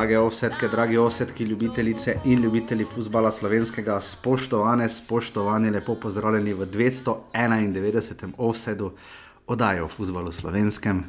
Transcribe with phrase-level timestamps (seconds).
[0.00, 8.30] Drage offsetke, dragi offsetki, ljubitelice in ljubitelji futbola slovenskega, spoštovane, spoštovani, lepo pozdravljeni v 291.
[8.38, 8.92] offsetu
[9.46, 11.02] oddaje o futbalu slovenskem.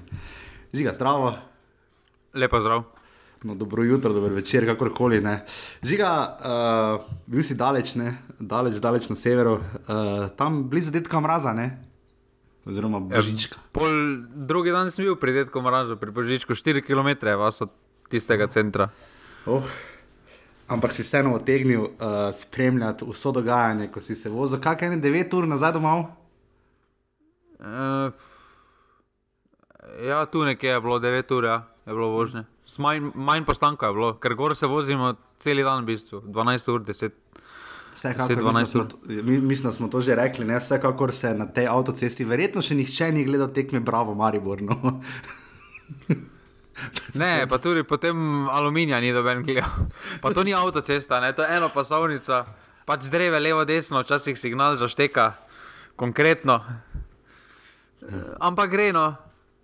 [0.73, 1.31] Žiga, zdravo.
[2.33, 2.83] Lepo zdrav.
[3.43, 5.21] No, dobro jutro, dobro večer, kakorkoli.
[5.21, 5.45] Ne.
[5.83, 6.09] Žiga,
[6.99, 8.17] uh, bil si daleč, ne?
[8.39, 11.69] daleč, daleč na severu, uh, tam blizu detka mraza, ne?
[12.65, 13.55] oziroma Božička.
[13.55, 13.95] Ja, pol
[14.35, 17.71] drugi dan sem bil pri detku mrazu, pri Božičku, 4 km vas od
[18.11, 18.89] tistega centra.
[19.45, 19.65] Oh.
[20.71, 25.37] Ampak si vseeno otegnil uh, spremljati vso dogajanje, ko si se vozil, kaj je 9
[25.37, 26.05] ur nazaj domov?
[27.59, 28.13] Uh,
[30.07, 32.45] ja, tu nekje je bilo 9 ur, ja, je bilo vožnje.
[32.77, 36.85] Manj, manj postanka je bilo, ker gor se vozimo cel dan, v bistvu, 12 ur,
[36.87, 37.17] 10 ur.
[37.91, 38.87] Vsekakor, mislim,
[39.47, 40.59] mislim, da smo to že rekli, ne?
[40.59, 44.63] vsekakor se na tej avtocesti, verjetno še nihče ni gledal tekme Bravo, Maribor.
[47.13, 49.87] Ne, pa tudi potem aluminija ni doben gledal.
[50.21, 51.33] Pa to ni avtocesta, ne?
[51.33, 52.45] to je ena pasovnica,
[52.85, 55.33] pač dreve levo, desno, včasih signal zašteka,
[55.95, 56.61] konkretno.
[58.41, 59.11] Ampak gre no.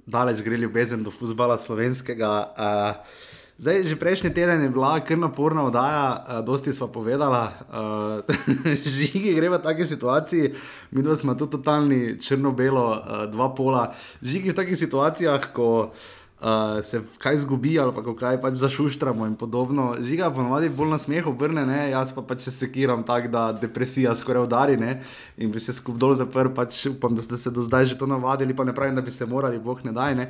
[0.07, 2.29] Daleč gre ljubezen do futbola slovenskega.
[2.55, 8.21] Uh, Zdaj, že prejšnji teden je bila kar naporna oddaja, uh, dosti smo povedala, uh,
[8.85, 10.53] žigi gre v taki situaciji,
[10.93, 13.89] mi dva smo tu totalni črno-belo, uh, dva pola.
[14.21, 16.05] Žigi v takih situacijah, ko uh,
[16.83, 19.95] se kaj zgubi ali pa kaj pač zašuštramo in podobno.
[20.01, 21.89] Žiga ponovadi bolj na smeh obrne, ne?
[21.89, 25.01] jaz pa pač se sekiram tako, da depresija skoraj udari ne?
[25.37, 28.05] in bi se skup dol zaprl, pač upam, da ste se do zdaj že to
[28.05, 30.15] navadili, pa ne pravim, da bi se morali, boh ne daj.
[30.15, 30.29] Ne?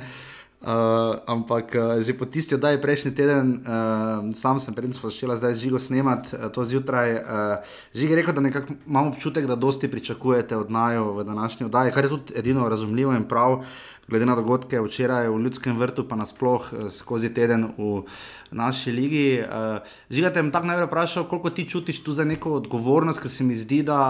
[0.58, 5.54] Uh, ampak uh, že po tisti oddaji prejšnji teden, uh, sam sem predtem začela zdaj
[5.54, 7.14] žigo snemati uh, to zjutraj.
[7.14, 7.62] Uh,
[7.94, 11.94] Žig je rekel, da nekako imamo občutek, da dosti pričakujete od najo v današnji oddaji,
[11.94, 13.62] kar je tudi edino razumljivo in prav,
[14.08, 18.04] glede na dogodke včeraj v Ljudskem vrtu, pa nasploh uh, skozi teden v
[18.50, 19.26] naši ligi.
[19.44, 23.30] Uh, Žiga te je tako najprej vprašal, koliko ti čutiš tu za neko odgovornost, ker
[23.30, 24.00] se mi zdi, da.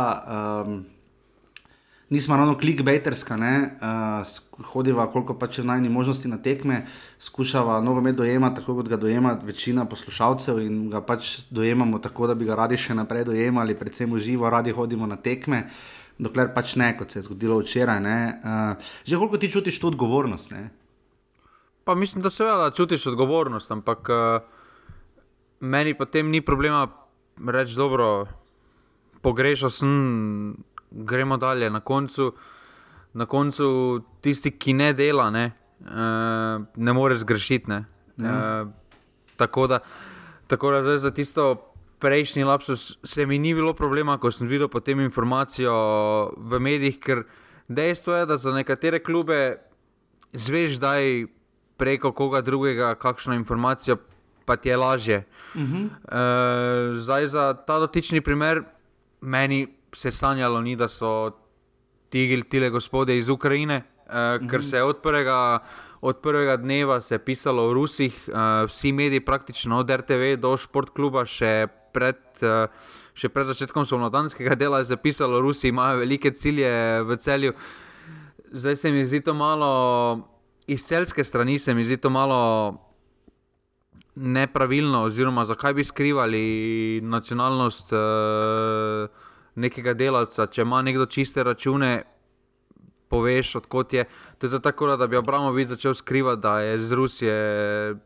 [0.67, 0.87] Um,
[2.11, 6.87] nismo ravno klikbejterska, uh, hodiva koliko pač je najni možnosti na tekme,
[7.21, 12.35] skušava nogomet dojemati tako, kot ga dojema večina poslušalcev in ga pač dojemamo tako, da
[12.35, 15.67] bi ga radi še naprej dojemali, predvsem uživo, radi hodimo na tekme.
[16.19, 18.03] Dokler pač ne, kot se je zgodilo včeraj.
[18.03, 20.51] Uh, že koliko ti čutiš to odgovornost?
[20.51, 20.71] Ne?
[21.85, 24.41] Pa mislim, da seveda čutiš odgovornost, ampak uh,
[25.61, 26.89] meni potem ni problema
[27.47, 28.27] reči, dobro,
[29.23, 30.57] pogrešal sem
[30.91, 31.71] gremo dalje.
[31.71, 32.33] Na koncu,
[33.15, 37.71] na koncu tisti, ki ne dela, ne, uh, ne more zgrešiti.
[37.71, 37.85] Ne.
[38.17, 38.35] Ja.
[38.35, 38.75] Uh,
[39.37, 39.79] tako da,
[40.47, 41.68] tako da za tisto
[41.99, 45.75] prejšnji lapsus se mi ni bilo problema, ko sem videl potem informacijo
[46.37, 47.25] v medijih, ker
[47.69, 49.59] dejstvo je, da za nekatere klube
[50.33, 51.27] zveš, da je
[51.77, 53.99] preko koga drugega kakšno informacijo.
[54.49, 55.25] Pa ti je lažje.
[55.55, 55.85] Uh -huh.
[55.85, 58.63] uh, zdaj, za ta dotični primer,
[59.21, 61.31] meni se sanjalo ni, da so
[62.09, 64.51] ti tile gospode iz Ukrajine, uh, mm -hmm.
[64.51, 65.59] ker se je od prvega,
[66.01, 68.35] od prvega dneva pisalo o Rusih, uh,
[68.69, 72.21] vsi mediji, praktično od RTV do športkluba, še pred.
[72.43, 72.67] Uh,
[73.19, 76.71] Še pred začetkom slovnodanskega dela je zapisalo, Rusi imajo velike cilje
[77.03, 77.51] v celju.
[78.55, 79.71] Zdaj se mi zdi to malo,
[80.71, 82.79] iz celske strani se mi zdi to malo
[84.15, 87.91] nepravilno, oziroma zakaj bi skrivali nacionalnost.
[87.91, 89.27] Uh,
[89.59, 92.03] nekega delavca, če ima nekdo čiste račune,
[93.09, 94.05] poveš, odkot je.
[94.39, 97.39] To je tako, da bi Abramovič začel skrivati, da je iz Rusije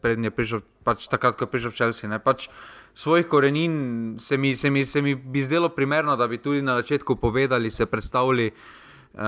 [0.03, 2.19] prednje prišel, pač takrat, ko je prišel v Chelsea.
[2.23, 2.49] Pač
[2.95, 6.75] svojih korenin se mi, se, mi, se mi bi zdelo primerno, da bi tudi na
[6.75, 8.51] začetku povedali, se predstavili.
[9.15, 9.21] Uh,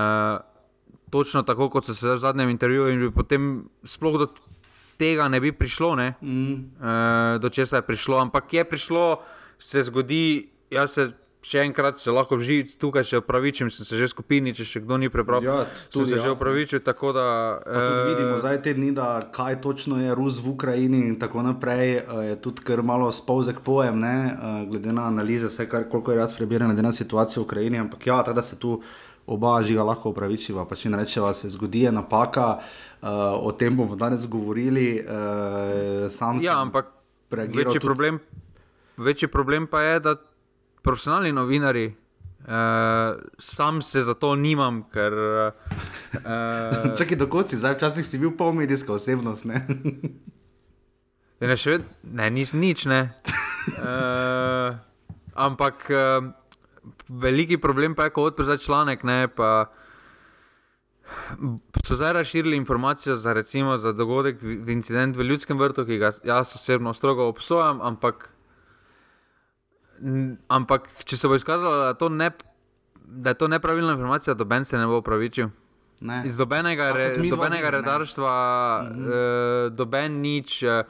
[1.09, 4.25] Točno tako, kot so se v zadnjem intervjuju, in potem sploh do
[4.97, 6.13] tega ne bi prišlo, ne?
[6.21, 6.53] Mm.
[6.53, 9.21] Uh, do česa je prišlo, ampak je prišlo,
[9.59, 11.11] se zgodi, jaz se
[11.45, 14.97] še enkrat se lahko vži, tukaj še opravičim, sem se že skupini, če še kdo
[14.97, 15.45] ni prebral.
[15.45, 15.59] Ja,
[15.93, 16.81] tu se že opravičil.
[16.85, 17.25] Tako da
[17.61, 22.01] eh, vidimo zdaj te dni, da kaj točno je Rus v Ukrajini in tako naprej.
[22.01, 26.15] Eh, je tudi kar malo spolzek pojem, ne, eh, glede na analize, vse kar koliko
[26.15, 27.83] je jaz prebiral, glede na situacijo v Ukrajini.
[27.85, 28.79] Ampak ja, tako da se tu
[29.29, 32.59] oba žiga lahko opravičiva, pa če ne rečeva, se zgodi napaka.
[33.05, 34.97] Uh, o tem bomo danes govorili.
[35.01, 36.09] Uh,
[36.41, 36.89] ja, ampak
[37.29, 37.85] večji, tudi...
[37.85, 38.17] problem,
[38.97, 40.15] večji problem pa je, da
[40.85, 44.83] profesionalni novinari, uh, sam se za to nimam.
[44.93, 49.49] Ker, uh, Čakaj, dokot si, zdaj včasih si bil pol medijska osebnost.
[49.49, 49.65] Ne,
[51.41, 51.89] ne, še vedno,
[52.21, 52.85] ne, nisem nič.
[52.91, 53.01] Ne.
[53.75, 54.77] Uh,
[55.33, 56.29] ampak uh,
[57.09, 59.03] veliki problem pa je, ko odpreš članek.
[59.03, 59.65] Ne, pa,
[61.85, 66.55] So zdaj razširili informacijo za, recimo, za dogodek, incident v ljudskem vrtu, ki ga jaz
[66.55, 68.29] osebno strogo obsojam, ampak,
[70.47, 72.31] ampak če se bo izkazalo, da, to ne,
[73.05, 75.49] da je to nepravilna informacija, da Ben se ne bo upravičil.
[76.01, 76.23] Ne.
[76.27, 78.35] Iz dobenega, re, dobenega redarstva,
[78.83, 79.09] mhm.
[79.09, 80.61] eh, doben nič.
[80.63, 80.83] Eh,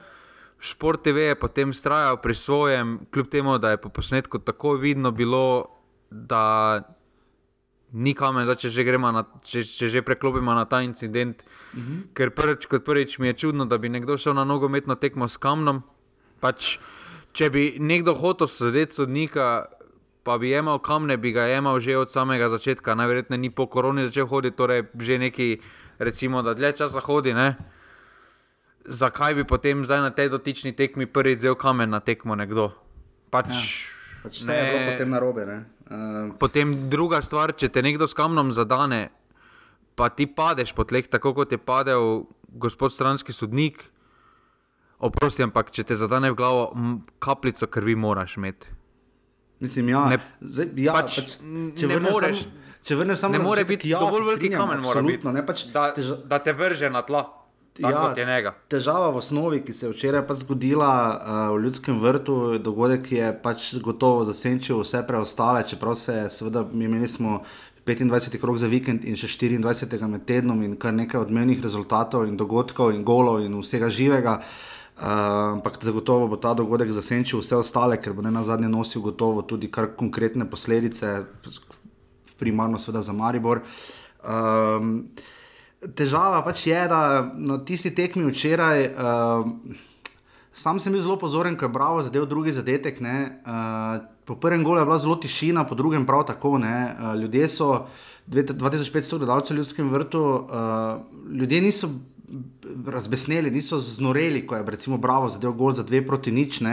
[0.65, 5.11] Šport TV je potem strajal pri svojem, kljub temu, da je po posnetku tako vidno
[5.11, 5.67] bilo,
[6.09, 6.81] da
[7.93, 11.43] ni kamen, če že, na, če, če že preklopimo na ta incident.
[11.73, 11.93] Uh mhm.
[11.93, 12.13] -huh.
[12.13, 15.37] Ker prvič, kot prvič mi je čudno, da bi nekdo šel na nogometno tekmo s
[15.37, 15.83] kamnom.
[16.39, 16.79] Pač,
[17.35, 19.67] če bi nekdo hotel sedeti sodnika,
[20.25, 22.95] pa bi imel kamne, bi ga imel že od samega začetka.
[22.95, 25.47] Najverjetneje ni po koroni začel hoditi, torej že neki,
[25.99, 27.35] recimo, da dlje časa hodi.
[27.35, 27.55] Ne?
[28.85, 32.71] Zakaj bi potem na tej dotični tekmi prvi vzel kamen na tekmo nekdo?
[33.29, 33.61] Pač, ja.
[34.23, 35.41] pač vse ne, je bilo potem narobe.
[35.85, 39.13] Uh, Potem druga stvar, če te nekdo s kamnom zadane,
[39.93, 43.83] pa ti padeš po tleh, tako kot je padel gospod stranski sodnik.
[45.05, 46.65] Oprosti, ampak če te zadane v glavo,
[47.21, 48.71] kapljico krvi moraš imeti.
[49.59, 50.05] Mislim, ja.
[50.11, 51.35] Ne, Zdaj, ja pač, pač,
[51.79, 52.43] če ne moreš.
[52.43, 55.87] Sam, če vrneš samo na to, da ja, dovolj veliki kamen, biti, ne, pač, da,
[55.95, 56.11] tež...
[56.29, 57.23] da te vrže na tla.
[57.75, 63.09] Ja, težava v osnovi, ki se je včeraj pač zgodila uh, v ljudskem vrtu, dogodek
[63.11, 67.41] je pač gotovo zasenčil vse preostale, čeprav se je, seveda, mi imeli smo
[67.83, 72.39] 25 krok za vikend in še 24 med tednom in kar nekaj odmevnih rezultatov in
[72.39, 74.39] dogodkov in golov in vsega živega.
[74.39, 79.01] Uh, ampak zagotovo bo ta dogodek zasenčil vse ostale, ker bo ne na zadnje nosil
[79.03, 81.25] gotovo tudi kar konkretne posledice,
[82.39, 83.61] primarno seveda za Maribor.
[84.23, 85.11] Um,
[85.95, 89.45] težava pač je, da na tisti tekmi včeraj, uh,
[90.55, 93.03] sam sem bil zelo pozoren, ko je Bravo zadev drugi zadetek.
[93.03, 96.55] Uh, po prvem golu je bila zelo tišina, po drugem prav tako.
[96.57, 97.85] Uh, ljudje so
[98.27, 101.89] 2500 gledalcev v ljudskem vrtu, uh, ljudje niso.
[102.87, 106.61] Razbesneli, niso znoreli, ko je recimo Bravo zadev gol za dve proti nič.
[106.61, 106.67] Uh,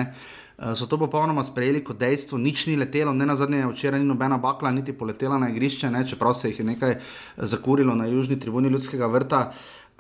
[0.62, 4.06] Eh, so to popolnoma sprejeli kot dejstvo, nič ni letelo, ne na zadnje, včeraj ni
[4.06, 6.99] nobena bakla, niti poletela na igrišče, ne, čeprav se jih je nekaj
[7.37, 9.52] zakurilo na južni tribuni ljudskega vrta.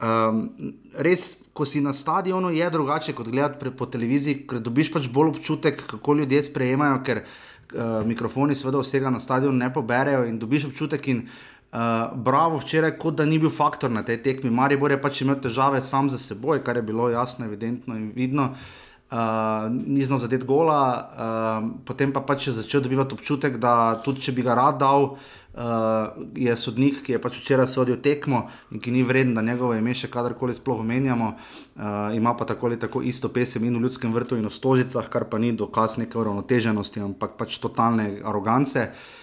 [0.02, 0.50] Um,
[0.98, 5.34] res, ko si na stadionu, je drugače kot gledati po televiziji, ker dobiš pač bolj
[5.34, 10.70] občutek, kako ljudje sprejemajo, ker uh, mikrofoni seveda vsega na stadionu ne poberejo in dobiš
[10.70, 11.08] občutek.
[11.08, 14.50] In, uh, bravo, včeraj, kot da ni bil faktor na tej tekmi.
[14.52, 18.52] Maribor je pač imel težave sam za seboj, kar je bilo jasno, evidentno in vidno.
[18.52, 19.18] Uh, uh,
[19.86, 24.32] ni znal zadeti gola, uh, potem pa pač je začel dobivati občutek, da tudi če
[24.32, 28.94] bi ga rad dal, uh, je sodnik, ki je pač včeraj sodil tekmo in ki
[28.94, 33.04] ni vreden, da njegovo ime še kadarkoli sploh omenjamo, uh, ima pa tako ali tako
[33.04, 37.04] isto pesem in v ljudskem vrtu in v stožicah, kar pa ni dokaz neke uravnoteženosti,
[37.04, 38.88] ampak pač totalne arogance.
[38.88, 39.21] Uh,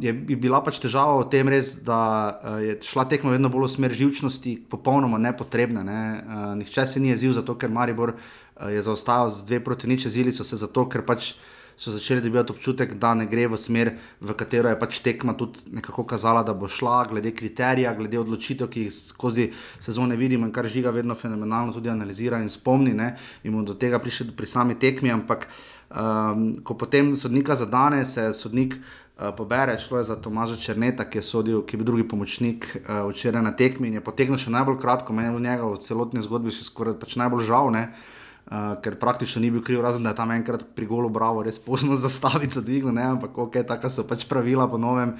[0.00, 2.00] je bila pač težava v tem, res, da
[2.36, 5.80] uh, je šla tekma vedno bolj v smer živčnosti, popolnoma nepotrebna.
[5.86, 6.00] Ne?
[6.20, 10.04] Uh, nihče se ni jezil zato, ker Maribor uh, je zaostajal z dve proti nič,
[10.12, 11.32] zili so se zato, ker pač
[11.76, 15.72] so začeli dobivati občutek, da ne gre v smer, v katero je pač tekma tudi
[15.72, 19.48] nekako kazala, da bo šla, glede kriterija, glede odločitev, ki jih skozi
[19.80, 22.92] sezone vidimo in kar žiga vedno fenomenalno tudi analizira in spomni.
[22.94, 23.14] Ne?
[23.42, 25.48] In bomo do tega prišli pri sami tekmi, ampak
[25.90, 28.76] um, ko potem sodnika zadane, se sodnik.
[29.12, 32.64] Uh, pobere, šlo je za Tomaža Črneta, ki je, sodil, ki je bil drugi pomočnik
[32.64, 36.24] uh, včeraj na tekmi in je potegnil še najbolj kratko, meni v njega v celotni
[36.24, 37.68] zgodbi še skoraj pač najbolj žal.
[37.68, 37.92] Uh,
[38.42, 41.60] Uh, ker praktično ni bil kriv, razen da je tam enkrat pri golu bravo, res
[41.62, 45.14] pozno zastavico dvignil, ne, ampak ok, taka so pač pravila po novem.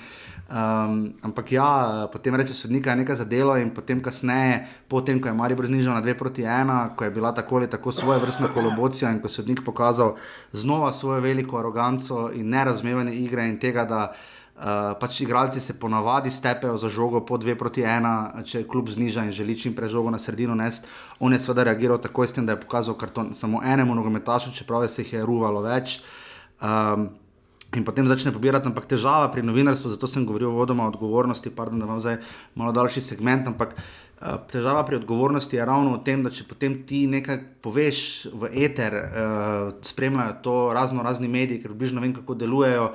[0.52, 5.38] Um, ampak ja, potem reče sodnika, je nekaj zadelo in potem kasneje, potem ko je
[5.38, 9.14] Marijo znižal na 2 proti 1, ko je bila tako ali tako svoje vrstna kolobocija
[9.14, 10.16] in ko je sodnik pokazal
[10.52, 14.12] znova svojo veliko aroganco in nerazumevanje igre in tega, da
[14.52, 18.90] Uh, pač igralci se ponavadi stepejo za žogo po 2 proti 1, če je klub
[18.92, 20.86] zniža in želi čim prej žogo na sredino nest.
[21.18, 25.02] On je seveda reagiral tako, tem, da je pokazal karton samo enemu nogometašu, čeprav se
[25.02, 26.02] jih je ruvalo več.
[26.60, 27.08] Um,
[27.74, 31.80] in potem začne pobirati, ampak težava pri novinarstvu, zato sem govoril o vodoma odgovornosti, pardon,
[31.80, 32.20] da vam zdaj
[32.54, 33.72] malo daljši segment, ampak
[34.50, 37.98] težava pri odgovornosti je ravno v tem, da če potem ti nekaj poveš
[38.32, 42.92] v eter, uh, spremljajo to razno razni mediji, ker približno vem, kako delujejo.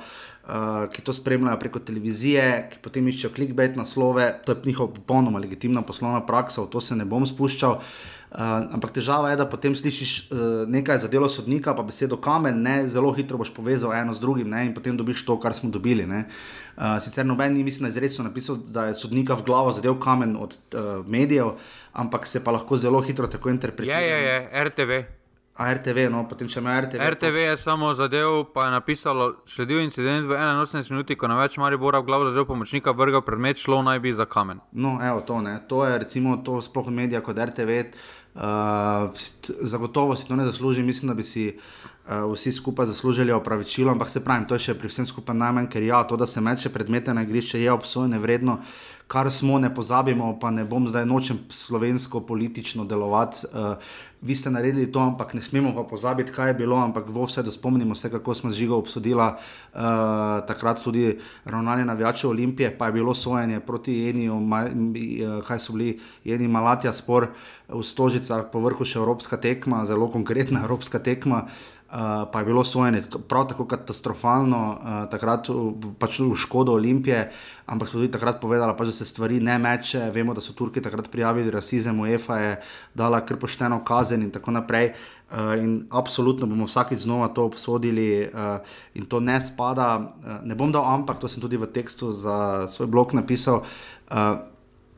[0.48, 5.42] Uh, ki to spremljajo preko televizije, ki potem iščejo clickbait naslove, to je njihova popolnoma
[5.44, 7.76] legitimna poslovna praksa, v to se ne bom spuščal.
[7.76, 12.62] Uh, ampak težava je, da potem slišiš uh, nekaj za delo sodnika, pa besedo kamen,
[12.62, 15.70] ne, zelo hitro boš povezal eno z drugim ne, in potem dobiš to, kar smo
[15.70, 16.04] dobili.
[16.04, 20.58] Uh, sicer noben ni, mislim, izrecno napisal, da je sodnika v glavo zadev kamen od
[20.74, 21.56] uh, medijev,
[21.92, 24.00] ampak se pa lahko zelo hitro tako interpretira.
[24.00, 25.17] Ja, ja, ja, RTV.
[25.58, 27.02] RTV, no, potem če ima RTV.
[27.14, 31.58] RTV je samo zadev, pa je napisalo, sledil incident v 81 minuti, ko na več
[31.58, 34.62] Maribora v glavo zadev pomočnika vrgal predmet, šlo naj bi za kamen.
[34.72, 35.58] No, evo, to, ne.
[35.68, 37.82] to je recimo to sploh medija kot RTV.
[38.38, 39.10] Uh,
[39.66, 44.08] zagotovo si to ne zasluži, mislim, da bi si uh, vsi skupaj zaslužili opravičilo, ampak
[44.08, 46.70] se pravim, to je še pri vsem skupaj najmanj, ker ja, to, da se meče
[46.70, 48.60] predmete na igrišče, je obsojene vredno.
[49.08, 53.48] Kar smo, ne pozabimo, pa ne bom zdaj nočem slovensko politično delovati.
[53.50, 57.24] Uh, vi ste naredili to, ampak ne smemo pa pozabiti, kaj je bilo, ampak vo
[57.24, 59.80] vse, da spomnimo se, kako smo žigo obsodila uh,
[60.46, 66.00] takrat tudi ravnanje navijače Olimpije, pa je bilo sojenje proti Eniju, uh, kaj so bili
[66.24, 67.28] Eni Malatija spor
[67.68, 71.44] v Stožicah, po vrhu še evropska tekma, zelo konkretna evropska tekma.
[71.46, 71.77] Uh,
[72.32, 75.48] pa je bilo sojenje prav tako katastrofalno, uh, takrat
[75.98, 77.30] pač v škodo Olimpije,
[77.66, 80.10] ampak so tudi takrat povedali, pač, da se stvari ne meče.
[80.12, 82.52] Vemo, da so Turki takrat prijavili rasizem, UEFA je
[82.94, 84.92] dala kar pošteno kazen in tako naprej.
[85.32, 88.60] Uh, in absolutno bomo vsakeč znova to obsodili, uh,
[88.94, 89.96] in to ne spada.
[89.96, 93.64] Uh, ne bom dal, ampak to sem tudi v tekstu za svoj blog napisal.
[94.12, 94.44] Uh,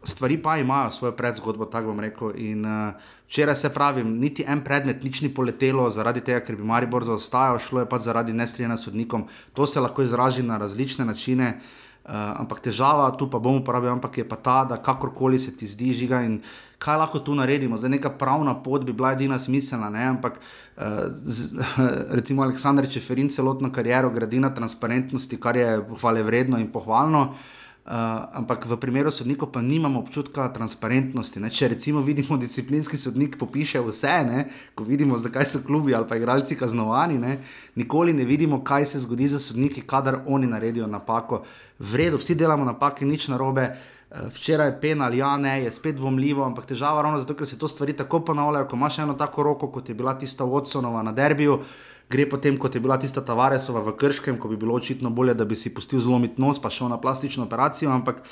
[0.03, 2.35] stvari pa imajo svojo predzgodbo, tako bom rekel.
[2.35, 2.95] In uh,
[3.31, 7.61] včeraj se pravim, niti en predmet nič ni poletelo zaradi tega, ker bi Maribor zaostajal,
[7.63, 9.29] šlo je pa zaradi nestrinjanja s sodnikom.
[9.55, 11.61] To se lahko izraži na različne načine.
[12.01, 15.67] Uh, ampak težava tu pa bom uporabil, ampak je pa ta, da kakorkoli se ti
[15.69, 16.41] zdi žiga in
[16.79, 17.77] kaj lahko tu naredimo.
[17.79, 20.09] Zdaj neka pravna pot bi bila edina smiselna, ne?
[20.17, 21.61] ampak uh, z,
[22.19, 27.29] recimo Aleksandr Čeferin celotno kariero gradi na transparentnosti, kar je hvale vredno in pohvalno.
[27.31, 27.93] Uh, Uh,
[28.37, 31.41] ampak v primeru sodnikov pa nimamo občutka transparentnosti.
[31.41, 31.49] Ne?
[31.49, 34.45] Če recimo vidimo, da disciplinski sodnik popiše vse, ne?
[34.77, 37.39] ko vidimo, zakaj so klubi ali pa igralci kaznovani, ne?
[37.81, 41.41] nikoli ne vidimo, kaj se zgodi za sodniki, kadar oni naredijo napako.
[41.81, 43.73] V redu, vsi delamo napake, nič narobe.
[43.73, 47.49] Uh, včeraj je penal, ja, ne, je spet dvomljivo, ampak težava je ravno zato, ker
[47.49, 48.69] se to stvari tako ponavljajo.
[48.69, 51.63] Ko imaš eno tako roko, kot je bila tista Watsonova na derbiju,
[52.11, 55.47] gre potem, kot je bila tista Tavaresova v Krškem, ko bi bilo očitno bolje, da
[55.47, 57.93] bi si pustil zlomiti nos, pa šel na plastično operacijo.
[57.95, 58.25] Ampak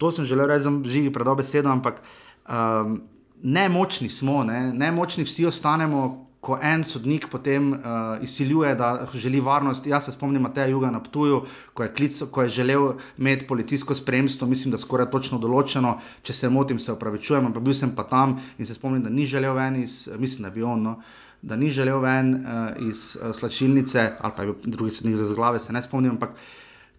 [0.00, 1.68] to sem želel reči, je že predal besedo.
[1.68, 2.00] Ampak
[2.48, 3.02] um,
[3.42, 6.26] ne močni smo, ne, ne močni vsi ostanemo.
[6.40, 11.02] Ko en sodnik potem uh, izsiljuje, da želi varnost, jaz se spomnim Mateja Juga na
[11.02, 11.42] Ptuju,
[11.76, 16.32] ko je, klic, ko je želel imeti policijsko spremstvo, mislim, da skoraj točno določeno, če
[16.32, 19.52] se motim, se opravičujem, ampak bil sem pa tam in se spomnim, da ni želel
[19.52, 20.80] ven iz, mislim, da bi on.
[20.82, 24.90] No, uh, da ni želel ven uh, iz uh, slačilnice, ali pa je bil drugi
[24.90, 26.10] sodnik za glave, se ne spomnim.
[26.10, 26.30] Ampak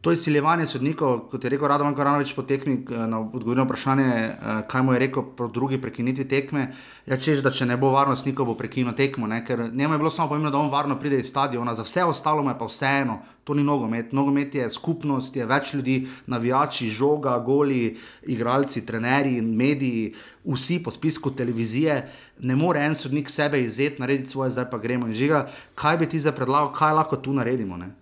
[0.02, 4.62] to izsiljevanje sodnikov, kot je rekel Radovan Koranovič po tekmi, uh, na odgovorno vprašanje, uh,
[4.68, 6.72] kaj mu je rekel po drugi prekinitvi tekme,
[7.06, 9.30] ja, češ, da če ne bo varnostnikov, bo prekinil tekmo.
[9.30, 9.44] Ne?
[9.46, 12.42] Ker njemu je bilo samo pomembno, da on varno pride iz stadiona, za vse ostalo
[12.50, 13.20] je pa vseeno.
[13.44, 14.12] To ni nogomet.
[14.14, 20.14] Nogomet je skupnost, je več ljudi, navijači, žoga, goli, igralci, trenerji, mediji,
[20.46, 22.02] vsi po spisku televizije
[22.42, 25.48] ne more en sodnik sebe izzeti, narediti svoje, zdaj pa gremo in žiga.
[25.76, 27.78] Kaj bi ti za predlagal, kaj lahko tu naredimo?
[27.78, 28.01] Ne?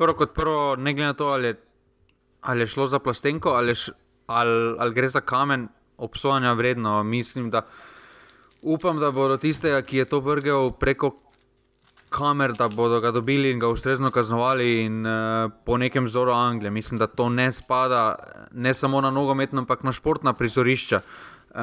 [0.00, 1.56] Prvo kot prvo, ne glede na to, ali je,
[2.40, 3.74] ali je šlo za plastenko ali,
[4.26, 7.02] ali, ali gre za kamen, obsojanja vredno.
[7.02, 7.66] Mislim, da
[8.62, 11.12] upam, da bodo tistega, ki je to vrgel preko
[12.08, 16.70] kamer, da bodo ga dobili in ga ustrezno kaznovali in uh, po nekem vzoru Anglije.
[16.70, 18.16] Mislim, da to ne spada
[18.52, 21.00] ne samo na nogometno, ampak na športna prizorišča.
[21.50, 21.60] Uh,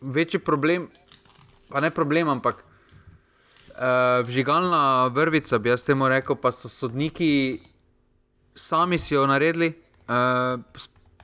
[0.00, 0.88] večji problem,
[1.68, 2.64] pa ne problem, ampak
[3.82, 7.60] uh, vžigalna vrvica, bi jaz temu rekel, pa so sodniki
[8.54, 9.72] sami si jo naredili,
[10.06, 10.62] uh,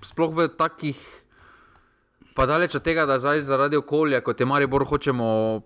[0.03, 0.99] sploh v takih,
[2.35, 5.63] pa daleč od tega, da zdaj zaradi okolja, kot je Maribor, hočemo.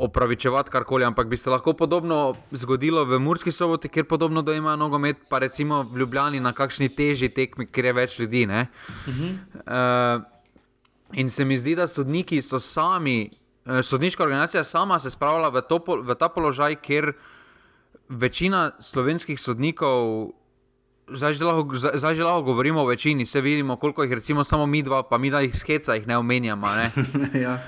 [0.00, 4.76] Opravičevati karkoli, ampak bi se lahko podobno zgodilo v Murski soboti, kjer podobno da ima
[4.78, 8.46] nogomet, pa recimo v Ljubljani na kakšni težji tekmi, kjer je več ljudi.
[8.46, 8.54] Uh
[9.04, 9.34] -huh.
[9.66, 10.22] uh,
[11.12, 13.30] In se mi zdi, da sodniki so sami,
[13.82, 17.12] sodniška organizacija sama se spravila v, to, v ta položaj, ker
[18.08, 20.32] večina slovenskih sodnikov,
[21.08, 24.66] zdaj že, lahko, zdaj že lahko govorimo o večini, se vidimo, koliko jih recimo samo
[24.66, 26.66] mi dva, pa mi da jih skeca, jih ne omenjamo.
[26.66, 26.90] Ne?
[27.44, 27.58] ja.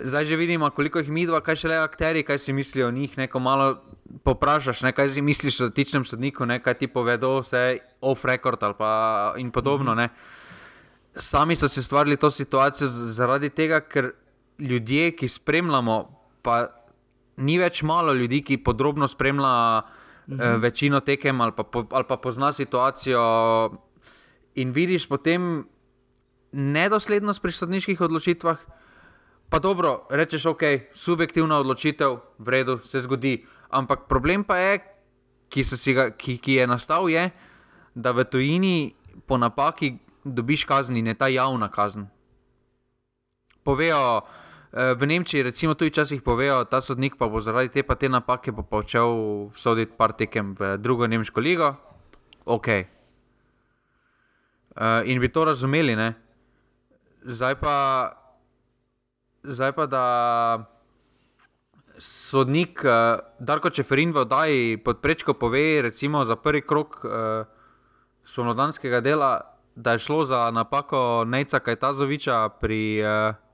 [0.00, 2.94] Zdaj že vidimo, koliko jih mi dva, kaj še le akteri, kaj si mislijo o
[2.94, 3.18] njih.
[3.18, 3.76] Neko malo
[4.24, 8.74] poprašaš, ne, kaj si misliš o tičnem sodniku, ne, kaj ti povedo, vse off-record ali
[8.78, 8.90] pa
[9.36, 9.94] in podobno.
[9.94, 10.44] Mm -hmm
[11.16, 14.12] sami so si stvarili to situacijo zaradi tega, ker
[14.58, 15.96] ljudje, ki spremljamo,
[16.42, 16.66] pa
[17.36, 19.82] ni več malo ljudi, ki podrobno spremljajo
[20.28, 20.40] mhm.
[20.40, 23.22] eh, večino tekem ali pa, po, ali pa pozna situacijo.
[24.54, 25.66] In vidiš potem
[26.52, 28.58] nedoslednost pri sodniških odločitvah.
[29.48, 30.62] Pa dobro, rečeš, ok,
[30.94, 33.44] subjektivna odločitev, v redu, se zgodi.
[33.70, 34.78] Ampak problem pa je,
[35.48, 35.62] ki,
[35.94, 37.30] ga, ki, ki je nastal, je,
[37.94, 38.94] da v tujini
[39.26, 42.08] po napaki dobiš kazen in je ta javna kazen.
[43.62, 44.26] Povejo,
[44.76, 48.52] v Nemčiji, recimo, tudi včasih povejo, ta sodnik pa bo zaradi te pa te napake
[48.52, 51.72] pa počel soditi par tekem v drugo nemško ligo.
[52.44, 52.68] Ok.
[54.76, 56.12] Uh, in bi to razumeli, ne?
[57.24, 57.76] Zdaj pa,
[59.42, 60.04] zdaj pa da
[61.96, 67.48] sodnik uh, Darko Čeferin v oddaji pod prečko pove, recimo za prvi krok uh,
[68.28, 69.40] spomladanskega dela,
[69.74, 73.45] da je šlo za napako Nejca Kajtazoviča pri, uh,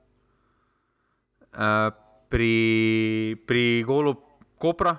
[1.53, 1.93] uh,
[2.29, 4.15] pri, pri golu
[4.57, 4.97] Kopra.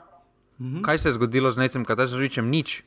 [0.60, 0.82] Mhm.
[0.82, 2.50] Kaj se je zgodilo z Nejcem Kajtazovičem?
[2.50, 2.82] Nič.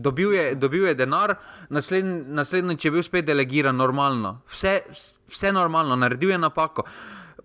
[0.00, 1.34] Dobil je, dobil je denar,
[1.68, 4.40] naslednjič naslednj je bil spet delegiran, normalno.
[4.48, 4.80] Vse,
[5.28, 6.86] vse normalno, naredil je napako.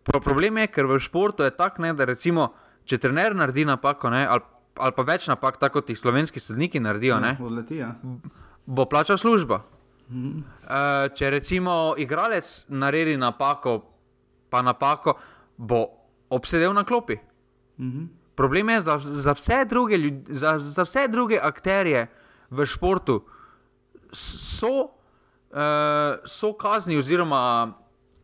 [0.03, 2.53] Pro problem je, ker v športu je tako, da recimo,
[2.85, 4.41] če trener naredi napako, ne, ali,
[4.77, 7.91] ali pa več napak, tako kot ti slovenski sodniki naredijo, ne, Ja, odleti, ja.
[8.65, 9.63] bo plačal služba.
[10.05, 13.79] Uh, če recimo igralec naredi napako,
[14.49, 15.17] pa napako,
[15.57, 15.87] bo
[16.29, 17.17] obsedel na klopi.
[17.79, 18.05] Mhm.
[18.35, 22.07] Problem je za, za, vse druge ljud, za, za vse druge akterje
[22.49, 23.23] v športu,
[24.11, 24.91] so,
[25.51, 27.73] uh, so kazni oziroma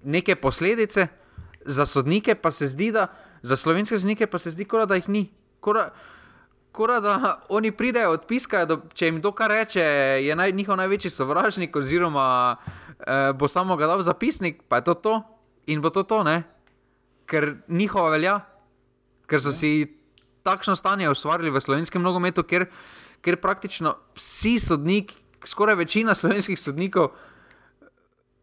[0.03, 1.07] neke posledice,
[1.65, 3.07] za sodnike pa se zdi, da
[3.41, 5.31] za slovenske sodnike pa se zdi, kora, da jih ni.
[5.59, 5.91] Kora,
[6.71, 9.83] Kora, da oni pridejo, odpiskajo, da, če jim to kar reče,
[10.23, 14.93] je naj, njihov največji sovražnik, oziroma eh, bo samo ga dal zapisnik, pa je to
[14.93, 15.15] to
[15.67, 16.43] in bo to to, ne?
[17.31, 18.35] Ker njihova velja,
[19.31, 19.87] ker so si
[20.43, 22.67] takšno stanje ustvarili v slovenskem nogometu, ker,
[23.23, 25.15] ker praktično vsi sodniki,
[25.47, 27.13] skoraj večina slovenskih sodnikov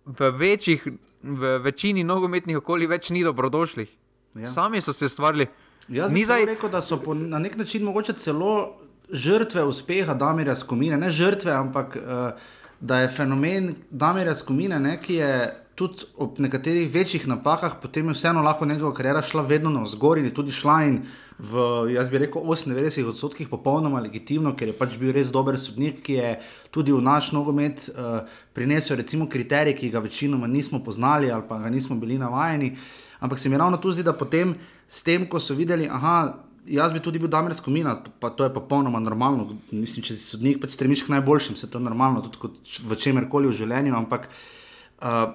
[0.09, 0.88] v, večjih,
[1.23, 3.88] v večini nogometnih okolij več ni dobrodošlih.
[4.35, 4.47] Ja.
[4.47, 4.50] Ja.
[4.50, 5.49] Sami so se stvarili.
[5.88, 8.78] Jaz bi zdaj rekel, da so po, na nek način mogoče celo
[9.09, 12.40] žrtve uspeha Damirja Skomine, ne žrtve, ampak uh,
[12.80, 15.30] da je fenomen Damirja Skomine, ne, ki je
[15.78, 20.25] tudi ob nekaterih večjih napakah, potem je vseeno lahko njegova karijera šla vedno navzgor in
[20.26, 20.97] je tudi šla in
[21.38, 21.62] v,
[21.94, 26.17] jaz bi rekel, 98 odstotkih popolnoma legitimno, ker je pač bil res dober sodnik, ki
[26.19, 26.32] je
[26.75, 28.26] tudi v naš nogomet uh,
[28.58, 32.75] prinesel recimo kriterij, ki ga večinoma nismo poznali ali pa ga nismo bili navajeni.
[33.21, 34.56] Ampak se mi ravno tu zdi, da potem
[34.88, 38.54] s tem, ko so videli, aha, jaz bi tudi bil Damir Skomina, pa to je
[38.54, 39.60] popolnoma normalno.
[39.71, 43.50] Mislim, če si sodnik, pač stremiš k najboljšim, se to je normalno, tudi v čemerkoli
[43.50, 43.95] v življenju.
[43.99, 44.57] Ampak uh,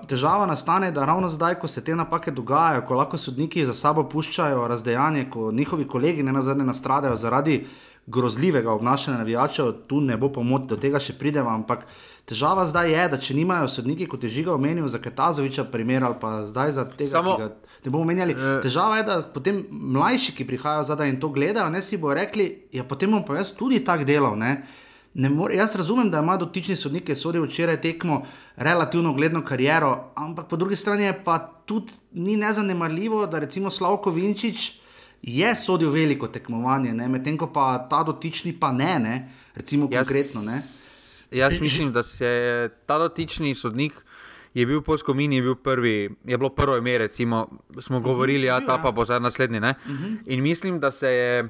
[0.07, 4.03] težava nastane, da ravno zdaj, ko se te napake dogajajo, ko lahko sodniki za sabo
[4.03, 7.65] puščajo razdejanje, ko njihovi kolegi ne nazadnje nastradajo zaradi
[8.07, 11.85] grozljivega obnašanja navijačev, tu ne bo pomoč, do tega še pridemo, ampak
[12.27, 16.19] težava zdaj je, da če nimajo sodniki, kot je žiga omenil za Katazoviča, primer ali
[16.19, 17.49] pa zdaj za tega, Samo- ki ga
[17.85, 18.35] ne bomo menjali.
[18.35, 18.59] Eh.
[18.63, 22.67] Težava je, da potem mlajši, ki prihajajo zadaj in to gledajo, ne si bodo rekli,
[22.71, 24.35] ja, potem bom pa jaz tudi tak delal.
[24.35, 24.65] Ne?
[25.13, 28.23] Ne more, jaz razumem, da ima dotični sodnik, ki je sodil včeraj tekmo,
[28.55, 34.09] relativno gledno kariero, ampak po drugi strani je pa tudi ni nezanemarljivo, da recimo Slavko
[34.11, 34.71] Vinčič
[35.21, 37.07] je sodil veliko tekmovanje, ne?
[37.09, 39.29] medtem ko pa ta dotični pa ne, ne?
[39.55, 40.41] recimo Jaz- konkretno.
[40.41, 40.57] Ne?
[41.31, 43.93] Jaz mislim, da se je ta dotični sodnik.
[44.53, 47.47] Je bil po Skomini, je, bil prvi, je bilo prvo ime, recimo,
[47.81, 48.81] smo govorili, da bil, ta ja.
[48.83, 49.57] pa bo zdaj naslednji.
[49.57, 50.17] Uh -huh.
[50.25, 51.49] In mislim, da se je.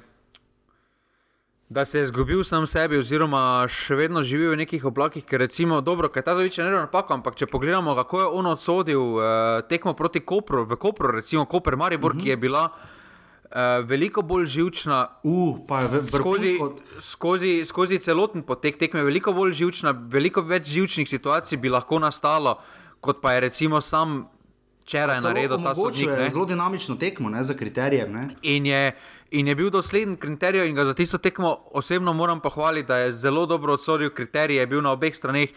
[1.73, 5.79] Da se je izgubil sam sebi, oziroma še vedno živi v nekih oblakih, ker recimo,
[5.81, 9.23] dobro, kaj ta dovič je naredil napako, ampak če pogledamo, kako je on odsodil uh,
[9.65, 12.21] tekmo proti Kopru, v Kopru, recimo Koper Maribor, uh -huh.
[12.21, 16.59] ki je bila uh, veliko bolj živčna, Uh, pa je v- skozi,
[16.99, 22.59] skozi, skozi celoten potek tekme, veliko bolj živčna, veliko več živčnih situacij bi lahko nastalo,
[23.01, 24.29] kot pa je recimo sam
[24.83, 26.07] včeraj Celo naredil ta sodnik.
[26.07, 26.29] je ne.
[26.29, 28.11] Zelo dinamično tekmo, ne, za kriterijem.
[28.11, 28.27] Ne.
[28.41, 28.91] In je,
[29.31, 33.13] in je bil dosleden kriterijev, in ga za tisto tekmo osebno moram pohvaliti, da je
[33.13, 35.49] zelo dobro odsodil kriterije, je bil na obeh straneh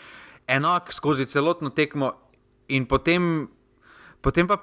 [0.46, 2.12] enak skozi celotno tekmo.
[2.68, 3.48] In potem,
[4.20, 4.56] potem pa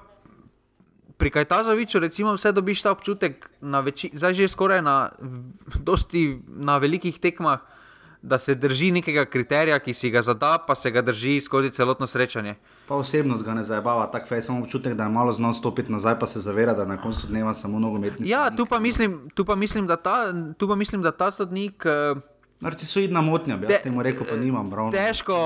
[1.16, 5.12] pri Kajtazoviču, recimo, vse dobiš ta občutek, veči, zdaj že skoraj na,
[5.80, 7.60] dosti, na velikih tekmah,
[8.24, 12.06] da se drži nekega kriterija, ki si ga zada, pa se ga drži skozi celotno
[12.06, 12.54] srečanje.
[12.88, 16.18] Pa osebnost ga ne zabava, tako fajn, samo občutek, da je malo znal stopiti nazaj,
[16.18, 18.28] pa se zaveda, da na koncu dneva samo nogometni.
[18.28, 21.84] Ja, tu pa mislim, tu pa mislim, da, ta, tu pa mislim da ta sodnik.
[21.84, 22.22] Uh,
[22.64, 24.92] Narcisoidna motnja, bi jaz Te- temu rekel, pa nimam ravno.
[24.94, 25.36] Težko,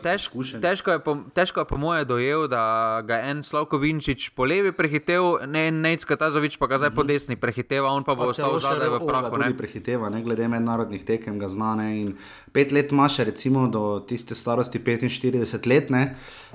[0.00, 2.62] težko, težko, je po, težko je po moje dojel, da
[3.04, 6.94] ga je en Slavko Vinčič po levi prehitev, ne en Necka Tazovič pa ga zdaj
[6.96, 9.36] po desni prehiteva, on pa bo Pa ostal zadaj v prahu.
[9.42, 9.52] Ne.
[9.52, 11.74] prehiteva, ne glede mednarodnih tekem, ga zna.
[11.82, 12.16] Ne, in
[12.56, 16.02] pet let ima še, recimo, do tiste starosti 45 let, ne,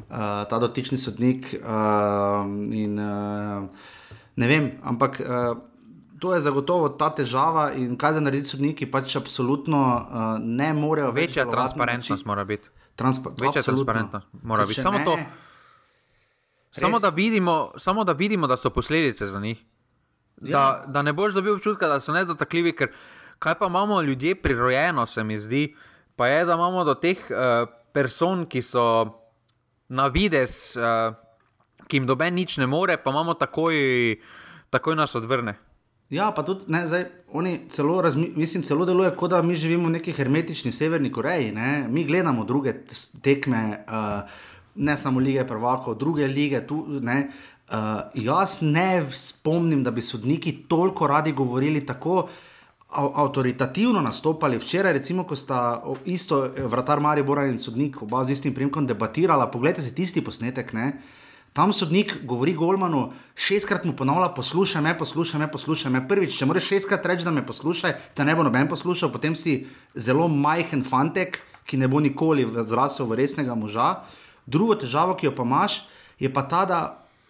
[0.09, 1.53] uh, ta dotični sodnik.
[1.61, 2.41] Uh,
[2.73, 3.69] in, uh,
[4.35, 5.21] ne vem, ampak.
[5.21, 5.76] Uh,
[6.19, 11.11] To je zagotovo ta težava, in kaj za narediti sodniki, pač absolutno uh, ne morejo
[11.11, 11.29] več.
[11.29, 12.69] Večja transparentnost mora biti.
[12.97, 13.85] Transpa Večja absolutno.
[13.85, 14.81] transparentnost mora biti.
[14.81, 15.17] Samo ne- to.
[16.71, 19.61] Samo da, vidimo, samo da vidimo, da so posledice za njih.
[20.37, 20.83] Da, ja.
[20.87, 22.91] da ne boš dobil občutka, da so nedotakljivi, ker
[23.39, 25.75] kaj pa imamo ljudje prirojeno, se mi zdi,
[26.15, 28.83] pa je, da imamo do teh uh, person, ki so
[29.89, 31.15] na vides, uh,
[31.87, 33.75] ki jim doben nič ne more, pa imamo takoj,
[34.69, 35.57] takoj nas odvrne.
[36.09, 37.99] Ja, pa tudi ne, zdaj, oni celo,
[38.35, 41.51] mislim, celo deluje, kot da mi živimo v neki hermetični Severni Koreji.
[41.51, 41.87] Ne?
[41.89, 42.73] Mi gledamo druge
[43.21, 44.29] tekme, uh,
[44.75, 46.61] ne samo lige Prvako, druge lige.
[46.67, 47.03] Tu, uh,
[48.15, 52.27] jaz ne spomnim, da bi sodniki toliko radi govorili tako.
[52.97, 58.87] Avtoritativno nastopali včeraj, recimo, ko sta isto vratar Maribora in sodnik, oba z istim primkom,
[58.87, 59.51] debatirala.
[59.51, 60.71] Poglejte si tisti posnetek.
[60.73, 60.93] Ne?
[61.57, 66.03] Tam sodnik govori Golmanu, šestkrat mu ponavlja: poslušaj me, poslušaj me, poslušaj me.
[66.07, 69.63] Prvič, če moraš šestkrat reči, da me poslušaj, te ne bo noben poslušal, potem si
[69.97, 74.03] zelo majhen fantek, ki ne bo nikoli zrasel v resnega moža.
[74.45, 75.79] Drugo težavo, ki jo pa imaš,
[76.21, 76.79] je pa ta, da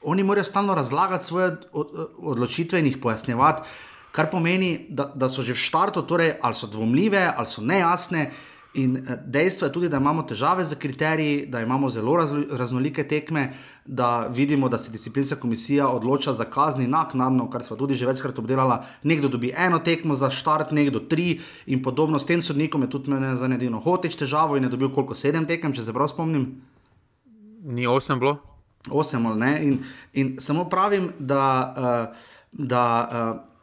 [0.03, 3.63] oni morajo stalno razlagati svoje odločitve in jih pojasnjevati,
[4.11, 8.27] kar pomeni, da, da so že v štartu, torej ali so dvomljive, ali so nejasne.
[8.73, 12.17] In eh, dejstvo je tudi, da imamo težave z kriteriji, da imamo zelo
[12.51, 13.53] raznolike tekme,
[13.85, 18.39] da vidimo, da se disciplinska komisija odloča za kazni naknadno, kar smo tudi že večkrat
[18.39, 18.79] obdelali.
[19.03, 22.19] Nekdo dobi eno tekmo za štart, nekdo tri in podobno.
[22.19, 25.45] S tem sodnikom je tudi meni za nedino hoteč težavo in je dobil koliko sedem
[25.45, 26.61] tekem, če se prav spomnim.
[27.63, 28.37] Ni osem bilo.
[28.89, 29.53] Osem ali ne.
[29.63, 29.79] In,
[30.13, 31.73] in samo pravim, da.
[31.77, 33.56] Uh, da uh,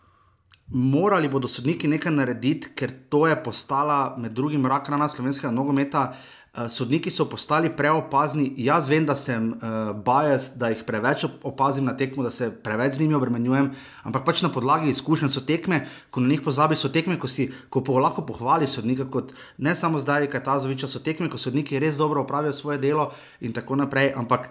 [0.68, 6.12] morali bodo sodniki nekaj narediti, ker to je postala med drugim rak rana slovenskega nogometa.
[6.54, 8.52] Uh, sodniki so postali preopazni.
[8.62, 12.94] Jaz vem, da sem uh, bias, da jih preveč opazim na tekmo, da se preveč
[12.94, 13.72] z njimi obremenjujem,
[14.06, 15.80] ampak pač na podlagi izkušenj so tekme,
[16.14, 19.74] ko na njih pozabi, so tekme, ko si ko po lahko pohvali sodnika, kot ne
[19.74, 23.52] samo zdaj, kaj ta zviča, so tekme, ko sodniki res dobro opravijo svoje delo in
[23.52, 24.14] tako naprej.
[24.14, 24.48] Ampak.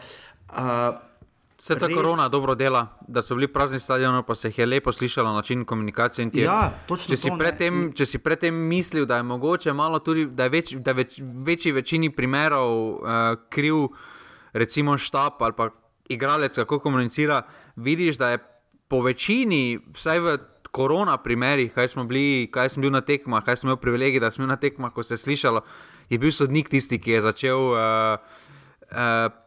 [0.52, 1.13] Uh,
[1.64, 5.34] Vse ta korona dobro dela, da so bili prazni stadioni, pa se je lepo slišalo
[5.34, 6.28] način komunikacije.
[6.34, 6.74] Ja,
[7.08, 10.74] če, si predtem, če si predtem mislil, da je mogoče malo tudi, da je več,
[10.76, 13.86] da več, večji večini primerov uh, kriv,
[14.54, 15.70] recimo štab ali pa
[16.12, 17.46] igralec, kako komunicira,
[17.76, 18.42] vidiš, da je
[18.92, 20.36] po večini, vsaj v
[20.76, 24.34] korona primerih, kaj smo bili, kaj sem bil na tekmah, kaj sem imel privilegij, da
[24.36, 25.64] sem bil na tekmah, ko se je slišalo,
[26.12, 27.72] je bil sodnik tisti, ki je začel.
[27.72, 28.44] Uh,
[28.92, 29.40] uh,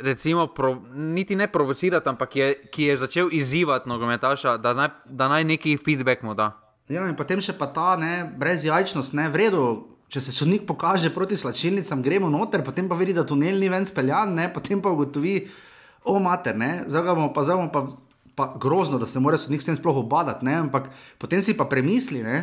[0.00, 5.28] recimo, pro, niti ne provocirati, ampak je, ki je začel izzivati nogometaša, da naj, da
[5.28, 6.52] naj neki feedback mu da.
[6.88, 9.92] Ja, in potem še pa ta ne, brezjajčnost, ne vredno.
[10.06, 13.82] Če se sodnik pokaže proti slačilnicam, gremo noter, potem pa vidi, da tunel ni ven
[13.88, 15.40] speljan, ne, potem pa ugotovi,
[16.06, 16.54] o mater,
[16.86, 17.80] zdaj bomo pa, zdaj bomo pa,
[18.38, 21.66] pa grozno, da se mora sodnik s tem sploh obadati, ne, ampak potem si pa
[21.66, 22.36] premisli, ne,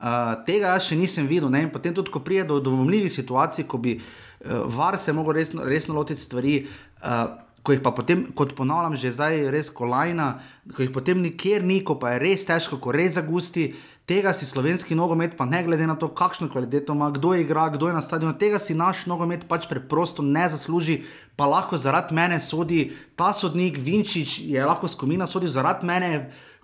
[0.00, 3.68] uh, tega jaz še nisem videl, ne, in potem tudi, ko prije do dvomljivih situacij,
[3.68, 4.08] ko bi uh,
[4.44, 6.66] var se lahko resno, resno lotiti stvari.
[7.02, 10.36] Uh, Ko jih pa potem, kot ponavljam, že zdaj res kolajna,
[10.70, 13.64] ko jih potem nikjer ni, ko pa je res težko, ko res zagusti,
[14.06, 17.66] tega si slovenski nogomet, pa ne glede na to, kakšno kvaliteto ima, kdo je igra,
[17.74, 21.00] kdo je na stadionu, tega si naš nogomet pač preprosto ne zasluži,
[21.34, 26.12] pa lahko zaradi mene sodi ta sodnik Vinčič, je lahko skomina sodi zaradi mene.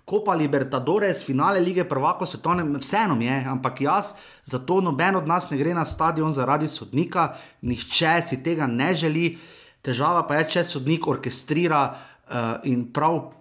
[0.05, 4.13] Kopa Libertadores, finale lige Prvako svetovne, vseeno je, ampak jaz,
[4.43, 9.37] zato noben od nas ne gre na stadion zaradi sodnika, nihče si tega ne želi.
[9.83, 13.31] Težava pa je, če sodnik orkestrira uh, in prav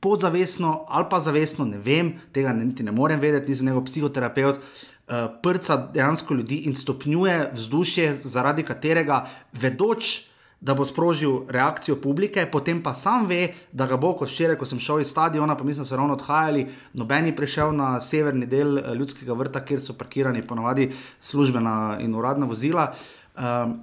[0.00, 4.58] podzavestno ali pa zavestno, ne vem, tega niti ne morem vedeti, nisem njegov psihoterapeut.
[4.58, 10.24] Uh, prca dejansko ljudi in stopnjuje vzdušje, zaradi katerega vedoč,
[10.64, 14.64] da bo sprožil reakcijo publike, potem pa sam ve, da ga bo, kot včeraj, ko
[14.64, 16.64] sem šel iz stadiona, pa mislim, da so ravno odhajali,
[16.96, 20.88] noben je prišel na severni del eh, ljudskega vrta, kjer so parkirani ponovadi
[21.20, 22.92] službena in uradna vozila.
[23.36, 23.82] Um,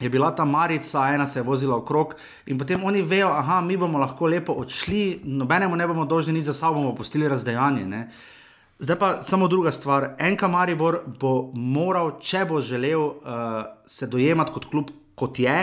[0.00, 2.14] Je bila ta marica, ena se je vozila okrog,
[2.48, 6.46] in potem oni vejo, da mi bomo lahko lepo odšli, nobenemu ne bomo dolžni nič
[6.48, 7.84] za sabo, bomo postili razdejanje.
[7.84, 8.00] Ne?
[8.78, 10.14] Zdaj pa samo druga stvar.
[10.18, 13.12] Enka Maribor bo moral, če bo želel uh,
[13.84, 15.58] se dojemati kot klub, kot je,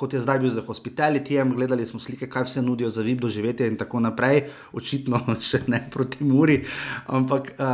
[0.00, 3.68] kot je zdaj bil za hospitalityjem, gledali smo slike, kaj vse nudijo za vib doživetje
[3.68, 6.62] in tako naprej, očitno še ne proti Muri.
[7.06, 7.66] Ampak uh,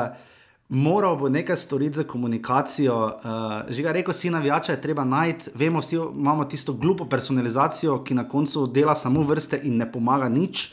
[0.69, 2.97] moral bo nekaj storiti za komunikacijo.
[2.97, 8.03] Uh, že ga rekel, si navijača je treba najti, vemo, vsi imamo tisto glupo personalizacijo,
[8.03, 10.73] ki na koncu dela samo vrste in ne pomaga nič.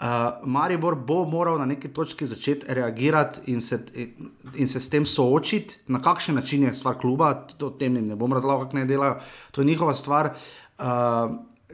[0.00, 0.06] Uh,
[0.48, 3.78] Maribor bo moral na neki točki začeti reagirati in se,
[4.56, 8.32] in se s tem soočiti, na kakšen način je stvar kluba, to tem ne bom
[8.32, 9.18] razlagal, kako naj delajo,
[9.52, 10.32] to je njihova stvar.
[10.32, 10.69] Uh,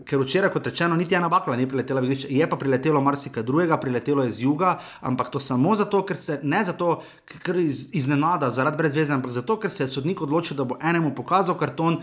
[0.05, 4.25] ker včeraj, kot rečeno, niti ena bakla ni priletela, je pa priletelo marsikaj drugega, priletelo
[4.25, 8.77] je z juga, ampak to samo zato, ker se ne zato, ker iz, iznenada, zaradi
[8.83, 12.01] brezveze, ampak zato, ker se je sodnik odločil, da bo enemu pokazal karton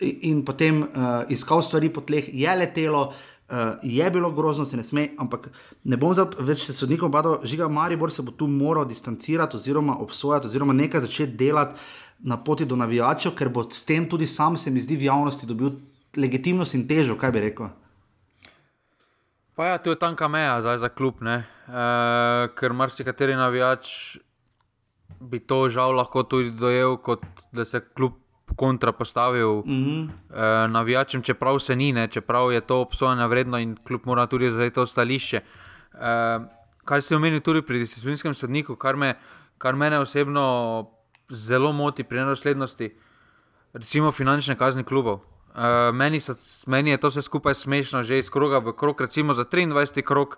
[0.00, 3.12] in potem uh, iskal stvari po tleh, je letelo.
[3.46, 5.52] Uh, je bilo grozno, se ne sme, ampak
[5.86, 6.10] ne bom
[6.42, 11.04] več se sodnikom badal, žiga Maribor se bo tu moral distancirati oziroma obsojati oziroma nekaj
[11.04, 11.78] začeti delati
[12.26, 15.46] na poti do navijačev, ker bo s tem tudi sam, se mi zdi, v javnosti
[15.46, 15.76] dobil
[16.16, 17.68] legitimnost in težo, kaj bi rekel.
[19.56, 21.40] Pa ja, tu je tanka meja zdaj za klub, e,
[22.58, 24.18] ker marsikateri navijač
[25.20, 28.20] bi to žal lahko tudi dojel, kot da se klub
[28.56, 30.02] kontra postavil mm -hmm.
[30.04, 34.50] uh, navijačem, čeprav se ni, ne, čeprav je to obsojanje vredno in kljub mora tudi
[34.50, 35.40] za to stališče.
[35.92, 36.00] Uh,
[36.84, 39.14] kar se omeni tudi pri disciplinskem sodniku, kar me,
[39.58, 40.90] kar mene osebno
[41.30, 42.94] zelo moti pri nedoslednosti,
[43.72, 45.20] recimo finančne kazni klubov.
[45.56, 45.62] Uh,
[45.94, 46.34] meni, so,
[46.66, 50.36] meni je to vse skupaj smešno, že iz kroga v krog, recimo za 23 krog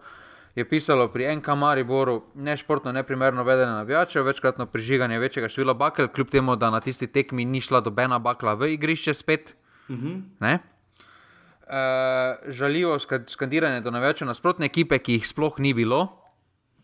[0.54, 6.30] je pisalo pri NK Mariboru nešportno, neprimerno vedenje navijačev, večkratno prižiganje večjega števila bakel, kljub
[6.30, 9.54] temu, da na tisti tekmi ni šla dobena bakla v igrišče spet.
[9.88, 10.22] Uh -huh.
[10.40, 10.58] uh,
[12.48, 16.22] žalivo skandiranje do navijačev nasprotne ekipe, ki jih sploh ni bilo,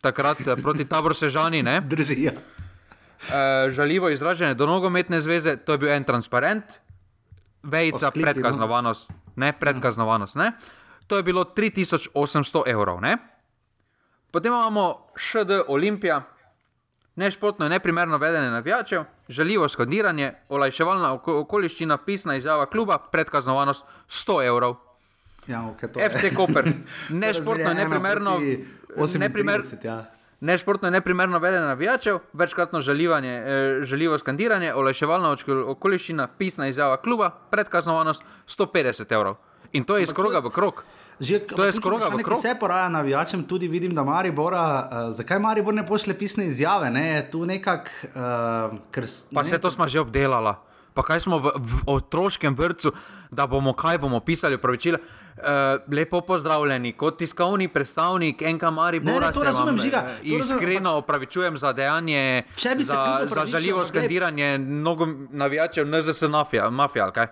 [0.00, 1.62] takrat eh, proti tabor Sežani.
[1.90, 2.32] Držijo.
[2.32, 6.64] Uh, žalivo izražanje do nogometne zveze, to je bil en transparent,
[7.64, 10.36] vejca predkaznovanost, ne predkaznovanost.
[10.36, 10.52] Ne?
[11.06, 13.00] To je bilo 3800 evrov.
[13.00, 13.16] Ne?
[14.30, 16.22] Potem imamo ŠD Olimpija,
[17.16, 24.76] nešportno in neprimerno vedenje navijačev, žaljivo skandiranje, olajševalna okoliščina, pisna izjava kluba, predkaznovanost 100 evrov.
[25.46, 26.64] Ja, okay, FC Koper,
[27.24, 28.38] nešportno in neprimerno.
[28.96, 30.04] 38, ja.
[30.44, 37.30] Nešportno in neprimerno vedenje navijačev, večkratno žalivanje, eh, žaljivo skandiranje, olajševalna okoliščina, pisna izjava kluba,
[37.50, 39.36] predkaznovanost 150 evrov.
[39.72, 40.84] In to je iz kroga v krog.
[41.20, 45.74] Že, to je skoro kako se poraja navijačem, tudi vidim, da Maribora, uh, zakaj Maribor
[45.74, 47.90] ne pošle pisne izjave, ne, tu nekako.
[48.04, 48.20] Uh,
[49.34, 50.54] pa ne, se to smo že obdelali.
[50.94, 52.92] Pa kaj smo v, v otroškem vrtu,
[53.30, 54.98] da bomo kaj bomo pisali, pravičila.
[55.34, 55.42] Uh,
[55.90, 59.32] lepo pozdravljeni, kot tiskovni predstavnik NK Maribora.
[59.32, 60.04] To razumem, žiga.
[60.22, 62.42] To iskreno opravičujem za dejanje,
[62.78, 67.26] za, za žaljivo skandiranje mnogo navijačev, ne za se mafija, mafija, kaj?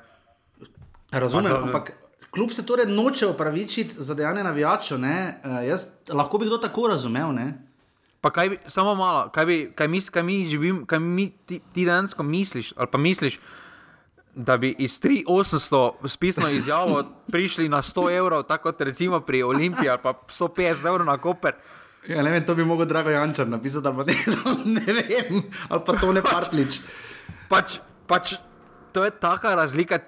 [1.12, 1.92] Razumem, ampak
[2.32, 5.04] Kljub se torej noče opravičiti za dejanje navijačev, uh,
[5.68, 7.32] jaz lahko bi kdo tako razumel.
[7.32, 7.71] Ne?
[8.22, 11.58] Pa kaj bi, samo malo, kaj, bi, kaj, mis, kaj mi živim, kaj mi ti,
[11.74, 13.40] ti dejansko misliš, ali pa misliš,
[14.34, 19.90] da bi iz 3800 spisno izjavo prišli na 100 evrov, tako kot recimo pri Olimpiji,
[19.90, 21.58] ali pa 150 evrov na Koper.
[22.08, 24.14] Ja, ne vem, to bi mogel Drago Jančar napisati, da ne,
[24.64, 26.80] ne vem, ali pa to ne pač, partlič.
[27.48, 28.34] Pač, pač,
[28.94, 29.98] to je taka razlika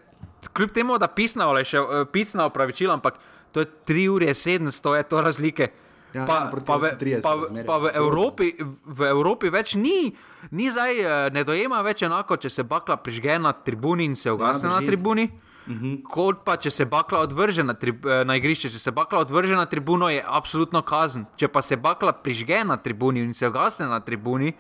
[0.53, 3.19] kljub temu, da pisna, še, uh, pisna opravičila, ampak
[3.53, 5.69] to je 3 ure 700, je to razlike.
[6.15, 7.33] Ja, pa, ja, pa, v, 30, pa,
[7.67, 8.55] pa v, Evropi,
[8.87, 10.15] v Evropi več ni,
[10.55, 14.31] ni zdaj, eh, ne dojema več enako, če se bakla prižge na tribuni in se
[14.31, 15.27] ugasne ja, na tribuni.
[15.67, 15.75] Mhm.
[15.85, 16.03] -huh.
[16.03, 19.57] Kot pa če se bakla odvrže na, tri, eh, na igrišče, če se bakla odvrže
[19.57, 21.27] na tribuno, je absolutno kazen.
[21.37, 24.53] Če pa se bakla prižge na tribuni in se ugasne na tribuni,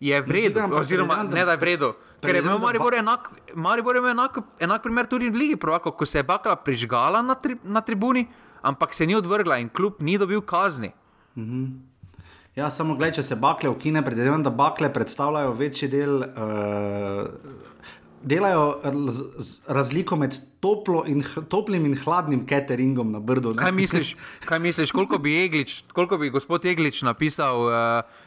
[0.00, 1.94] je vredno, oziroma ne da je vredno.
[2.20, 6.06] Ker je imel Maribor enak, Maribor imel enak, enak primer tudi v Ligi, prvako, ko
[6.06, 8.26] se je bakla prižgala na, tri, na tribuni,
[8.62, 10.92] ampak se ni odvrgla in kljub ni dobil kazni.
[11.36, 11.92] Mm -hmm.
[12.56, 16.18] Ja, samo gledaj, če se bakle ukine, predvidevam, da bakle predstavljajo večji del.
[16.20, 17.28] Uh,
[18.22, 18.76] Delajo
[19.66, 20.36] razliko med
[21.06, 23.54] in, toplim in hladnim cateringom na Brdu.
[23.54, 27.72] Kaj misliš, kaj misliš koliko, bi Eglič, koliko bi gospod Eglič napisal uh,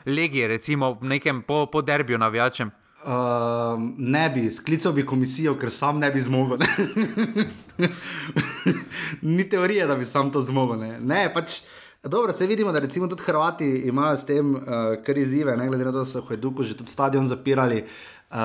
[0.05, 2.71] legije, recimo v nekem po, po derbiju navijačem?
[3.05, 6.57] Uh, ne bi, sklical bi komisijo, ker sam ne bi zmogel.
[9.35, 10.79] Ni teorije, da bi sam to zmogel.
[10.79, 11.61] Ne, ne pač.
[12.05, 14.61] Dobro, se vidimo, da recimo tudi Hrvati imajo s tem uh,
[15.05, 18.37] kar izzive, ne glede na to, da so Hojduku že tudi stadion zapirali uh,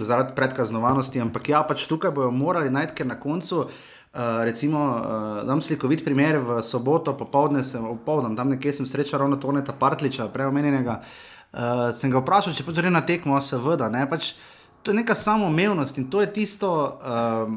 [0.00, 1.20] zaradi predkaznovanosti.
[1.20, 3.66] Ampak ja, pač tukaj bojo morali najti, ker na koncu.
[4.12, 9.20] Uh, recimo, uh, dam slikovit primer, v soboto popoldne sem, opoldne, tam nekje sem srečal
[9.20, 11.00] ravno Toneta Partliča, preomenjenega.
[11.00, 13.88] Uh, uh, sem ga vprašal, če gre na tekmo, seveda.
[13.92, 14.04] Ne?
[14.10, 14.34] Pač,
[14.82, 17.52] to je neka samoumevnost in to je tisto, uh,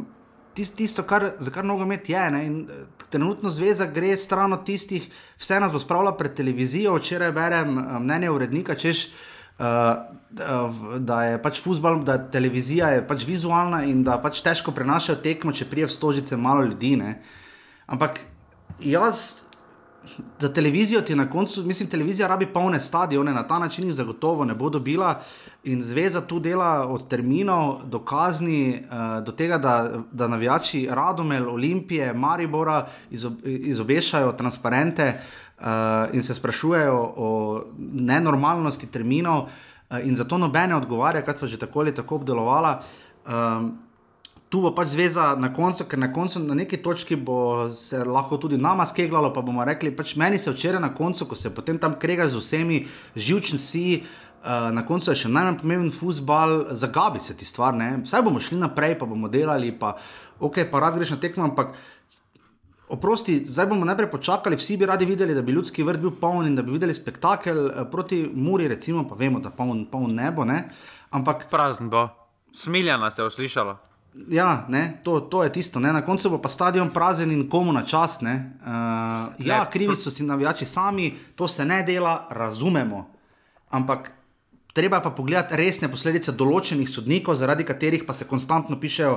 [0.56, 2.26] tist, tisto kar, za kar nogomet je.
[2.46, 6.96] In, uh, trenutno zveza gre stran od tistih, vse nas bo spravila pred televizijo.
[6.98, 9.08] Včeraj berem uh, mnenje urednika, češ.
[9.56, 9.66] Uh,
[11.00, 15.22] da je pač futbol, da je televizija je pač vizualna in da pač težko prenašajo
[15.24, 16.96] tekmo, če prije v stožice malo ljudi.
[17.00, 17.14] Ne?
[17.88, 18.20] Ampak
[18.84, 19.46] jaz
[20.40, 24.46] za televizijo ti na koncu, mislim, televizija rabi polne stadione, na ta način jih zagotovo
[24.46, 25.22] ne bo dobila.
[25.66, 31.50] In zveza tu dela od terminov do kazni, uh, do tega, da, da navijači Radomel,
[31.50, 35.66] Olimpije, Maribora izob, izobešajo transparente uh,
[36.14, 39.50] in se sprašujejo o nenormalnosti terminov, uh,
[40.04, 42.82] in zato nobene odgovarja, kar so že tako ali tako obdelovala.
[43.26, 43.72] Um,
[44.50, 48.38] tu bo pač zveza na koncu, ker na koncu na neki točki bo se lahko
[48.38, 51.82] tudi nama skeglalo, pa bomo rekli, pač meni se včeraj na koncu, ko se potem
[51.82, 54.04] tam krega z vsemi, živčen si.
[54.04, 54.25] Uh,
[54.72, 57.74] na koncu je še najmanj pomemben futbol, zagabi se ti stvar.
[57.74, 58.02] Ne?
[58.04, 59.96] Vsaj bomo šli naprej, pa bomo delali, pa
[60.40, 61.74] ok, pa rad greš na tekmo, ampak
[62.90, 66.48] oprosti, zdaj bomo najprej počakali, vsi bi radi videli, da bi ljudski vrt bil poln
[66.48, 70.46] in da bi videli spektakel uh, proti Muri, recimo, pa vemo, da poln, poln nebo.
[70.46, 70.70] Ne?
[71.10, 72.08] Ampak prazen bo,
[72.54, 73.78] smiljana se je uslišala.
[74.32, 75.80] Ja, ne, to, to je tisto.
[75.80, 75.92] Ne.
[75.94, 78.22] Na koncu bo pa stadion prazen in komu na čast.
[78.24, 78.30] Uh,
[79.40, 83.10] ja, krivi so si navijači sami, to se ne dela, razumemo.
[83.70, 84.12] Ampak
[84.76, 89.14] treba pa pogledati resne posledice določenih sodnikov, zaradi katerih pa se konstantno pišejo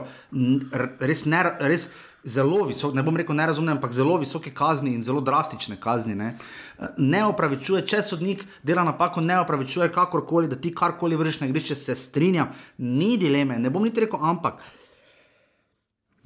[1.02, 1.88] res, ne, res
[2.22, 6.14] zelo visoke, ne bom rekel nerazumne, ampak zelo visoke kazni in zelo drastične kazni.
[6.18, 6.30] Ne,
[7.02, 11.78] ne opravičuje, če sodnik dela napako, ne opravičuje kakorkoli, da ti karkoli vršiš na igrišče,
[11.82, 14.62] se strinjam, ni dileme, ne bom niti rekel, ampak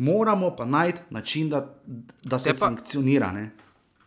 [0.02, 1.64] moramo pa najti način, da,
[2.22, 3.32] da se pa, sankcionira.
[3.32, 3.48] Ne?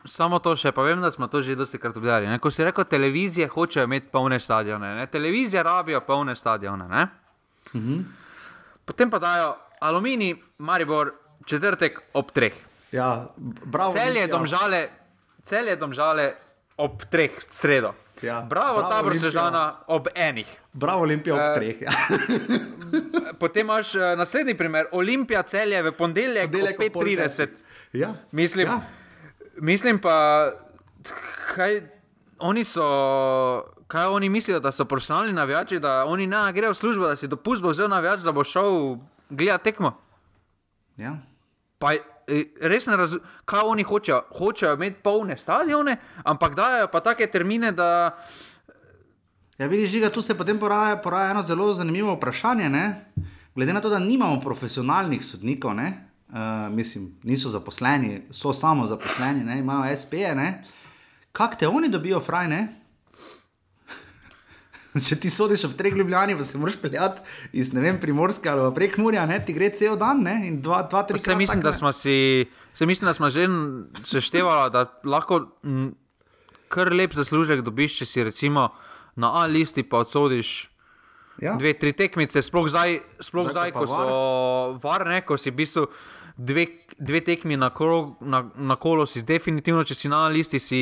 [0.06, 2.40] Samo to še, pa vem, da smo to že dosti krat objavili.
[2.40, 5.08] Ko si rekel, televizije hočejo imeti polne stadione, ne?
[5.08, 6.86] televizije rabijo polne stadione.
[6.86, 7.94] Uh mhm.
[7.94, 8.04] -huh.
[8.86, 11.14] Potem pa dajo aluminij, Maribor,
[11.46, 12.54] četrtek ob treh.
[12.92, 13.28] Ja,
[13.66, 13.94] bravo.
[13.94, 14.90] Cel je domžale,
[15.44, 16.34] cel je domžale
[16.78, 17.94] ob treh, sredo.
[18.22, 20.48] Ja, bravo, bravo tabor Sežana ob enih.
[20.74, 21.82] Bravo, Olimpija ob uh, treh.
[21.82, 21.92] Ja.
[23.42, 27.48] potem imaš uh, naslednji primer, Olimpija celje v ponedeljek ob 5:30.
[27.94, 28.14] Ja.
[28.32, 28.82] Mislim, ja.
[29.58, 30.52] Mislim pa,
[31.56, 31.82] kaj
[32.40, 32.86] oni so.
[33.88, 37.28] Kaj oni mislijo, da so profesionalni navijači, da oni ne grejo v službo, da si
[37.28, 38.98] dopustbo vzel navijač, da bo šel
[39.30, 39.92] gledati tekmo?
[40.98, 41.18] Ja.
[41.80, 41.94] Pa,
[42.28, 44.24] Eh, res ne razumem, kaj oni hočejo.
[44.34, 48.18] Hočejo imeti polne stadione, ampak dajo pa take termine, da.
[49.58, 52.70] Ja, vidiš, žiga, tu se potem poraja, poraja eno zelo zanimivo vprašanje.
[52.70, 52.86] Ne?
[53.56, 55.76] Glede na to, da nimamo profesionalnih sodnikov,
[56.36, 59.60] uh, mislim, niso zaposleni, so samo zaposleni, ne?
[59.60, 60.64] imajo SP-je,
[61.32, 62.68] kako te oni dobijo, frajne?
[65.08, 67.22] Če ti sodiš v treh ljubljani, pa se moraš peljati
[67.54, 67.72] iz
[68.02, 69.40] primorske ali prek Murja, ne?
[69.46, 70.42] ti gre cel dan ne?
[70.48, 71.38] in dva, dva tri krat.
[71.38, 72.46] Mislim, da smo si,
[72.80, 73.48] mislim, da smo že
[74.08, 75.94] seštevali, da lahko m,
[76.68, 78.70] kar lep zaslužek dobiš, če si recimo
[79.16, 80.70] na A listi pa odsodiš.
[81.42, 81.58] Ja.
[81.60, 84.08] Dve, tri tekmice, sploh zdaj, sploh zdaj, zdaj ko var.
[84.08, 85.84] so varne, ko si v bistvu
[86.38, 86.68] dve,
[86.98, 90.82] dve tekmi na, kolo, na, na kolo, si definitivno, če si na listi, si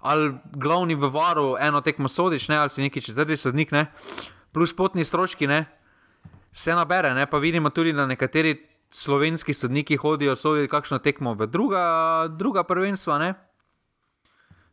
[0.00, 3.86] ali glavni v varu, eno tekmo sodiš, ne, ali si neki četrti sodnik, ne,
[4.52, 5.64] plus potni stroški, ne,
[6.52, 7.14] se nabere.
[7.14, 8.56] Ne, pa vidimo tudi, da nekateri
[8.90, 13.18] slovenski sodniki hodijo soditi kakšno tekmo v druga, druga prvenstva.
[13.18, 13.34] Ne.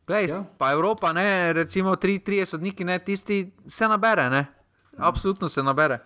[0.07, 0.39] Glej, ja.
[0.57, 4.45] Pa Evropa, ne, recimo tri, tri sodniki, ne, tisti se nabere, ne.
[4.97, 5.99] absolutno se nabere.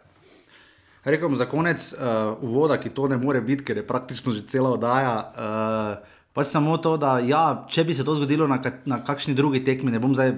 [1.03, 4.69] Rekom za konec uh, uvoda, ki to ne more biti, ker je praktično že cela
[4.77, 5.15] oddaja.
[5.33, 9.65] Uh, Pač samo to, da ja, če bi se to zgodilo na, na kakšni drugi
[9.67, 10.31] tekmi, ne bom zdaj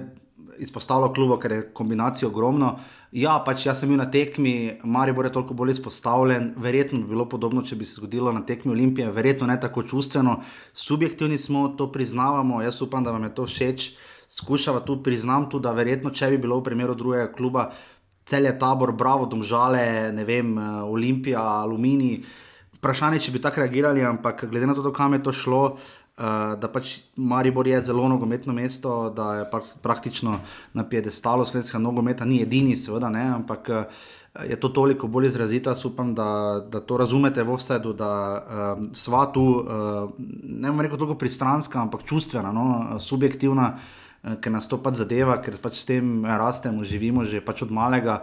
[0.58, 2.72] izpostavljal klubo, ker je kombinacija ogromno.
[3.14, 7.28] Ja, pač jaz sem bil na tekmi, Maribor je toliko bolj izpostavljen, verjetno bi bilo
[7.30, 10.40] podobno, če bi se zgodilo na tekmi Olimpije, verjetno ne tako čustveno.
[10.74, 13.92] Subjektivni smo, to priznavamo, jaz upam, da vam je to všeč.
[14.34, 17.93] Skušava tu priznam, tudi, da verjetno, če bi bilo v primeru drugega kluba, cel
[18.30, 22.22] je tabor, bravo, domžale, ne vem, Olimpija, Aluminij
[22.84, 26.24] vprašanje, če bi tako reagirali, ampak glede na to, kam je to šlo, uh,
[26.60, 29.46] da pač Maribor je zelo nogometno mesto, da je
[29.82, 30.36] praktično
[30.76, 34.04] na piedestalu slovenskega nogometa, ni edini, seveda, ne, ampak uh,
[34.44, 35.72] je to toliko bolj izrazito.
[35.88, 41.00] Upam, da, da to razumete v vsedu, da uh, sva tu, uh, ne bom rekel
[41.00, 43.74] toliko pristranska, ampak čustvena, no, subjektivna.
[44.40, 48.22] Ker nas to pač zadeva, ker pač s tem rastemo, živimo že pač od malega.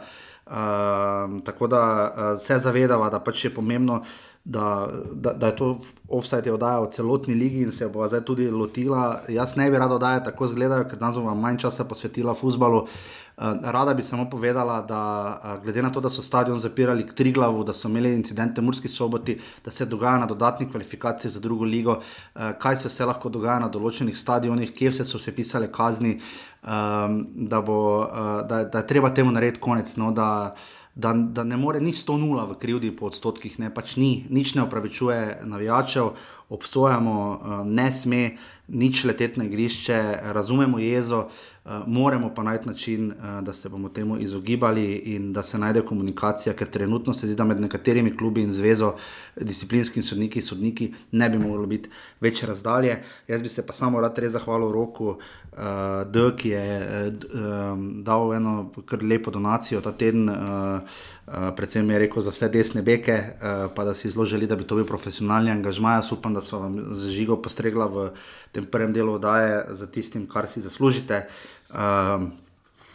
[0.52, 5.56] Uh, tako da uh, se zavedamo, da pač je pomembno, uh, da, da, da je
[5.56, 9.22] to offside oddaja v celotni ligi in se bo zdaj tudi lotila.
[9.30, 12.82] Jaz ne bi rada oddajala tako zgledajo, ker danes bom manj časa posvetila futbalu.
[12.82, 15.02] Uh, rada bi samo povedala, da
[15.44, 18.66] uh, glede na to, da so stadion zapirali k Triglavu, da so imeli incidente v
[18.66, 23.06] Murski soboti, da se dogaja na dodatnih kvalifikacijah za drugo ligo, uh, kaj se vse
[23.06, 26.20] lahko dogaja na določenih stadionih, kje vse so se pisale kazni,
[26.62, 28.06] da, bo,
[28.46, 29.96] da, da je treba temu narediti konec.
[29.98, 30.54] No, da,
[30.96, 34.56] da, da ne more ni 100 nula v krivdi po odstotkih, ne pač ni, nič
[34.56, 36.14] ne opravičuje navijačev.
[36.52, 38.36] obsojamo, uh, ne sme
[38.68, 43.90] nič leteti na igrišče, razumemo jezo, uh, moramo pa najti način, uh, da se bomo
[43.90, 48.44] temu izogibali in da se najde komunikacija, ker trenutno se zdi, da med nekaterimi klubi
[48.44, 48.94] in zvezo,
[49.36, 51.90] disciplinskimi sodniki, sodniki ne bi moglo biti
[52.22, 52.98] več razdalje.
[53.28, 56.66] Jaz bi se pa samo rad res zahvalil roku, uh, D, ki je
[57.08, 60.30] uh, dal eno kar lepo donacijo ta teden.
[60.30, 61.02] Uh,
[61.32, 64.58] Uh, predvsem je rekel za vse desne beke, uh, pa da si zelo želi, da
[64.60, 66.02] bi to bil profesionalni angažmaj.
[66.02, 68.08] Jaz upam, da so vam zažigo postregla v
[68.52, 71.22] tem prvem delu oddaje za tistim, kar si zaslužite.
[71.70, 72.28] Uh,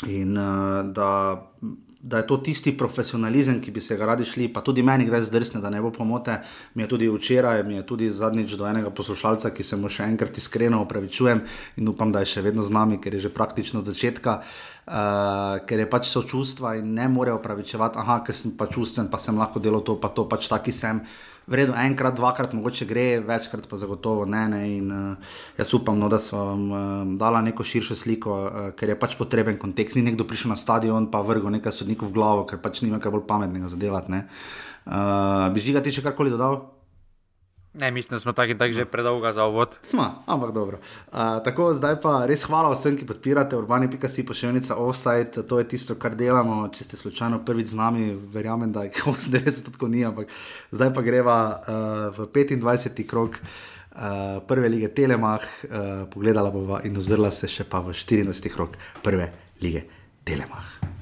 [0.05, 1.49] in uh, da,
[2.07, 5.25] da je to tisti profesionalizem, ki bi se ga radi šli, pa tudi meni, kdaj
[5.27, 6.37] zdrsne, da ne bo pomote.
[6.75, 10.07] Mi je tudi včeraj, mi je tudi zadnjič do enega poslušalca, ki se mu še
[10.07, 11.43] enkrat iskreno opravičujem
[11.83, 14.39] in upam, da je še vedno z nami, ker je že praktično od začetka.
[14.87, 19.19] Uh, ker je pač sočustva in ne more opravičevati, ah, ker sem pač čustven, pa
[19.19, 21.03] sem lahko delal to, pa to pač taki sem
[21.47, 24.45] vredno enkrat, dvakrat, mogoče gre, večkrat pa zagotovo ne.
[24.49, 28.71] ne in, uh, jaz upam, no, da so vam uh, dala neko širšo sliko, uh,
[28.77, 29.97] ker je pač potreben kontekst.
[29.97, 33.15] Ni nekdo prišel na stadion in vrgel nekaj sodnikov v glavo, ker pač nima kaj
[33.15, 34.23] bolj pametnega za delati.
[34.87, 36.76] Uh, bi žiga ti še karkoli dodal?
[37.79, 39.77] Ne, mislim, da smo tako in tako že predolgo za uvod.
[39.83, 40.79] Smo, ampak dobro.
[41.13, 45.43] Uh, tako, zdaj pa res hvala vsem, ki podpirate urbani.si pošiljnica offside.
[45.49, 46.69] To je tisto, kar delamo.
[46.69, 50.33] Če ste slučajno prvič z nami, verjamem, da je 90 tako ni, ampak
[50.73, 53.07] zdaj pa greva uh, v 25.
[53.07, 53.41] krok.
[53.97, 58.53] Uh, prve lige Telemah, uh, pogledala bova in ozrla se še pa v 14.
[58.53, 59.33] krok prve
[59.65, 59.89] lige
[60.25, 60.96] Telemah.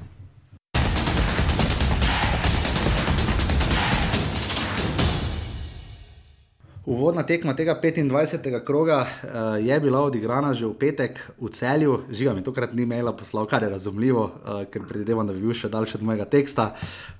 [6.85, 8.65] Uvodna tekma tega 25.
[8.65, 13.17] kroga uh, je bila odigrana že v petek v celju, žiga mi tokrat ni imela
[13.17, 16.75] poslov, kar je razumljivo, uh, ker predvidevam, da bi bil še daljši od mojega teksta.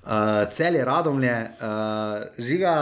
[0.05, 2.75] Uh, cel je radomlje, uh, žiga.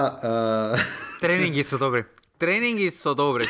[0.76, 0.88] Uh,
[1.24, 2.04] Treningi so dobri.
[2.38, 3.48] Treningi so dobri.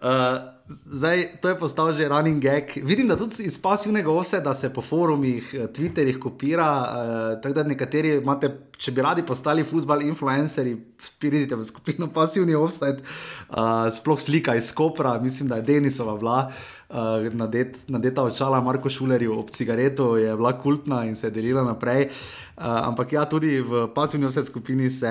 [0.00, 2.76] uh, Zdaj, to je postal že running gag.
[2.84, 6.68] Vidim, da tudi iz pasivnega ose, da se po forumih, eh, Twitterjih kopira.
[6.68, 10.76] Uh, tako da nekateri imate, če bi radi postali futbal influencerji,
[11.18, 16.50] pridite v skupino pasivni offset, uh, sploh slika iz Kopra, mislim, da je Denisova bila.
[16.88, 21.64] Uh, nadet, nadeta očala Marko Šulerju ob cigaretu je bila kultna in se je delila
[21.64, 22.08] naprej.
[22.08, 25.10] Uh, ampak ja, tudi v pasivni vse skupini se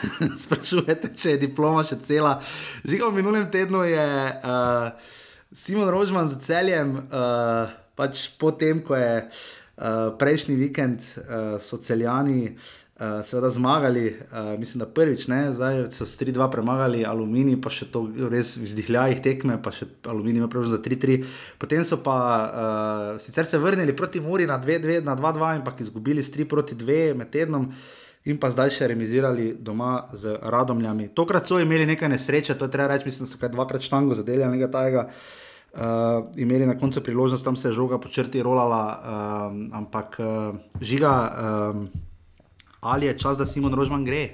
[0.44, 2.38] sprašujete, če je diploma še cela.
[2.82, 5.14] Žiga v minulem tednu je uh,
[5.52, 12.50] Simon Rožman z celjem, uh, pač potem, ko je uh, prejšnji vikend uh, so celjani
[12.50, 15.52] uh, seveda zmagali, uh, mislim, da prvič, ne?
[15.54, 20.42] zdaj so s 3-2 premagali Aluminij, pa še to res vzdihljajih tekme, pa še Aluminij
[20.42, 21.20] ima pravzaprav za 3-3.
[21.62, 25.04] Potem so pa uh, sicer se vrnili proti Muri na 2-2,
[25.60, 27.70] ampak izgubili s 3-2 med tednom.
[28.26, 31.12] In pa zdaj še remisirali doma z radomljami.
[31.14, 34.18] Tokrat so imeli nekaj nesreče, to je treba reči, mislim, da so kaj dvakrat štango
[34.18, 35.06] zadeli ali nekaj tajega.
[35.68, 40.58] Uh, imeli na koncu priložnost, tam se je žoga po črti rolala, uh, ampak uh,
[40.82, 41.14] žiga.
[41.30, 42.07] Uh,
[42.80, 44.30] ali je čas, da Simon Rožman gre?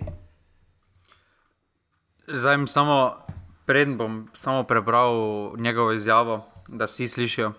[2.26, 3.24] Zdaj, samo
[3.66, 5.12] predem bom samo prebral
[5.56, 7.52] njegovo izjavo, da vsi slišijo.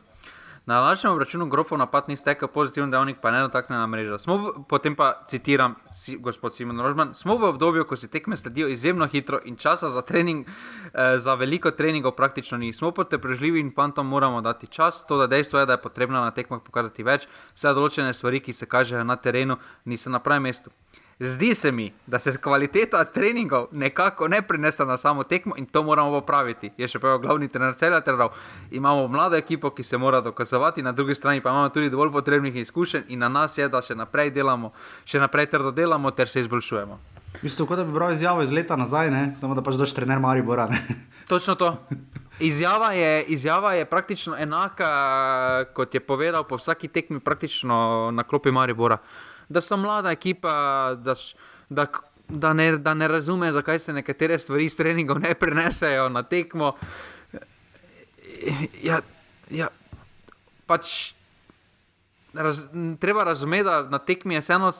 [0.65, 4.17] Na našem računu grofov napad ni stekel pozitiven dejavnik, pa ne dotaknjena mreža.
[4.19, 8.67] Smo, potem pa citiram si, gospod Simon Rožman, smo v obdobju, ko se tekme sledijo
[8.67, 12.73] izjemno hitro in časa za trening, eh, za veliko treningov praktično ni.
[12.73, 16.31] Smo potrpežljivi in fantom moramo dati čas, to da dejstvo je, da je potrebno na
[16.31, 20.71] tekmah pokazati več, vse določene stvari, ki se kažejo na terenu, niso na pravem mestu.
[21.19, 25.83] Zdi se mi, da se kvaliteta treningov nekako ne prenese na samo tekmo in to
[25.83, 26.71] moramo popraviti.
[26.77, 28.15] Je še pravi glavni trener celja, ter
[28.71, 32.55] imamo mlado ekipo, ki se mora dokazovati, na drugi strani pa imamo tudi dovolj potrebnih
[32.55, 34.73] izkušenj in na nas je, da še naprej delamo,
[35.05, 36.99] še naprej trdo delamo ter se izboljšujemo.
[37.41, 39.29] Mislim, kot da bi bral izjavo iz leta nazaj, ne?
[39.39, 40.67] samo da pač daš trener Maribora.
[41.31, 41.77] Točno to.
[42.39, 44.91] Izjava je, izjava je praktično enaka,
[45.73, 48.99] kot je povedal po vsaki tekmi, praktično na klopi Maribora
[49.49, 51.15] da so mlada ekipa, da,
[51.69, 51.87] da,
[52.27, 56.73] da, ne, da ne razume, zakaj se nekatere stvari iz treningov ne prenesejo na tekmo.
[58.83, 58.99] Ja,
[59.49, 59.69] ja,
[60.65, 61.13] pač,
[62.33, 62.61] raz,
[62.99, 64.71] treba razumeti, da na tekmi je vseeno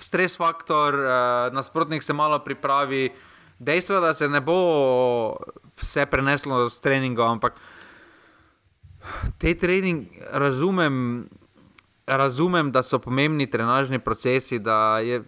[0.00, 3.12] stres faktor, uh, nasprotnik se malo pripravi.
[3.58, 5.36] Dejstvo je, da se ne bo
[5.80, 7.54] vse preneslo z treningom, ampak
[9.38, 11.28] te trening razumem
[12.06, 15.22] razumem, da so pomembni trenažni procesi, da, je,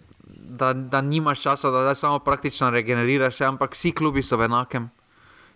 [0.49, 4.91] da, da nimaš časa, da samo praktično regeneriraš, ampak vsi klubi so v enakem.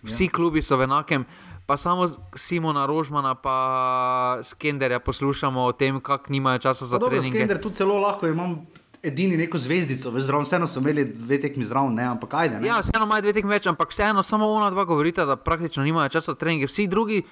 [0.03, 0.31] Vsi ja.
[0.31, 1.25] klubi so v enakem.
[1.66, 7.35] Pa samo Simona Rožmana, pa Skenderja poslušamo o tem, kako nimajo časa za trening.
[7.35, 8.66] Skender tudi celo lahko imam
[9.03, 12.61] edini neko zvezdico, zraven, vseeno so imeli dve tekmi zraven, ne, ampak ajde.
[12.61, 12.68] Ne?
[12.68, 16.09] Ja, vseeno imajo dve tekmi več, ampak vseeno samo ona dva govorita, da praktično nimajo
[16.09, 16.66] časa za treninge.
[16.66, 17.23] Vsi drugi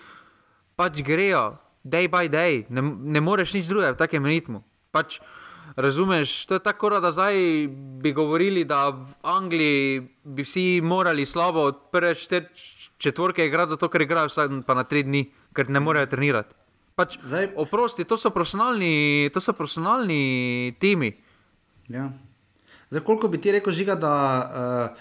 [0.77, 4.63] pač grejo, day by day, ne, ne moreš nič drugega v takem ritmu.
[4.91, 5.21] Pač,
[5.77, 7.69] razumeš, to je tako, da zdaj
[8.03, 12.49] bi govorili, da v Angliji bi vsi morali slabo od prve četir,
[12.99, 16.55] četvorke igrati, zato ker igrajo vsak pa na tri dni, ker ne morejo trenirati.
[16.99, 21.15] Pač, Zdaj- oprosti, to so profesionalni, to so profesionalni timi.
[21.89, 22.11] Ja.
[22.91, 24.13] Zdaj, koliko bi ti rekel, žiga, da
[24.43, 24.99] uh,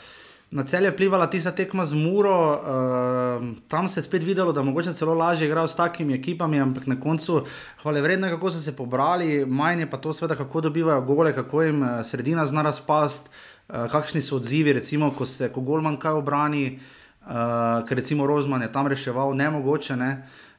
[0.52, 4.62] na cel je plivala tista tekma z Muro, uh, tam se je spet videlo, da
[4.64, 7.44] mogoče celo lažje igrajo s takimi ekipami, ampak na koncu
[7.82, 11.62] hvale vredno, kako so se pobrali, manj je pa to, sveda, kako dobivajo gole, kako
[11.62, 16.22] jim uh, sredina zna razpast, uh, kakšni so odzivi, recimo, ko se ko Golman kaj
[16.22, 16.80] obrani,
[17.28, 19.96] uh, ker recimo Rozman je tam reševal nemogoče.
[19.96, 20.12] Ne?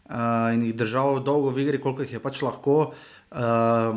[0.09, 2.93] Uh, in jih držal dolgo v igri, koliko jih je pač lahko.
[3.29, 3.97] Uh,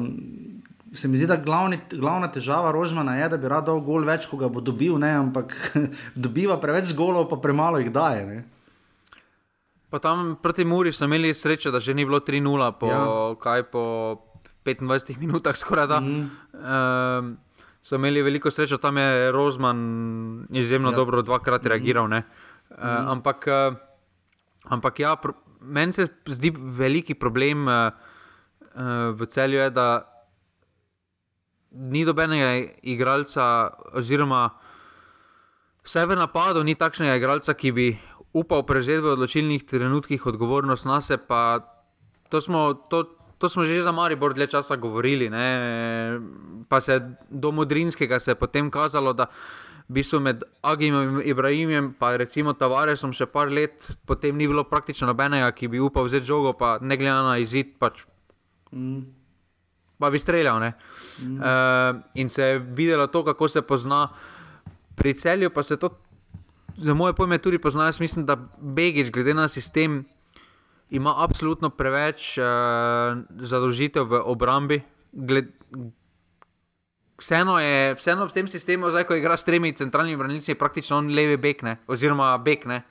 [0.93, 4.27] se mi zdi, da glavni, glavna težava Rožmana je, da bi rad dal gol več,
[4.27, 5.11] ko ga bo dobil, ne?
[5.15, 5.55] ampak
[6.27, 8.25] dobiva preveč golov, pa premalo jih daje.
[8.27, 8.39] Ne?
[9.91, 13.35] Pa tam proti Muri so imeli srečo, da že ni bilo 3-0, po, Ja.
[13.39, 13.83] kaj, po
[14.65, 15.99] 25 minutah skoraj da.
[15.99, 16.27] Mm.
[16.59, 17.37] Um,
[17.81, 19.79] so imeli veliko srečo, tam je Rozman
[20.51, 20.95] izjemno Ja.
[20.95, 22.07] dobro dvakrat reagiral.
[22.07, 22.23] Mm.
[22.71, 23.75] Uh, ampak, uh,
[24.67, 25.15] ampak ja,
[25.61, 27.91] meni se zdi veliki problem uh,
[28.75, 30.10] uh, v celju, je, da
[31.71, 34.49] ni dobenega igralca, oziroma
[35.83, 37.87] vse v napadu ni takšnega igralca, ki bi
[38.33, 41.23] upal prevzeti v odločilnih trenutkih odgovornost na sebe.
[41.27, 41.63] Pa
[42.29, 43.03] to smo, to,
[43.39, 45.29] to smo že za Maribor dlje časa govorili.
[45.29, 45.47] Ne?
[46.69, 49.27] Pa se do Modrinskega se je potem kazalo, da
[49.91, 54.63] v bistvu med Agimom in Ibrahimom, pa recimo Tavaresom še par let, potem ni bilo
[54.63, 57.75] praktično nobenega, ki bi upal vzeti žogo, pa ne glede na izid.
[57.79, 58.07] Pač
[58.71, 59.20] Mm.
[60.01, 60.59] Pa bi streljal.
[60.59, 61.37] Mm.
[61.37, 64.09] Uh, in se je videlo to, kako se pozna
[64.95, 65.89] pri celju, pa se to,
[66.77, 67.85] za moje pojme, tudi pozna.
[67.85, 70.05] Jaz mislim, da Begič, glede na sistem,
[70.89, 72.45] ima absolutno preveč uh,
[73.39, 74.81] zadolžitev v obrambi.
[75.11, 75.53] Gled,
[77.21, 80.97] Vseeno je, vseeno v tem sistemu, zdaj ko igra s tremi centralnimi branilci, je praktično
[80.97, 82.65] on levi bek, ne, oziroma bek.
[82.65, 82.81] Ne.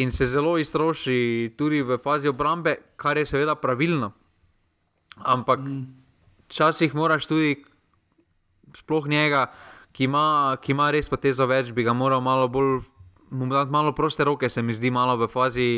[0.00, 4.14] In se zelo iztroši tudi v fazi obrambe, kar je seveda pravilno.
[5.22, 5.60] Ampak
[6.48, 6.98] včasih mm.
[6.98, 7.64] moraš tudi,
[8.76, 9.46] sploh njega,
[9.92, 12.82] ki ima, ki ima res potezo več, bi ga moral malo bolj,
[13.30, 15.68] mu dati malo proste roke, se mi zdi, malo v fazi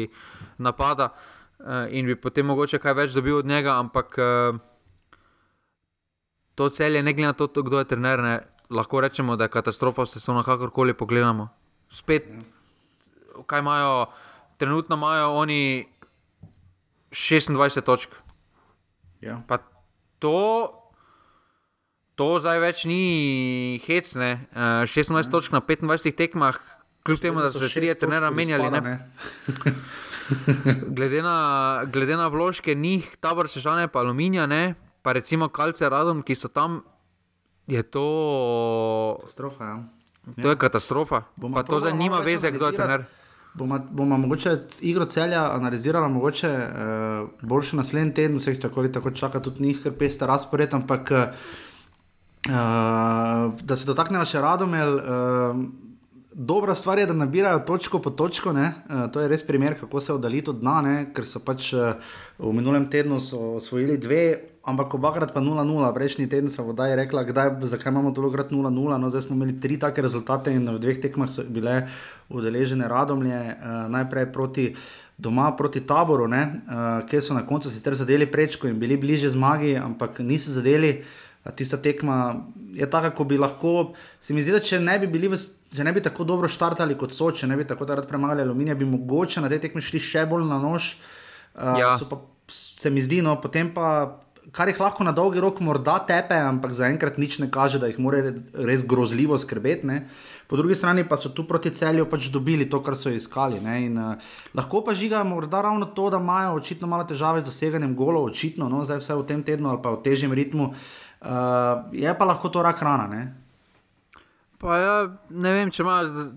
[0.58, 3.76] napada uh, in bi potem mogoče kaj več dobil od njega.
[3.80, 4.58] Ampak uh,
[6.56, 8.36] to celje, ne glede na to, kdo je trener, ne,
[8.72, 11.48] lahko rečemo, da je katastrofa, se samo kakorkoli pogledamo.
[11.92, 12.32] Spet,
[13.46, 14.06] kaj imajo,
[14.56, 15.86] trenutno imajo oni
[17.12, 18.16] 26 točk.
[19.20, 19.40] Ja.
[19.48, 19.58] Pa
[20.18, 20.72] to,
[22.14, 24.46] to zdaj več ni hecne.
[24.52, 26.58] Uh, 16 točk na 25 tekmah,
[27.06, 28.70] kljub temu, da so se trije trenera menjali.
[28.70, 28.98] Ne?
[30.96, 31.36] Glede na,
[31.86, 34.74] glede na vložke njih, tabor sežane pa aluminija, ne?
[35.02, 36.80] pa recimo kalce radom, ki so tam,
[37.70, 38.06] je to,
[39.20, 39.76] Katastrofa, ja.
[40.42, 41.22] to je katastrofa.
[41.36, 43.04] Bomo Pa to zdaj nima veze, kdo je trener.
[43.56, 44.50] Bomo, bomo mogoče
[44.84, 49.62] igro celja analizirali, mogoče uh, boljše naslednji teden, se jih tako ali tako čaka, tudi
[49.62, 51.26] njih, ker peste razpored, ampak uh,
[53.62, 54.94] da se dotaknemo še radomel.
[55.00, 55.64] Uh,
[56.38, 58.50] Dobra stvar je, da nabirajo točko po točko.
[58.50, 58.66] Uh,
[59.12, 60.96] to je res primer, kako se oddaliti od dna, ne?
[61.16, 61.94] ker so pač uh,
[62.36, 64.20] v minulem tednu so osvojili dve,
[64.68, 65.88] ampak obakrat pa 0-0.
[65.96, 68.68] Prejšnji teden sem vodaj rekla, kdaj, zakaj imamo tolikrat 0-0.
[68.68, 71.86] No, zdaj smo imeli tri take rezultate in v dveh tekmah so bile
[72.28, 74.70] udeležene radomlje, uh, najprej proti.
[75.16, 76.50] Doma proti taboru, uh,
[77.08, 80.98] kjer so na koncu sicer zadeli prečko in bili bliže zmagi, ampak niso zadeli.
[81.54, 82.34] Tista tekma
[82.74, 83.92] je taka, kot bi lahko.
[84.20, 85.38] Se mi zdi, da če ne bi bili, v,
[85.76, 88.74] če ne bi tako dobro štartali kot so, če ne bi tako rad premagali aluminija,
[88.74, 90.96] bi mogoče na te tekme šli še bolj na nož.
[91.56, 91.96] Uh, Ja.
[91.96, 92.18] so pa,
[92.52, 94.18] se mi zdi, no, potem pa,
[94.52, 97.96] kar jih lahko na dolgi rok morda tepe, ampak zaenkrat nič ne kaže, da jih
[97.98, 98.34] mora re-
[98.68, 99.86] res grozljivo skrbeti.
[99.88, 99.96] Ne.
[100.46, 103.58] Po drugi strani pa so tu proti celju pač dobili to, kar so iskali.
[103.60, 104.20] ne, In, uh,
[104.54, 108.68] lahko pa žiga morda ravno to, da imajo očitno malo težave z doseganjem golov, očitno,
[108.68, 110.70] no, zdaj vse v tem tednu ali pa v težjem ritmu.
[110.70, 111.05] Uh,
[111.92, 113.06] je pa lahko to rak rana.
[113.06, 113.22] Ne?
[114.58, 114.96] Pa ja,
[115.30, 116.32] ne vem, če imajo, z-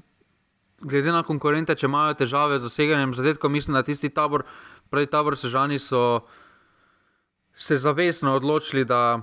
[0.81, 4.43] glede na konkurente, če imajo težave z doseganjem zadetkov, mislim, da tisti tabor,
[4.89, 6.23] pravi tabor Sežani so
[7.53, 9.19] se zavestno odločili, da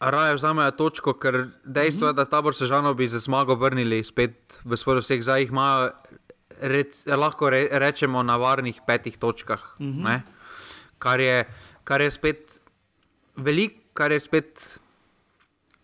[0.00, 4.76] raje vzamejo točko, ker dejstvo je, da tabor Sežano bi za zmago vrnili spet v
[4.76, 5.90] svoj doseg, zdaj jih imajo,
[6.60, 9.74] rec, lahko re, rečemo, na varnih petih točkah.
[9.78, 10.22] ne.
[10.98, 11.44] Kar je,
[11.84, 12.60] kar je spet
[13.36, 14.80] veliko, kar je spet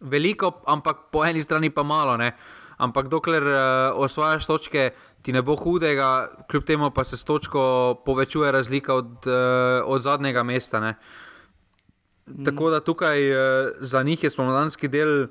[0.01, 2.17] veliko, ampak po eni strani pa malo.
[2.17, 2.33] Ne?
[2.79, 3.59] Ampak dokler uh,
[3.99, 4.91] osvajaš točke,
[5.23, 10.03] ti ne bo hudega, kljub temu pa se s točko povečuje razlika od, uh, od
[10.03, 10.81] zadnjega mesta.
[10.81, 10.95] Ne?
[12.45, 13.39] Tako da tukaj uh,
[13.81, 15.27] za njih je spomladanski del,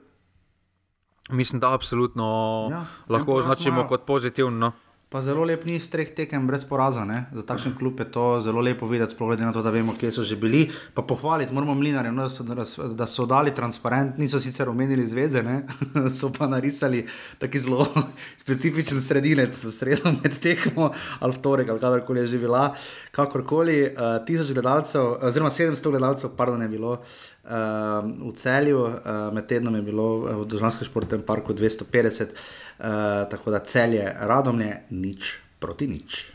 [1.30, 2.28] mislim, da absolutno
[2.72, 4.58] ja, lahko označimo kot pozitivno.
[4.58, 4.87] No.
[5.08, 7.06] Pa zelo lep ni z treh tekem brez poraza.
[7.08, 7.22] Ne?
[7.32, 10.12] Za takšen klub je to zelo lepo videti, sploh glede na to, da vemo, kje
[10.12, 10.66] so že bili.
[10.68, 15.44] Pa pohvaliti moramo mlinarje, no, da, so, da so dali transparent, niso sicer omenili zvezde,
[15.48, 15.62] ne?
[16.18, 17.06] so pa narisali
[17.40, 17.88] taki zelo
[18.44, 20.92] specifičen sredinec v sredo med tekmo
[21.24, 22.76] ali torek ali kadarkoli je že bila.
[23.16, 27.00] Kakorkoli, uh, tisoč gledalcev, oziroma 700 gledalcev, pardon, je bilo.
[27.48, 29.00] Uh, v celju, uh,
[29.32, 30.08] med tednom je bilo
[30.44, 32.36] v Državnem športnem parku 250.
[32.80, 36.26] Eh, tako da celje, radomlje, nič proti nič.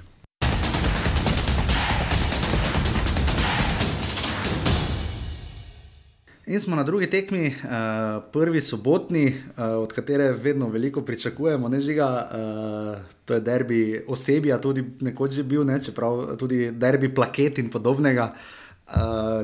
[6.46, 11.80] In smo na drugi tekmi, uh, prvi sobotni, uh, od katere vedno veliko pričakujemo, ne
[11.80, 12.08] žiga.
[12.10, 17.70] Uh, to je derbi osebja, tudi nekoč že bil, ne, čeprav tudi derbi plaket in
[17.70, 18.61] podobnega, uh,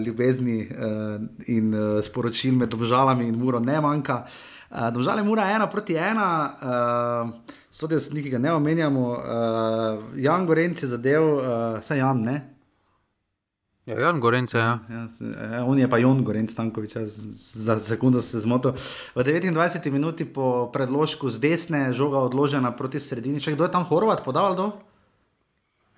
[0.05, 4.23] ljubezni uh, in uh, sporočil med obžalami in muro ne manjka.
[4.25, 9.01] Uh, Uh, Domžale mora ena proti ena, uh, so da se nekaj ne omenjamo.
[9.01, 9.17] Uh,
[10.21, 11.45] Jan Gorenc je zadev, uh,
[11.81, 12.37] saj Jan ne.
[13.87, 14.79] Ja, Jan Gorenc, ja.
[14.91, 18.77] ja se, ja on je pa Jon Gorenc, Stankovič, ja, za sekundo se zmotil.
[19.17, 23.41] V 29 minuti po predložku z desne, žoga odložena proti sredini.
[23.41, 24.69] Če kdo je tam Horvat podal do?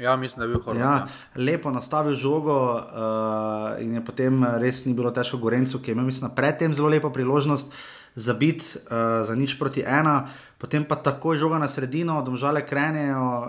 [0.01, 0.81] Ja, mislim, da je bil Horvat.
[0.81, 1.07] Ja, ja.
[1.37, 6.09] Lepo nastavil žogo uh, in je potem res ni bilo težko Gorencu, ki je imel,
[6.09, 7.75] mislim, predtem zelo lepo priložnost.
[8.15, 10.27] Za bit, uh, za nič proti ena,
[10.59, 13.45] potem pa takoj žoga na sredino, domžale krenejo, uh,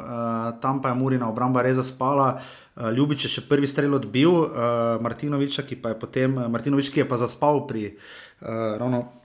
[0.61, 2.35] tam pa je Murina obramba res zaspala.
[2.75, 7.01] Uh, Ljubič je še prvi strel odbil, uh, Martinovič, ki pa je potem, Martinovič, ki
[7.01, 7.95] je pa zaspal pri,
[8.45, 9.20] uh, ravno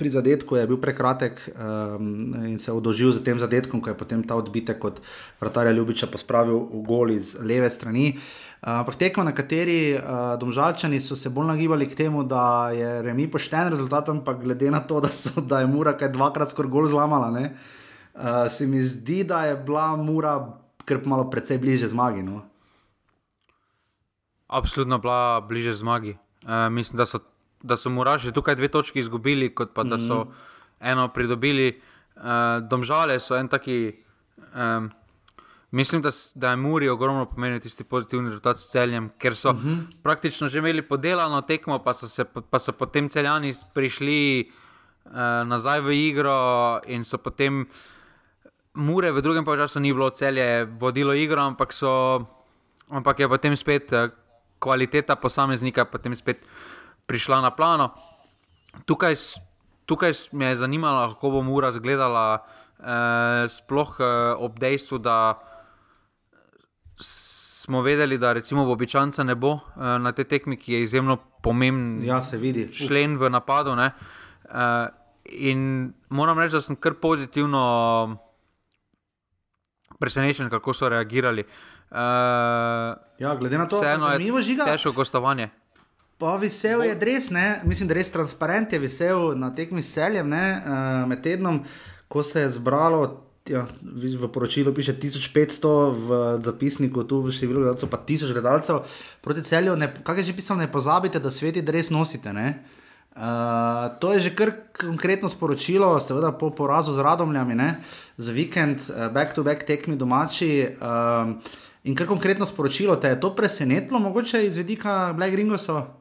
[0.00, 4.24] pri zadetku, je bil prekratek um, in se odožil z tem zadetkom, ko je potem
[4.24, 5.04] ta odbitek od
[5.40, 8.16] vratarja Ljubiča pospravil v gol iz leve strani.
[8.16, 13.00] Uh, Ampak tekmo, na kateri uh, domžalčani so se bolj nagibali k temu, da je
[13.02, 16.68] remi pošten rezultat, ampak glede na to, da, so, da je Mura kaj dvakrat skoraj
[16.68, 17.54] gol zlamala, ne,
[18.12, 22.20] uh, se mi zdi, da je bila Mura kar malo precej bliže zmagi.
[22.20, 22.42] No.
[24.46, 26.18] Absolutno bila bliže zmagi.
[26.44, 27.24] Uh, mislim, da so,
[27.62, 30.32] da so Muraži tukaj dve točki izgubili, kot pa da so mm.
[30.80, 31.80] eno pridobili.
[32.16, 33.92] Uh, domžale so en taki.
[34.54, 34.90] Um,
[35.70, 39.56] Mislim, da, da je Muri ogromno pomenil tisti pozitivni rezultat s celjem, ker so uh
[39.56, 39.68] mhm.
[39.68, 40.02] -huh.
[40.02, 44.50] praktično že imeli podelano tekmo, pa so, se, pa so potem celjani prišli
[45.04, 45.12] uh,
[45.46, 47.66] nazaj v igro in so potem
[48.74, 52.26] Mure v drugem času ni bilo celje vodilo igro, ampak, so,
[52.88, 54.10] ampak je potem spet uh,
[54.58, 56.46] kvaliteta posameznika potem spet
[57.10, 57.90] prišla na plano.
[58.86, 59.18] Tukaj,
[59.86, 64.06] tukaj me je zanimalo, kako bo Mura izgledala, uh, sploh uh,
[64.38, 65.40] ob dejstvu, da
[67.00, 72.06] smo vedeli, da recimo Bobičanca ne bo uh, na tej tekmi, ki je izjemno pomemben.
[72.06, 72.22] Ja.
[72.72, 73.74] Šlen v napadu.
[73.74, 73.90] Uh,
[75.24, 78.16] in moram reči, da sem kar pozitivno
[79.98, 81.44] presenečen, kako so reagirali.
[81.90, 84.64] Uh, ja, glede na to, da je zanimivo žiga.
[84.64, 85.50] Težko gostovanje.
[86.20, 87.62] Pa vesel je res, ne?
[87.64, 91.62] mislim, da res transparent, je vesel na tekmi s celjem, uh, med tednom,
[92.12, 93.06] ko se je zbralo
[93.48, 98.82] ja, v poročilu piše 1500, v zapisniku tu še bilo gledalcev, pa 1000 gledalcev
[99.24, 99.78] proti celju.
[100.04, 102.28] Kaj je že pisalo, ne pozabite, da sveti, res nosite.
[102.30, 107.70] Uh, to je že kar konkretno sporočilo, seveda po porazu z radomljami, ne?
[108.20, 110.68] za vikend, back-to-back -back tekmi domači.
[110.76, 111.40] Uh,
[111.88, 115.99] in kar konkretno sporočilo, te je to presenetilo, mogoče iz vidika Black Ringosa?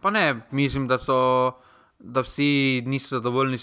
[0.00, 1.52] Pa ne, mislim, da so,
[1.98, 3.58] da vsi niso zadovoljni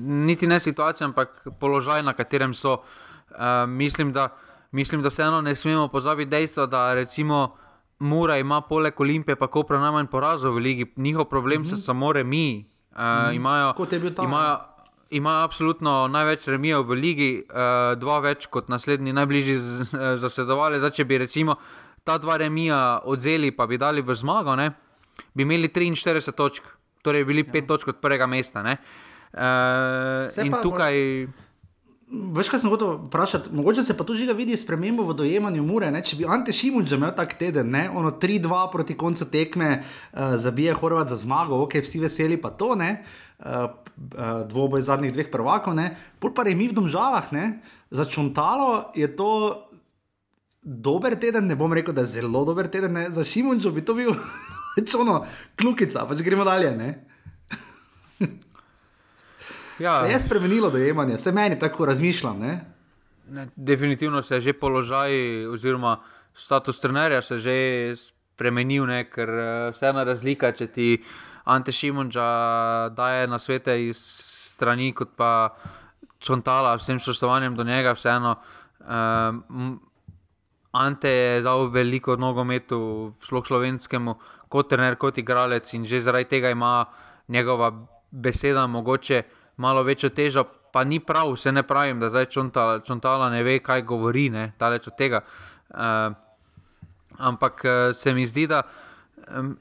[0.00, 2.72] niti ne situacija, ampak položaj, na katerem so.
[3.30, 3.36] Uh,
[3.68, 4.28] mislim, da,
[4.70, 7.56] mislim, da vseeno ne smemo pozabiti dejstva, da recimo
[7.98, 11.70] Mura ima poleg Olimpije, pa Kopra najmanj porazov v ligi, njihov problem uh -huh.
[11.70, 11.82] so mhm.
[11.82, 12.66] samo remi.
[12.90, 13.34] Uh, uh -huh.
[13.34, 13.74] Imajo.
[14.20, 14.58] imajo
[15.10, 19.58] Ima absolutno največ remijev v ligi, uh, dva več kot naslednji, najbližji
[20.16, 20.78] zasedovali.
[20.78, 21.56] Zdaj, če bi recimo
[22.10, 24.72] ta dva remija odzeli, pa bi dali v zmago, ne,
[25.34, 26.66] bi imeli 43 točk,
[27.06, 27.66] torej bili 5 ja.
[27.66, 28.66] točk od prvega mesta.
[28.66, 30.96] Uh, Uh, in tukaj.
[32.10, 33.52] Veš, kaj sem hotel vprašati?
[33.54, 35.92] Mogoče se pa tu že vidi spremembo v dojemanju Mure.
[35.94, 36.02] Ne?
[36.02, 37.86] Če bi Ante Šimun že imel tak teden, ne?
[37.86, 42.74] ono 3-2 proti koncu tekme, uh, zabije Horvat za zmago, ok, vsi veseli pa to,
[42.74, 43.70] uh, uh,
[44.50, 45.78] dvoboj zadnjih dveh prvakov,
[46.18, 47.62] pol pa je mi v domžalah, ne?
[47.90, 49.69] za čuntalo je to
[50.62, 53.10] dober teden, ne bom rekel, da je zelo dober teden, ne?
[53.10, 54.14] za Šimun bi to bil
[54.76, 55.24] Pač ono,
[55.58, 56.76] klukica, pač gremo dalje.
[59.80, 62.38] Ja, Se je spremenilo dojemanje, vse meni tako razmišljam.
[62.38, 62.50] Ne?
[63.30, 66.00] ne, definitivno se je že položaj, oziroma
[66.34, 71.02] status trenerja se je že spremenil, ne, ker eh, vseeno razlika, če ti
[71.44, 73.96] Ante Šimunča daje na svete iz
[74.52, 75.56] strani, kot pa
[76.20, 78.36] Čontala, vsem spoštovanjem do njega, vseeno.
[78.80, 79.80] Um,
[80.72, 84.14] Ante je dal veliko nogometu, sploh slovenskemu,
[84.48, 86.84] kot trener, kot igralec in že zaradi tega ima
[87.28, 87.72] njegova
[88.10, 89.22] beseda mogoče
[89.56, 90.44] malo večjo težo.
[90.72, 94.52] Pa ni prav, vse ne pravim, da zdaj čontala, čontala ne ve, kaj govori, ne,
[94.58, 95.24] daleč od tega.
[95.70, 96.14] Uh,
[97.18, 98.62] ampak uh, se mi zdi, da
[99.34, 99.56] um,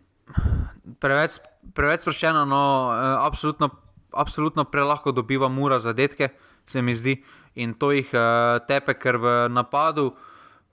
[1.01, 1.39] preveč,
[1.73, 2.61] preveč sproščeno, no,
[2.93, 3.71] uh, absolutno,
[4.13, 6.29] absolutno prelahko dobiva mura za detke,
[6.69, 7.17] se mi zdi.
[7.55, 10.11] In to jih uh, tepe, ker v napadu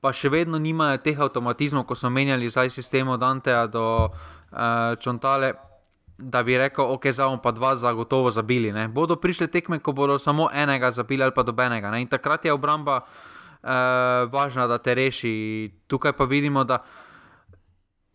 [0.07, 4.95] pa še vedno nimajo teh avtomatizmov, ko so menjali zdaj sistem od Anteja do uh,
[5.03, 5.57] Čontale.
[6.17, 8.71] Da bi rekel, ok, zdaj bomo pa dva zagotovo zabili.
[8.73, 8.87] Ne.
[8.89, 11.91] Bodo prišle tekme, ko bodo samo enega zabili ali pa dobenega.
[11.91, 12.07] Ne.
[12.07, 15.35] In takrat je obramba uh, važna, da te reši.
[15.91, 16.79] Tukaj pa vidimo, da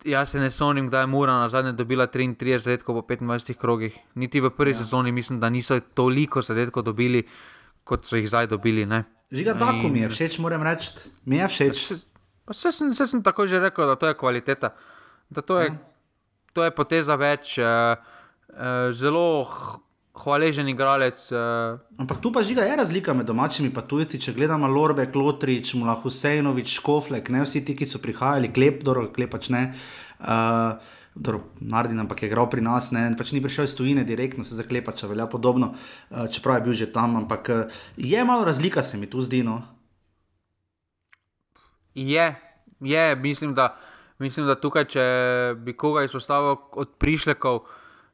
[0.08, 4.00] jaz se ne spomnim, da je Mura na zadnje dobila 33 zadetkov po 25 krogih.
[4.16, 4.80] Niti v prvi ja.
[4.80, 7.26] sezoni mislim, da niso toliko zadetkov dobili,
[7.84, 8.88] kot so jih zdaj dobili.
[8.88, 9.04] Ne.
[9.32, 10.92] Žiga, tako mi je všeč, moram reči.
[11.24, 11.76] Mi je všeč.
[12.52, 14.74] Vse sem, vse sem tako že rekel, da to je kvaliteta.
[15.30, 15.78] Da to je, Ja.
[16.52, 19.48] to je poteza več, uh, uh, zelo
[20.12, 21.16] hvaležen igralec.
[21.32, 24.20] Uh, Ampak tu pa žiga je razlika med domačimi in tujci.
[24.20, 29.08] Če gledamo Lorbe, Klotrič, Mula Husejnovič, Škoflek, ne vsi ti, ki so prihajali, klep, dobro,
[29.08, 29.72] klepač ne.
[30.20, 30.76] Uh,
[31.60, 34.94] Nardin, ampak je igral pri nas, ne, pač ni prišel iz tujine direktno, se zaklepa,
[34.96, 38.96] če velja podobno, uh, čeprav je bil že tam, ampak uh, je malo razlika, se
[38.96, 39.42] mi tu zdi.
[39.44, 39.60] No.
[41.94, 42.34] je,
[42.80, 43.76] je mislim, da,
[44.18, 45.04] mislim, da tukaj, če
[45.60, 47.62] bi koga izpostavil od prišlekov,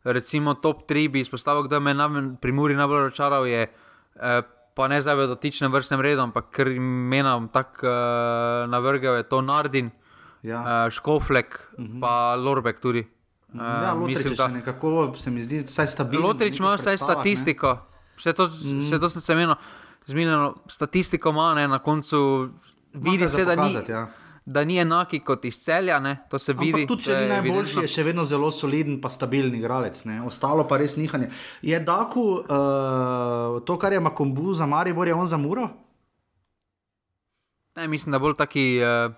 [0.04, 2.08] recimo top 3, bi izpostavil, da me na,
[2.40, 3.46] pri Muri najbolj razočaral.
[3.46, 4.42] Je, eh,
[4.74, 9.40] pa ne zdaj v dotičnem vrstnem redu, ampak ker imena tako uh, navrgel, je to
[9.42, 9.90] Nardin.
[10.42, 10.86] Ja.
[10.86, 12.00] uh, Škoflek, uh -huh.
[12.00, 13.06] pa Lorbek tudi.
[13.54, 16.24] Uh, ja, je še nekako, se mi zdi, vsaj stabilen.
[16.24, 17.78] Lotrič ima vsaj statistiko,
[18.16, 18.80] vse to, mm.
[18.80, 19.54] vse to sem se menil,
[20.06, 22.48] zmiljeno statistiko ima, ne, na koncu
[22.92, 24.08] vidi se, da ni, Ja.
[24.44, 26.72] da ni enaki kot iz celja, ne, to se vidi.
[26.72, 27.82] Ampak tudi, če ni najboljši, evidentno.
[27.82, 30.04] je še vedno zelo soliden, pa stabilen igralec.
[30.04, 30.22] Ne?
[30.26, 31.30] Ostalo pa res nihanje.
[31.62, 35.68] Je Daku uh, to, kar je Makombu za Maribor, je on za Muro?
[37.76, 39.14] Ne, mislim, da bolj taki uh,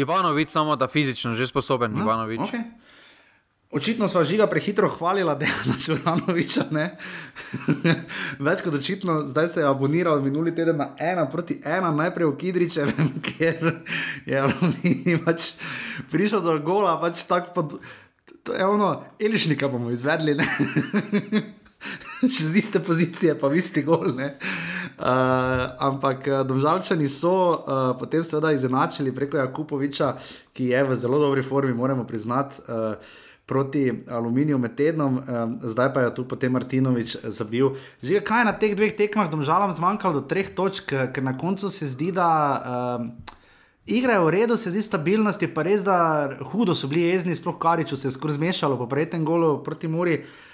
[0.00, 2.40] Ivanovič, samo da fizično že sposoben no, Ivanovič.
[2.40, 2.64] Okay.
[3.70, 6.64] Očitno smo žiga prehitro hvalila Dejana Čuranoviča.
[6.70, 6.96] ne.
[8.46, 12.36] Več kot očitno, zdaj se je aboniral minuli teden na ena proti ena, najprej v
[12.36, 13.78] Kidričevem, ker
[14.26, 15.52] je pač
[16.10, 17.78] prišel do gola, pač tako pod.
[18.42, 20.34] To je ono, Elišnika bomo izvedli.
[22.34, 24.12] Še z iste pozicije, pa v isti gol.
[24.16, 24.36] ne.
[25.00, 30.14] Uh, ampak uh, domžalčani so uh, potem seveda izenačili preko Jakupoviča,
[30.52, 32.62] ki je v zelo dobri formi, moramo priznati.
[32.68, 37.72] Uh, Proti aluminiju med tednom, um, zdaj pa je tu potem Martinovič zabil.
[37.98, 41.66] Že kaj je na teh dveh tekmah, domžalam, zmanjkalo do treh točk, ker na koncu
[41.66, 43.08] se zdi, da um,
[43.90, 47.34] igra je v redu, se zdi stabilnost, je pa res, da hudo so bili jezni,
[47.34, 50.49] sploh Kariču se je skoraj zmešalo po prejetem golu proti Muri, uh,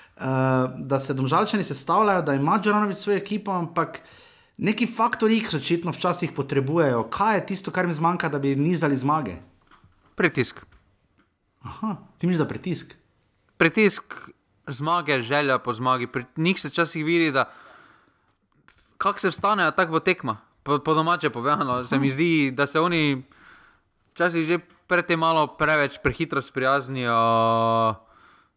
[0.76, 4.00] da se domžalčani sestavljajo, da ima Džoranovič svojo ekipo, ampak
[4.56, 7.02] neki faktori jih očitno včasih potrebujejo.
[7.10, 9.36] Kaj je tisto, kar jim zmanjka, da bi nizali zmage?
[10.14, 10.64] Pritisk.
[11.62, 12.94] Aha, ti misliš, da pritisk.
[13.56, 14.14] Pritisk
[14.66, 16.06] zmage, želja po zmagi.
[16.06, 17.50] Pri njih se včasih vidi, da
[18.98, 20.36] kako se vstanejo, tako bo tekma.
[20.62, 23.22] Po, po domače povedano, se mi zdi, da se oni
[24.14, 28.05] včasih že predtem malo preveč prehitro sprijaznijo.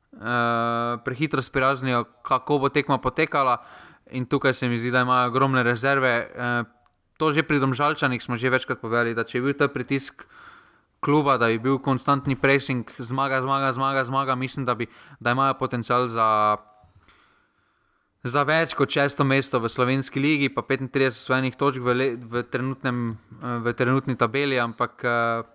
[0.10, 3.60] Uh, prehitro sprijaznijo, kako bo tekma potekala,
[4.12, 6.28] in tukaj se mi zdi, da imajo ogromne rezerve.
[6.34, 6.68] Uh,
[7.18, 10.26] to že pri Domžalčanih smo že večkrat povedali, da če je bil ta pritisk
[11.00, 14.88] kluba, da bi bil konstantni pressing, zmaga, zmaga, zmaga, zmaga mislim, da, bi,
[15.20, 16.58] da imajo potencial za,
[18.24, 22.44] za več kot šesto mesto v slovenski ligi, pa 35 svojih točk v, le, v,
[22.44, 25.48] trenutnem, eh, v trenutni tabeli, ampak uh,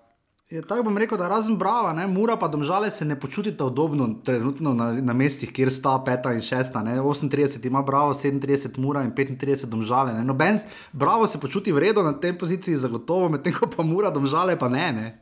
[0.50, 4.08] Je, tako bom rekel, da razen brava, ne, Mura pa domžale se ne počutite udobno
[4.24, 6.82] trenutno na, na mestih, kjer sta peta in šesta.
[6.82, 6.98] Ne.
[7.00, 10.12] 38 ima bravo, 37 mura in 35 domžale.
[10.12, 10.24] Ne.
[10.24, 10.58] Noben,
[10.92, 14.68] bravo se počuti v redu na tej poziciji, zagotovo, medtem ko pa mura domžale pa
[14.68, 14.92] ne.
[14.92, 15.20] ne.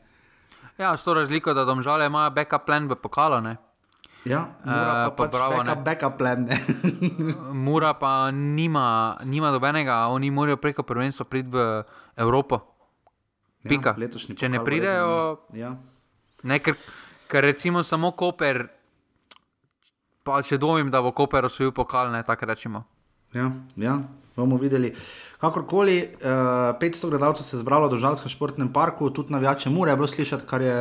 [0.77, 3.39] ja, s to razliko, da domžale imajo backup plan v pokalo.
[3.41, 3.57] Ne.
[4.25, 5.83] Ja, mura Eh, pa, pa pač bravo, backup, ne.
[5.83, 6.47] backup plan.
[7.67, 11.83] Mura pa nima, nima dobenega, oni morajo preko prvenstva priti v
[12.15, 12.72] Evropo.
[13.63, 13.95] Pika.
[13.97, 15.39] Ja, Če ne pridejo.
[15.55, 15.75] Ja.
[16.43, 16.75] Ne, ker,
[17.31, 18.65] ker recimo samo Koper,
[20.23, 22.83] pa še dvomim, da bo Koper osvojil pokal, ne tako rečemo.
[23.33, 23.47] Ja,
[23.79, 23.97] ja,
[24.35, 24.91] bomo videli.
[25.43, 26.29] Kakorkoli, uh,
[26.79, 30.45] 500 gledalcev se je zbralo v Državnem športnem parku, tudi navijače mora je bilo slišati,
[30.47, 30.75] kar je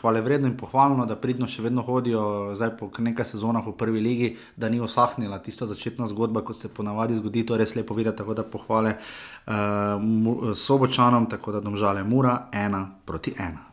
[0.00, 4.00] hvale vredno in pohvalno, da pridno še vedno hodijo, zdaj po nekaj sezonah v prvi
[4.00, 7.94] ligi, da ni osahnila tista začetna zgodba, kot se ponavadi zgodi, to je res lepo
[7.94, 13.71] videti, tako da pohvale uh, sobočanom, tako da domžale mora ena proti ena.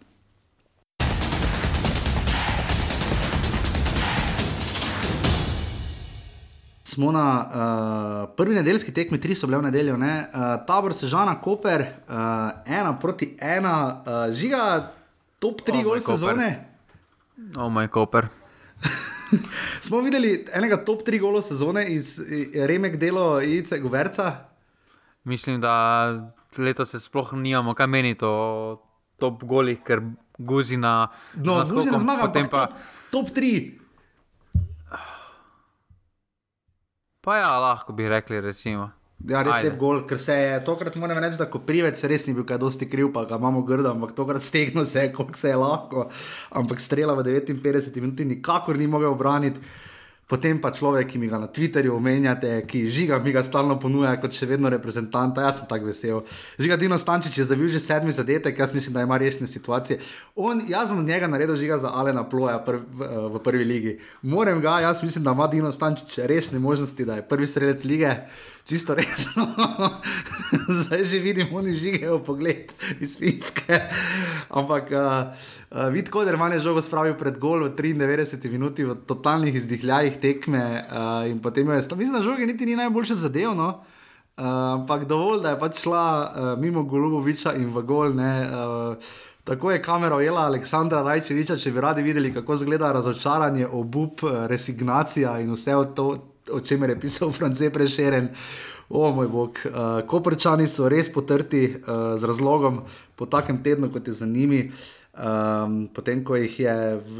[6.99, 10.01] Smo na uh, prvi nedeljski tekmi, tri so bile v nedeljo, uh,
[10.67, 12.15] tabor Sežana, Koper, uh,
[12.67, 14.91] ena proti ena, uh, žiga,
[15.39, 16.49] top tri oh gol sezone.
[17.55, 18.27] O moj Koper.
[19.85, 22.19] smo videli enega top tri golo sezone iz
[22.67, 24.33] Remek delo Ice Goverca.
[25.23, 25.73] Mislim, da
[26.57, 28.33] letos se sploh nijamo, kaj meni to
[29.19, 30.03] top goli, ker
[30.37, 31.07] guzi na.
[31.35, 32.67] No, guzi na zmaga, potem pa
[33.11, 33.79] top tri.
[37.29, 38.87] Pa ja, lahko bi rekli, recimo.
[39.29, 42.33] Ja, res je gol, ker se je tokrat, moram reči, da ko privec res ni
[42.33, 45.51] bil kaj dosti kriv, pa ga imamo grdo, ampak tokrat stegno se je, koliko se
[45.51, 46.07] je lahko.
[46.57, 49.61] Ampak strela v 59 minutah nikakor ni mogel obraniti.
[50.29, 54.11] Potem pa človek, ki mi ga na Twitterju omenjate, ki žiga, mi ga stalno ponuja
[54.21, 56.19] kot še vedno reprezentanta, jaz sem tako vesel.
[56.61, 59.97] Žiga Dino Stančič je zdaj že sedmi zadetek, jaz mislim, da ima resne situacije.
[60.37, 63.97] On, jaz od njega naredil žiga za Alena Ploja pr v, prvi ligi.
[64.21, 68.13] Moram ga, jaz mislim, da ima Dino Stančič resne možnosti, da je prvi strelec lige
[68.65, 69.47] čisto resno.
[70.81, 73.79] Zdaj že vidim, oni žigajo pogled iz Finske.
[74.49, 74.99] Ampak uh,
[75.71, 80.85] uh, vid, kot je žogo spravil pred gol v 93 minuti v totalnih izdihljajih tekme.
[80.89, 83.55] Uh, in potem je, mislim, da žoge niti ni najboljše zadev.
[83.55, 83.83] No?
[84.37, 84.45] Uh,
[84.81, 88.15] ampak dovolj, da je pač šla uh, mimo Goluboviča in v gol.
[88.15, 88.95] Ne, uh,
[89.49, 95.39] Tako je kamera ojela Aleksandra Rajčeviča, če bi radi videli, kako izgleda razočaranje, obup, resignacija
[95.41, 96.05] in vse to,
[96.51, 98.29] o čemer je pisal France Prešeren.
[98.89, 102.81] O moj bog, uh, koprčani so res potrti uh, z razlogom
[103.15, 104.71] po takem tednu, kot je za njimi.
[105.19, 106.75] Um, potem, ko jih je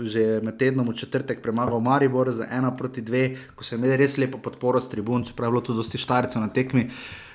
[0.07, 4.17] že med tednom v četrtek premagal Maribor za ena proti dve, ko so imeli res
[4.17, 6.88] lepo podporo s tribun, čeprav je bilo tudi dosti štarcev na tekmi.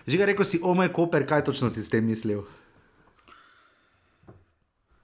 [0.07, 2.42] Že ga rekel si, o moj koper, kaj točno si s tem mislil?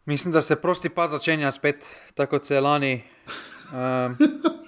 [0.06, 3.02] Mislim, da se prosti pa začenja spet, tako kot se je lani.
[3.72, 4.16] Um,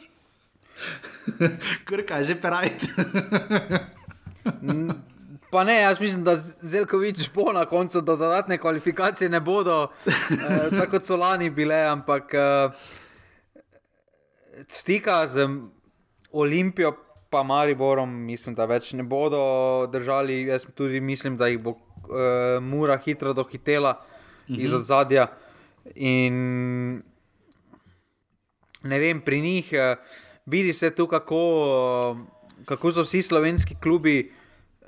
[1.89, 2.83] Krka je že perajt.
[5.53, 10.71] Pa ne, jaz mislim, da Zelkovič bo na koncu do dodatne kvalifikacije ne bodo, eh,
[10.71, 12.71] tako kot so lani bile, ampak eh,
[14.69, 15.49] stika z
[16.33, 16.93] Olimpijo,
[17.31, 19.43] pa Mariborom, mislim, da več ne bodo
[19.93, 20.43] držali.
[20.47, 23.99] Jaz tudi mislim, da jih bo eh, Mura hitro dohitela
[24.49, 24.61] mhm.
[24.61, 25.27] iz ozadja.
[25.95, 27.03] In
[28.83, 29.73] ne vem, pri njih.
[29.73, 29.97] Eh,
[30.47, 32.17] vidi se tu, kako,
[32.65, 34.33] kako so vsi slovenski klubi,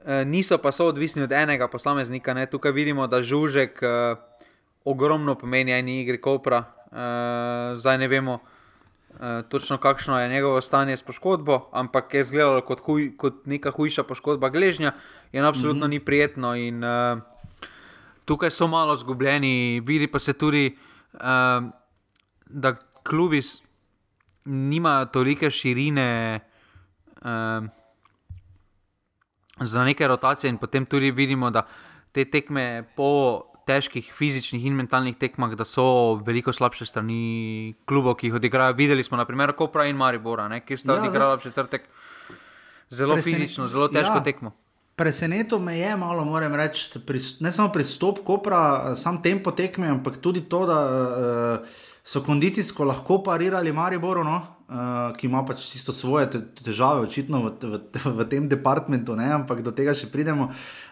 [0.05, 2.35] eh, niso pa so odvisni od enega posameznika.
[2.35, 2.47] Ne?
[2.47, 4.17] Tukaj vidimo, da žužek eh,
[4.85, 6.65] ogromno pomeni eni igri Kopra.
[6.93, 8.39] Eh, zdaj ne vemo
[9.21, 13.71] eh, točno, kakšno je njegovo stanje s poškodbo, ampak je izgledalo kot, huj, kot neka
[13.71, 14.93] hujša poškodba gležnja
[15.33, 15.91] in absolutno mm -hmm.
[15.91, 16.57] ni prijetno.
[16.57, 17.17] In, eh,
[18.25, 20.77] tukaj so malo zgubljeni, vidi pa se tudi,
[21.15, 21.61] eh,
[22.47, 23.43] da klubi
[24.45, 26.41] nima tolike širine
[27.25, 27.69] um,
[29.61, 31.67] za neke rotacije, in potem tudi vidimo, da
[32.13, 38.29] te tekme po težkih fizičnih in mentalnih tekmah, da so veliko slabše strani klubov, ki
[38.29, 38.77] jih odigrajo.
[38.77, 41.89] Videli smo, naprimer, Kopra in Maribora, ne, ki sta ja, odigrala v četrtek
[42.91, 43.35] zelo Presen...
[43.35, 44.23] fizično, zelo težko ja.
[44.23, 44.53] tekmo.
[44.95, 47.01] Presenetilo me je malo, moram reči,
[47.41, 50.79] ne samo pristop Kopra, sam tempo tekme, ampak tudi to, da.
[50.85, 54.37] Uh, so kondicijsko lahko parirali Mariboru, no?
[54.69, 57.79] uh, ki ima pač čisto svoje te težave, očitno v, v,
[58.19, 59.31] v tem departmentu, ne?
[59.33, 60.51] ampak do tega še pridemo.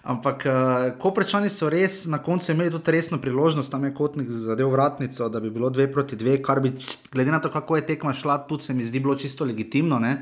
[0.09, 4.31] Ampak, uh, ko prečani so res na koncu imeli tudi resno priložnost, tam je kotnik
[4.33, 6.73] zadev vratnico, da bi bilo dve proti dve, kar bi,
[7.13, 9.99] glede na to, kako je tekma šla, tudi se mi zdi bilo čisto legitimno.
[10.01, 10.15] Ne,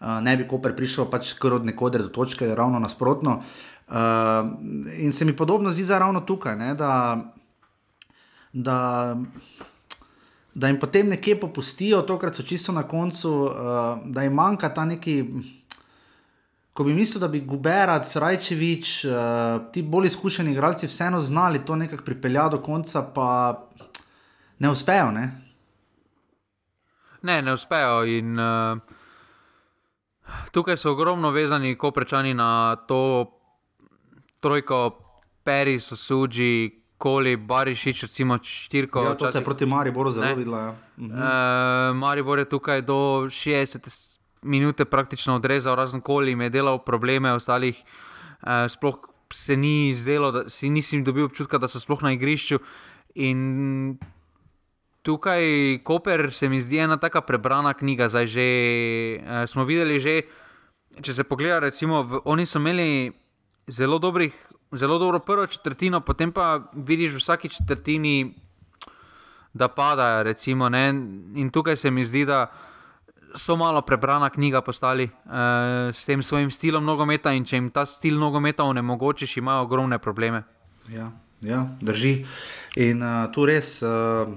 [0.00, 3.38] uh, ne bi Koper prišel pač kar od nekodre do točke, ravno nasprotno.
[3.86, 4.50] Uh,
[4.98, 6.90] in se mi podobno zdi za ravno tukaj, ne, da.
[8.50, 9.14] da
[10.54, 13.52] da jim potem nekje popustijo, tokrat so čisto na koncu, uh,
[14.04, 15.24] da jim manjka ta neki.
[16.72, 19.12] Ko bi mislil, da bi Guberac, Rajčevič, uh,
[19.72, 23.60] ti bolj izkušeni igralci vseeno znali to nekako pripeljati do konca, pa
[24.58, 25.10] ne uspejo.
[25.10, 25.30] Ne,
[27.22, 28.04] ne, ne uspejo.
[28.04, 28.78] In, uh,
[30.50, 33.30] tukaj so ogromno vezani, ko prečani na to
[34.40, 35.00] trojko,
[35.44, 39.02] Peris, Suji, koli, Barišič, recimo štirko.
[39.02, 40.58] Ja, to se je proti Mariboru zelo videlo.
[40.58, 40.74] Ja.
[40.96, 41.10] Mhm.
[41.10, 47.32] Uh, Maribor je tukaj do 60 minut praktično odrezal, razen koli, jim je delal probleme,
[47.32, 47.82] ostalih
[48.42, 48.96] uh, sploh
[49.32, 52.58] se ni zdelo, da si nisem dobil občutka, da so sploh na igrišču.
[53.14, 53.98] In
[55.02, 55.42] tukaj
[55.84, 58.08] Koper se mi zdi ena tako prebrana knjiga.
[58.08, 58.46] Zdaj že
[59.18, 60.22] uh, smo videli, že,
[61.02, 63.12] če se pogleda, recimo, v, oni so imeli
[63.66, 64.34] zelo dobrih
[64.78, 68.34] zelo dobro prvo četrtino, potem pa vidiš v vsaki četrtini,
[69.54, 70.22] da padajo.
[70.22, 70.68] Recimo,
[71.34, 72.50] in tukaj se mi zdi, da
[73.34, 75.30] so malo prebrana knjiga postali uh,
[75.92, 80.42] s tem svojim stilom nogometa in če jim ta stil nogometa onemogočiš, imajo ogromne probleme.
[80.88, 81.10] Ja,
[81.40, 82.24] ja drži.
[82.76, 84.30] In uh, tu res, uh,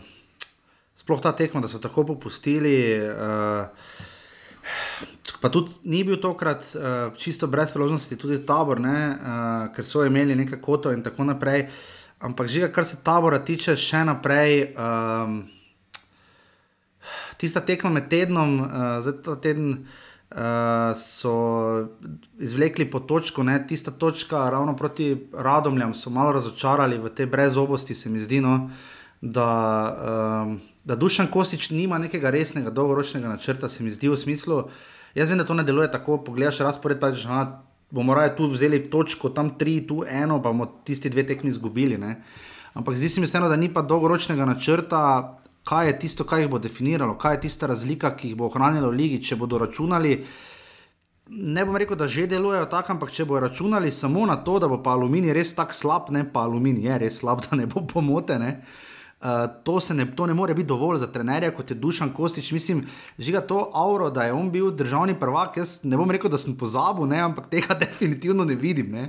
[0.95, 2.77] sploh ta tekma, da so tako popustili.
[2.97, 3.67] Uh,
[5.41, 10.05] Pa tudi ni bil tokrat uh, čisto brez priložnosti, tudi tabor, ne, uh, ker so
[10.05, 11.67] imeli nekaj kotov in tako naprej.
[12.19, 15.43] Ampak že, kar se tabora tiče, še naprej, um,
[17.37, 21.35] tista tekma med tednom, uh, zdaj ta teden uh, so
[22.41, 27.95] izvlekli po točko, ne, tista točka ravno proti Radomljam so malo razočarali v te brezobosti,
[27.95, 28.41] se mi zdi.
[28.41, 28.71] No,
[29.21, 34.63] Da, um, da Dušan Kosič nima nekega resnega, dolgoročnega načrta, se mi zdi v smislu,
[35.17, 36.19] Jaz vem, da to ne deluje tako.
[36.23, 37.29] Pogledaš razpored, pa že
[37.91, 41.97] bomo raje tu vzeli točko, tam tri, tu eno, pa bomo tisti dve tekmi izgubili.
[42.73, 46.51] Ampak zdi se mi, steno, da ni pa dolgoročnega načrta, kaj je tisto, kaj jih
[46.51, 50.19] bo definiralo, kaj je tista razlika, ki jih bo ohranila v ligi, če bodo računali.
[51.27, 54.67] Ne bom rekel, da že delujejo tako, ampak če bodo računali samo na to, da
[54.67, 57.81] bo pa aluminij res tako slab, ne pa aluminij je res slab, da ne bo
[57.87, 58.37] pomote.
[58.39, 58.59] Ne?
[58.61, 58.86] Uh,
[59.17, 62.51] Uh, to, ne, to ne more biti dovolj za trenerja, kot je Dušan Kostič.
[62.51, 62.83] Mislim,
[63.17, 65.57] žiga to avro, da je on bil državni prvak.
[65.57, 68.91] Jaz ne bom rekel, da sem pozabil, ne, ampak tega definitivno ne vidim.
[68.93, 69.05] Ne.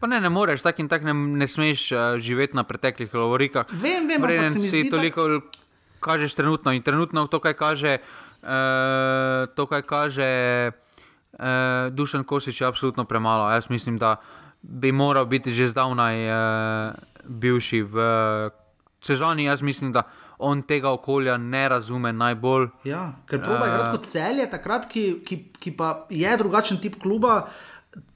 [0.00, 3.70] Pa ne, ne moreš, tako in tako ne, ne smeš uh, živeti na preteklih lavorikah.
[3.70, 5.62] Vem, vem, ampak se mi zdi, toliko tak...
[6.00, 7.94] kažeš trenutno in trenutno to, kaj kaže,
[8.42, 10.28] uh, to, kaj kaže
[10.74, 13.46] uh, Dušan Kostič, je absolutno premalo.
[13.50, 14.16] Jaz mislim, da
[14.62, 16.92] bi moral biti že zdavnaj uh,
[17.30, 18.10] bivši v.
[18.50, 18.63] Uh,
[19.04, 20.06] sezoni, jaz mislim, da
[20.38, 22.68] on tega okolja ne razume najbolj.
[22.84, 27.00] Ja, ker proba je uh, kot celje, takrat, ki, ki, ki pa je drugačen tip
[27.02, 27.44] kluba.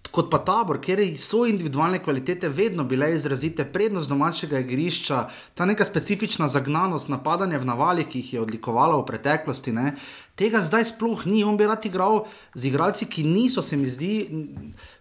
[0.08, 5.18] Kot pa tabor, kjer so individualne kvalitete vedno bile izrazite, prednost domačega igrišča,
[5.54, 9.92] ta neka specifična zagnanost, napadanje v navalih, ki jih je odlikovala v preteklosti, ne,
[10.38, 11.42] tega zdaj sploh ni.
[11.44, 12.22] On bi rad igral
[12.54, 14.12] z igralci, ki niso, se mi zdi,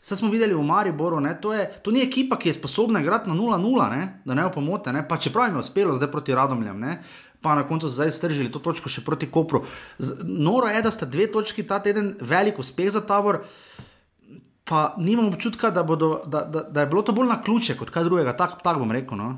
[0.01, 1.21] vse smo videli v Mariboru.
[1.41, 4.93] To, je, to ni ekipa, ki je sposobna igrati na 0-0, da ne opomote.
[4.93, 5.05] Ne?
[5.07, 6.79] Pa čeprav jim je uspelo zdaj proti Radomljam.
[6.79, 6.99] Ne?
[7.41, 9.61] Pa na koncu zdaj stržili to točko še proti Kopru.
[10.25, 13.43] Noro je, da sta dve točki ta teden velik uspeh za tabor.
[14.67, 17.93] Pa nimam občutka, da, bodo, da, da, da je bilo to bolj na ključe kot
[17.93, 18.35] kaj drugega.
[18.35, 19.15] Tako tak bom rekel.
[19.15, 19.37] No?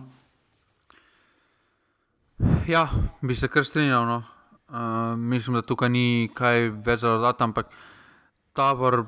[2.66, 2.88] Ja,
[3.22, 4.08] bi se kar strinjal.
[4.08, 4.39] No.
[4.70, 7.72] Uh, mislim, da tukaj ni kaj več za dodati, ampak
[8.54, 9.06] tabor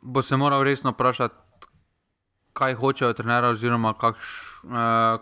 [0.00, 1.34] bo se moral resno vprašati,
[2.52, 4.30] kaj hočejo trenerji, oziroma kakš,
[4.64, 4.72] uh,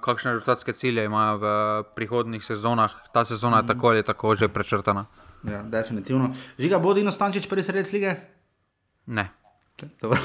[0.01, 1.47] kakšne rezultatske cilje imajo v
[1.97, 2.93] prihodnih sezonah.
[3.13, 3.59] Ta sezona mm.
[3.59, 3.73] je mhm.
[3.73, 5.07] tako ali tako že prečrtana.
[5.45, 6.33] Ja, definitivno.
[6.59, 8.17] Žiga, bo Dino Stančič prvi sred lige?
[9.07, 9.29] Ne.
[10.03, 10.09] Uh,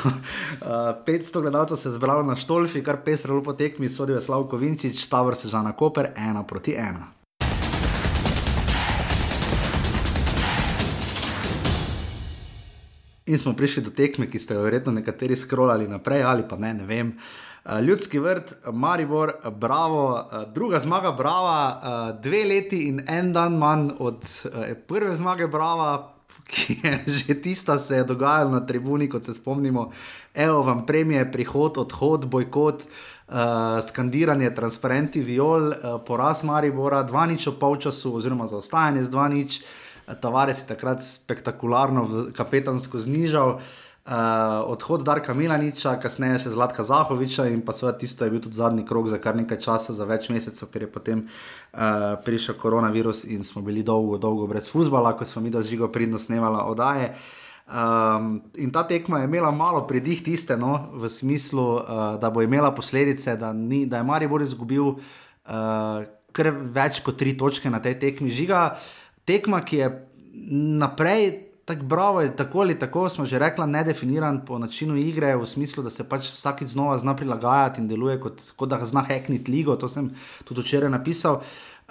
[0.61, 5.03] eh, 500 gledalcev se je zbralo na Štolfi, kar pesro po tekmi, sodijo Slavko Vinčič,
[5.03, 7.11] Stavr se žana Koper, ena proti ena.
[13.25, 16.73] In smo prišli do tekme, ki ste jo verjetno nekateri skrolali naprej, ali pa ne,
[16.73, 17.13] ne vem.
[17.65, 23.57] Eh, ljudski vrt, Maribor, bravo, eh, druga zmaga, brava, eh, dve leti in en dan
[23.57, 24.25] manj od
[24.87, 26.13] prve zmage, brava,
[26.47, 29.91] ki je že tista, se je dogajala na tribuni, kot se spomnimo.
[30.33, 32.83] Evo vam premije, prihod, odhod, bojkot,
[33.87, 35.73] skandiranje, transparenti, viol,
[36.07, 39.61] poraz Maribora, dva nič v polčasu, oziroma zaostajanje z dva nič.
[40.19, 43.59] Tavares je takrat spektakularno, kapetansko znižal.
[44.01, 48.57] Uh, odhod Darka Milaniča, kasneje še Zlatka Zahoviča in pa seveda tisto je bil tudi
[48.57, 53.27] zadnji krok za kar nekaj časa, za več mesecev, ker je potem uh, prišel koronavirus
[53.29, 57.13] in smo bili dolgo, dolgo brez fusbala, ko smo mi da žigo pridno snemala oddaje.
[57.69, 62.41] Um, in ta tekma je imela malo pridih tiste, no, v smislu, uh, da bo
[62.41, 66.01] imela posledice, da, ni, da je Maribor izgubil uh,
[66.33, 68.65] kar več kot tri točke na tej tekmi žiga.
[68.73, 69.89] Uh, tekma, ki je
[70.81, 71.31] naprej,
[71.65, 75.89] tako bravo, tako ali tako smo že rekli, nedefiniran po načinu igre, v smislu, da
[75.89, 79.75] se pač vsakeč znova zna prilagajati in deluje kot, kot da zna hekniti ligo.
[79.75, 80.11] To sem
[80.43, 81.41] tudi včeraj napisal.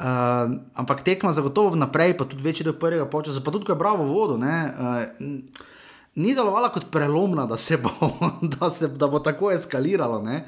[0.01, 3.79] Uh, ampak tekma zagotovo naprej, pa tudi večji del prvega počasa, pa tudi ko je
[3.79, 4.39] bravo vodo.
[4.41, 5.05] Uh,
[6.15, 8.11] ni delovala kot prelomna, da, bo,
[8.57, 10.23] da, se, da bo tako eskaliralo.
[10.23, 10.45] Ne?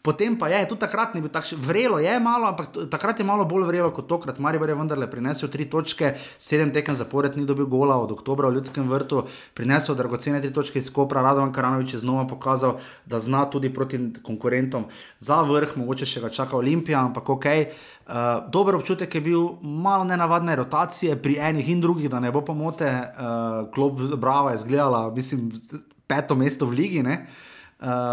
[0.00, 3.44] Potem pa je, tudi takrat ni bilo tako vrelo, je malo, ampak takrat je malo
[3.44, 4.38] bolj vrelo kot tokrat.
[4.40, 8.56] Maribor je vendarle prinesel tri točke, sedem tekem zapored, ni dobil gola od oktobra v
[8.56, 13.44] Ljudskem vrtu, prinesel dragocene tri točke iz Kopra, Radovan Karanovič je znova pokazal, da zna
[13.52, 14.88] tudi proti konkurentom
[15.20, 17.44] za vrh, mogoče še ga čaka Olimpija, ampak ok.
[17.44, 22.32] Uh, eh, dober občutek je bil, malo nenavadne rotacije pri enih in drugih, da ne
[22.32, 25.52] bo pomote, uh, klub Brava je zgledala, mislim,
[26.08, 27.04] peto mesto v ligi.
[27.04, 27.20] Ne?
[27.20, 27.49] Uh,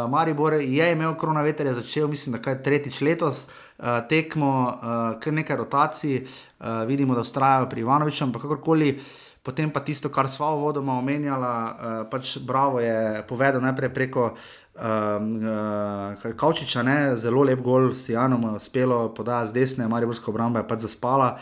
[0.10, 5.34] Maribor je imel koronaveter, je začel, mislim, da je tretjič letos uh, tekmo, uh, kar
[5.34, 9.00] nekaj rotacij, uh, vidimo, da ustrajajo pri Ivanoviču, ampak kakorkoli.
[9.44, 14.40] Potem pa tisto, kar v vodoma omenjali, uh, pač Bravo je povedal najprej preko uh,
[14.80, 20.68] uh, Kavčiča, ne, zelo lep gol, s Janom uspelo podajati z desne, Mariborska obramba je
[20.68, 21.38] pač zaspala.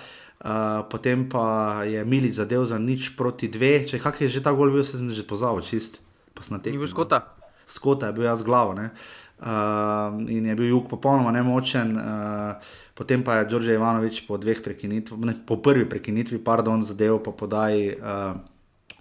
[0.45, 4.51] Uh, potem pa je Mili zadev za nič proti dve, če kak je že ta
[4.51, 6.01] gol bil, se že pozval, čist.
[6.51, 8.76] Ni bil skota skota je bil jaz glavo.
[8.76, 9.49] Uh,
[10.32, 12.55] in je bil jug popolnoma nemočen, uh,
[12.93, 17.97] potem pa je Đorđe Ivanovič po dveh prekinitvah, po prvi prekinitvi, pardon, zadev po podaji
[17.99, 18.39] uh,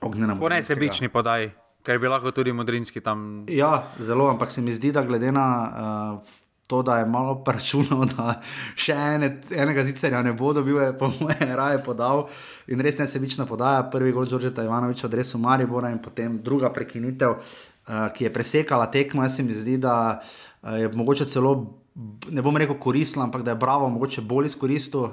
[0.00, 0.34] ognjena.
[0.34, 1.52] Po nesebični podaji,
[1.86, 3.44] ker bi lahko tudi modrinski tam.
[3.48, 5.46] Ja, zelo, ampak se mi zdi, da glede na
[6.18, 6.34] uh,
[6.66, 8.40] to, da je malo računal, da
[8.76, 12.26] še ene, enega zicerja ne bo dobil, je po mojem raje podal.
[12.72, 17.38] In res nesebična podaja, prvi gol Đorđe Ivanoviča, adresu Maribora in potem druga prekinitev.
[17.84, 19.22] Eh, ki je presekala tekmo.
[19.22, 20.20] Jaz se mi zdi, da
[20.62, 21.80] uh, je mogoče celo.
[22.30, 25.10] Ne bom rekel koristila, ampak da je Bravo mogoče bolj izkoristil, uh,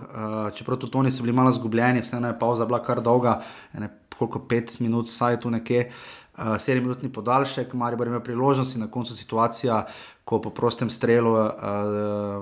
[0.56, 3.42] čeprav tudi oni so bili malo zgubljeni, vseeno je pauza bila kar dolga,
[3.74, 6.21] ne, koliko pet minut, saj tu nekje, uh,
[6.60, 9.86] sedem minutni podaljšek, Marijo ima priložnost in na koncu situacija,
[10.24, 11.52] ko po prostem strelu uh,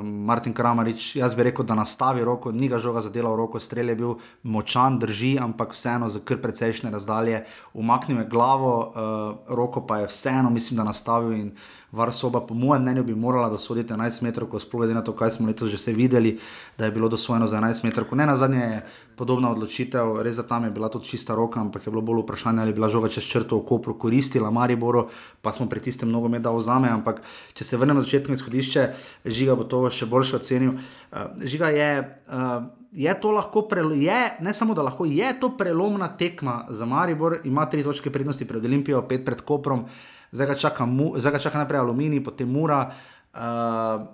[0.03, 3.89] Martin Kramarič, jaz bi rekel, da nastavi roko, ni ga žoga zadela v roko, strel
[3.89, 7.43] je bil močan, drži, ampak vseeno za kar precejšnje razdalje,
[7.73, 11.51] umaknil je glavo, uh, roko pa je vseeno, mislim, da nastavil in
[11.91, 15.31] Varsoba, po mojem mnenju, bi morala dosoditi 11 metrov, ko sploh glede na to, kaj
[15.31, 16.37] smo letos že vse videli,
[16.77, 18.13] da je bilo dosvojeno za 11 metrov.
[18.13, 18.81] Ne na zadnje je
[19.17, 22.61] podobna odločitev, res za tam je bila tudi čista roka, ampak je bilo bolj vprašanje,
[22.61, 25.09] ali je bila žoga čez črto v Kopru koristila Mariboru,
[25.41, 26.89] pa smo pri tistem mnogo med da vzame.
[26.89, 27.21] Ampak
[27.53, 28.89] če se vrnem na začetno izhodišče,
[29.25, 30.77] žiga bo to še boljše ocenil.
[31.09, 32.19] Uh, žiga je.
[32.29, 33.61] Uh, Je to lahko,
[33.93, 38.47] je, ne samo da lahko, je to prelomna tekma za Maribor, ima tri točke prednosti
[38.49, 39.83] pred Olimpijo, pet pred Koprom.
[39.85, 42.89] Uh, zdaj ga čaka, mu, zdaj ga čaka naprej aluminij, potem mura.
[43.33, 44.05] Uh,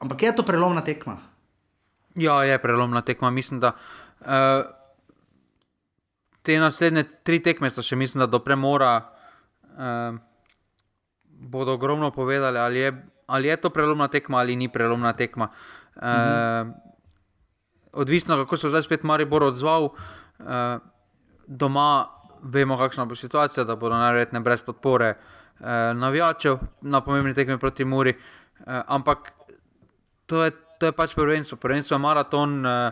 [0.00, 1.16] ampak je to prelomna tekma?
[2.16, 3.30] Ja, je prelomna tekma.
[3.30, 3.76] Mislim, da
[4.20, 4.64] uh,
[6.42, 8.96] te naslednje tri tekme so še, mislim, da do premora
[9.76, 10.16] uh,
[11.26, 12.90] bodo ogromno povedali, ali je,
[13.26, 15.50] ali je to prelomna tekma ali ni prelomna tekma.
[15.96, 16.74] Uh, mhm.
[17.96, 19.88] Odvisno, kako se je zdaj spet Maribor odzval.
[20.38, 20.76] Uh,
[21.46, 22.15] doma
[22.52, 27.84] vemo, kakšna bo situacija, da bodo najverjetneje brez podpore eh, navijačev na pomembni tekmi proti
[27.84, 28.10] Muri.
[28.10, 29.32] Eh, ampak
[30.26, 32.90] to je, to je pač prvenstvo, prvenstvo je maraton, eh,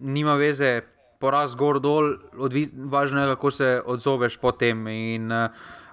[0.00, 0.80] nima veze,
[1.22, 2.16] poraz gor dol,
[2.90, 4.86] važno je, kako se odzoveš potem.
[4.88, 5.48] In eh,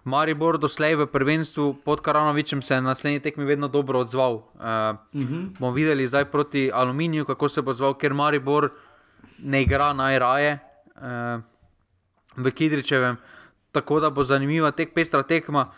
[0.09, 4.33] Maribor doslej v prvenstvu pod Karanovičem se je na naslednji tekmi vedno dobro odzval.
[4.33, 4.41] Uh,
[5.13, 5.59] uh -huh.
[5.59, 8.69] Bomo videli zdaj proti Aluminiju, kako se bo odzval, ker Maribor
[9.39, 10.59] ne igra najraje.
[10.95, 11.41] Uh,
[12.35, 13.17] v Kidričevem,
[13.71, 15.69] tako da bo zanimiva tek pestra tekma.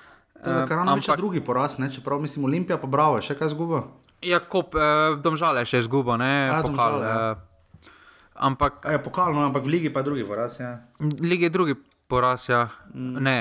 [0.44, 1.92] Za kar nam je drugi poraz, ne?
[1.94, 3.84] čeprav mislim, Olimpija pa bravo, še kaj zguba.
[4.22, 6.98] Ja, kop, eh, domžale še zguba, ne ja, pokal.
[6.98, 7.32] Domžale, ja.
[7.32, 7.90] eh,
[8.36, 10.60] ampak, je pokal, no, ampak v ligi pa je drugi poraz.
[10.62, 10.78] Ja.
[11.00, 11.76] Ligi je drugi
[12.08, 12.68] poraz, ja.
[12.94, 13.18] Mm.
[13.22, 13.38] ne.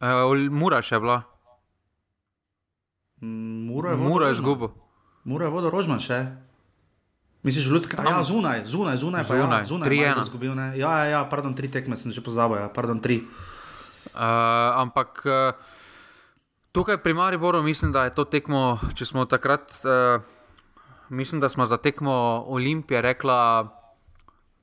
[0.00, 1.22] Eh, Mura še bila.
[3.20, 4.68] Mm, Mura je, Mura je zguba.
[5.24, 6.20] Mura je vodo rožman še.
[7.44, 8.00] Misliš, ljudska?
[8.00, 10.24] Ja, zunaj, zunaj, zunaj, pa zunaj, ja, zunaj, tri ena.
[10.24, 13.20] Zgubil, ja, ja, ja, pardon, tri tekme sem že pozabil, ja, pardon, tri.
[14.16, 15.52] Uh, ampak uh,
[16.72, 20.24] tukaj pri Mariboru mislim, da je to tekmo, če smo takrat, uh,
[21.12, 23.68] mislim, da smo za tekmo Olimpije rekla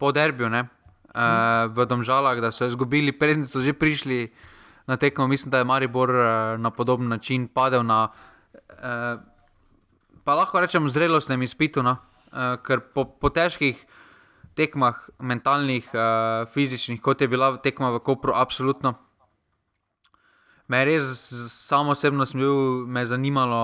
[0.02, 4.34] po derbiju, ne, uh, v Domžalah, da so izgubili, predtem so že prišli
[4.90, 6.26] na tekmo, mislim, da je Maribor uh,
[6.58, 9.22] na podoben način padel na, uh,
[10.26, 11.86] pa lahko rečem, zrelostnem izpitu.
[11.86, 12.10] No?
[12.32, 13.80] Uh, ker po, po težkih
[14.56, 18.96] tekmah, mentalnih, uh, fizičnih, kot je bila tekma v Kopru, absolutno.
[20.68, 21.12] Me je res,
[21.52, 23.62] samo osebno sem bil, me je zanimalo,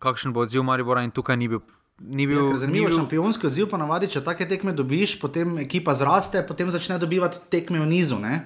[0.00, 1.62] kakšen bo odziv Maribora in tukaj ni bil.
[1.96, 2.96] Ni bil ja, zanimiv bil...
[2.98, 7.80] šampionski odziv, pa navadi, če take tekme dobiš, potem ekipa zraste, potem začne dobivati tekme
[7.80, 8.20] v nizu.
[8.20, 8.42] Ne?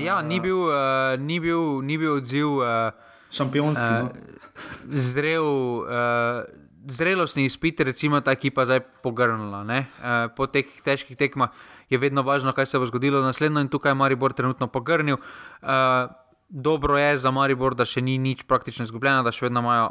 [0.00, 2.62] Ja, ni bil, uh, ni bil, ni bil odziv.
[2.62, 2.88] Uh,
[3.36, 3.84] šampionski.
[3.84, 4.96] Uh, no.
[4.96, 5.44] Zrel.
[5.84, 9.64] Uh, zrelostni izpit, recimo ta ekipa zdaj pogrnila.
[9.68, 9.84] E,
[10.36, 11.50] po teh težkih tekmah
[11.90, 15.16] je vedno važno, kaj se bo zgodilo naslednjo in tukaj je Maribor trenutno pogrnil.
[15.16, 16.06] E,
[16.48, 19.90] dobro je za Maribor, da še ni nič praktično izgubljeno, da še vedno imajo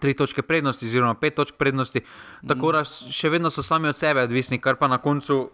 [0.00, 2.04] tri točke prednosti, oziroma pet točk prednosti.
[2.46, 5.50] Tako da še vedno so sami od sebe odvisni, kar pa na koncu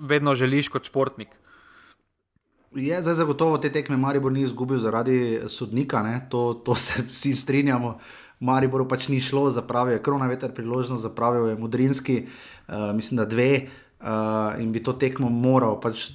[0.00, 1.32] vedno želiš kot športnik.
[2.76, 7.98] Je zdaj zagotovo te tekme Maribor ni izgubil zaradi sodnika, to, to se vsi strinjamo.
[8.40, 13.28] Maribor pač ni šlo, zapravil je krona veter priložnost, zapravil je Mudrinski, uh, mislim, da
[13.28, 13.50] dve
[14.00, 16.10] uh, in bi to tekmo moral pač,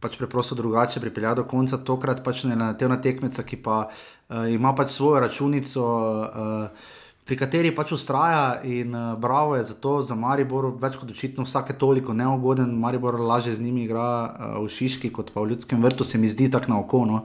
[0.00, 1.80] pač preprosto drugače pripeljati do konca.
[1.80, 5.84] Tokrat pač ne na te tekmeca, ki pa uh, ima pač svojo računico.
[5.84, 6.96] Uh,
[7.30, 11.44] pri kateri pač ustraja in uh, bravo je za to, za Maribor, več kot očitno,
[11.46, 15.80] vsake toliko neugoden, Maribor lažje z njimi igra uh, v Šiški, kot pa v Ljudskem
[15.80, 17.04] vrtu, se mi zdi tako na oko.
[17.06, 17.22] No.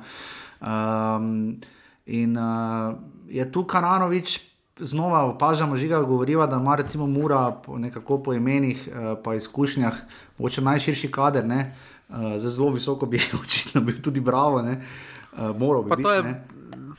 [0.62, 1.58] Um,
[2.06, 2.94] in uh,
[3.28, 4.42] je tu Kananovič.
[4.76, 9.36] Znova opažamo, že ga govoriva, da ima recimo Mura po, nekako po imenih, uh, pa
[9.36, 9.96] izkušnjah,
[10.38, 16.36] mogoče najširši kader, uh, zelo visoko bi očitno bil tudi bravo, uh, moral bi biti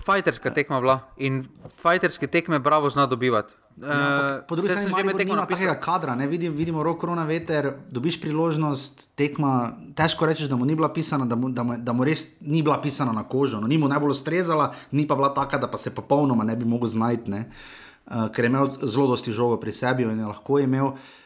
[0.06, 1.44] fajterska tekma bila in
[1.82, 3.54] fajterske tekme bravo zna dobivati.
[3.76, 5.60] Ja, po drugi strani že tekmo napisal...
[5.68, 10.64] tega kadra, ne vidim, vidimo rok korona veter, dobiš priložnost, tekma, težko rečeš, da mu
[10.64, 13.60] ni bila pisana, da mu, da mu, da mu res ni bila pisana na kožo,
[13.60, 16.64] no, ni mu najbolj ustrezala, ni pa bila taka, da pa se popolnoma ne bi
[16.64, 20.96] mogel znajti, uh, ker je imel zelo dosti žogo pri sebi in je lahko imel.
[20.96, 21.25] Uh,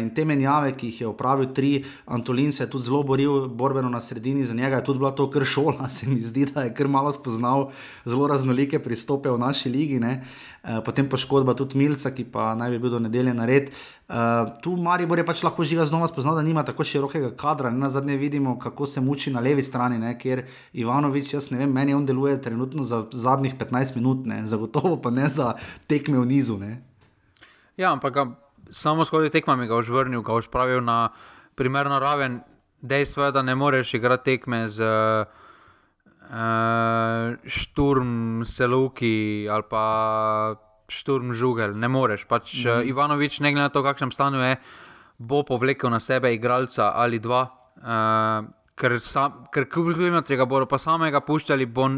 [0.00, 3.88] in te menjave, ki jih je opravil, tri, Antolin se je tudi zelo boril, borbeno
[3.88, 6.74] na sredini, za njega je tudi bila to kar šola, se mi zdi, da je
[6.74, 7.70] kar malo spoznal
[8.04, 9.98] zelo raznolike pristope v naši ligi.
[9.98, 13.70] Uh, potem poškodba tudi Milca, ki pa naj bi bil do nedelje nared.
[14.08, 17.70] Uh, tu Maribor je pač lahko žiga znova spoznal, da nima tako širokega kadra.
[17.70, 17.78] Ne?
[17.78, 20.16] Na zadnje vidimo, kako se muči na levi strani, ne?
[20.18, 24.46] kjer Ivanovič, jaz ne vem, meni on deluje trenutno za zadnjih 15 minut, ne?
[24.46, 25.54] zagotovo pa ne za
[25.86, 26.58] tekme v nizu.
[26.58, 26.82] Ne?
[27.76, 28.47] Ja, ampak.
[28.70, 31.08] Samo skozi tekmami ga užvrnil, ga užpravil na
[31.54, 32.40] primerno raven.
[32.80, 35.26] Dejstvo je, da ne moreš igrati tekme z uh,
[37.44, 40.54] šturm Seluki ali pa
[40.88, 41.74] šturm Žugel.
[41.78, 42.24] Ne moreš.
[42.24, 42.88] Pač, mm -hmm.
[42.88, 44.56] Ivanovič, ne glede na to, kakšnem stanju je,
[45.18, 47.46] bo povlekel na sebe igralca ali dva.
[47.76, 48.46] Uh,
[49.52, 51.88] ker kljub temu, da ga bodo pa samega puščali, bo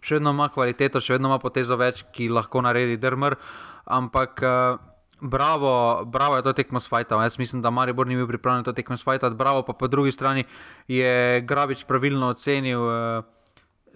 [0.00, 3.36] še vedno ima kvaliteto, še vedno ima potezo več, ki lahko naredi drmr.
[3.84, 4.42] Ampak.
[4.42, 4.89] Uh,
[5.20, 7.22] Bravo, bravo je to tekmo s Fajtom.
[7.22, 9.36] Jaz mislim, da Maribor ni bil pripravljen to tekmo s Fajtom.
[9.36, 10.44] Bravo, pa po drugi strani
[10.88, 13.24] je Grabič pravilno ocenil uh,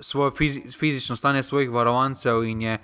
[0.00, 2.78] svoje fizi fizično stanje svojih varovancev in je,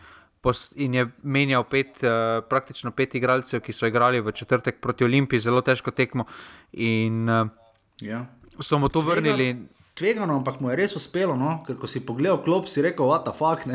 [0.75, 5.41] in je menjal pet, uh, praktično pet igralcev, ki so igrali v četrtek proti Olimpiji,
[5.41, 6.25] zelo težko tekmo.
[6.73, 7.49] In uh,
[8.01, 8.27] ja.
[8.61, 9.53] so mu to vrnili.
[9.55, 11.37] Tvega tvegano, ampak mu je res uspelo.
[11.37, 11.61] No?
[11.67, 13.69] Ker ko si pogledal klop, si rekel, what the fuck.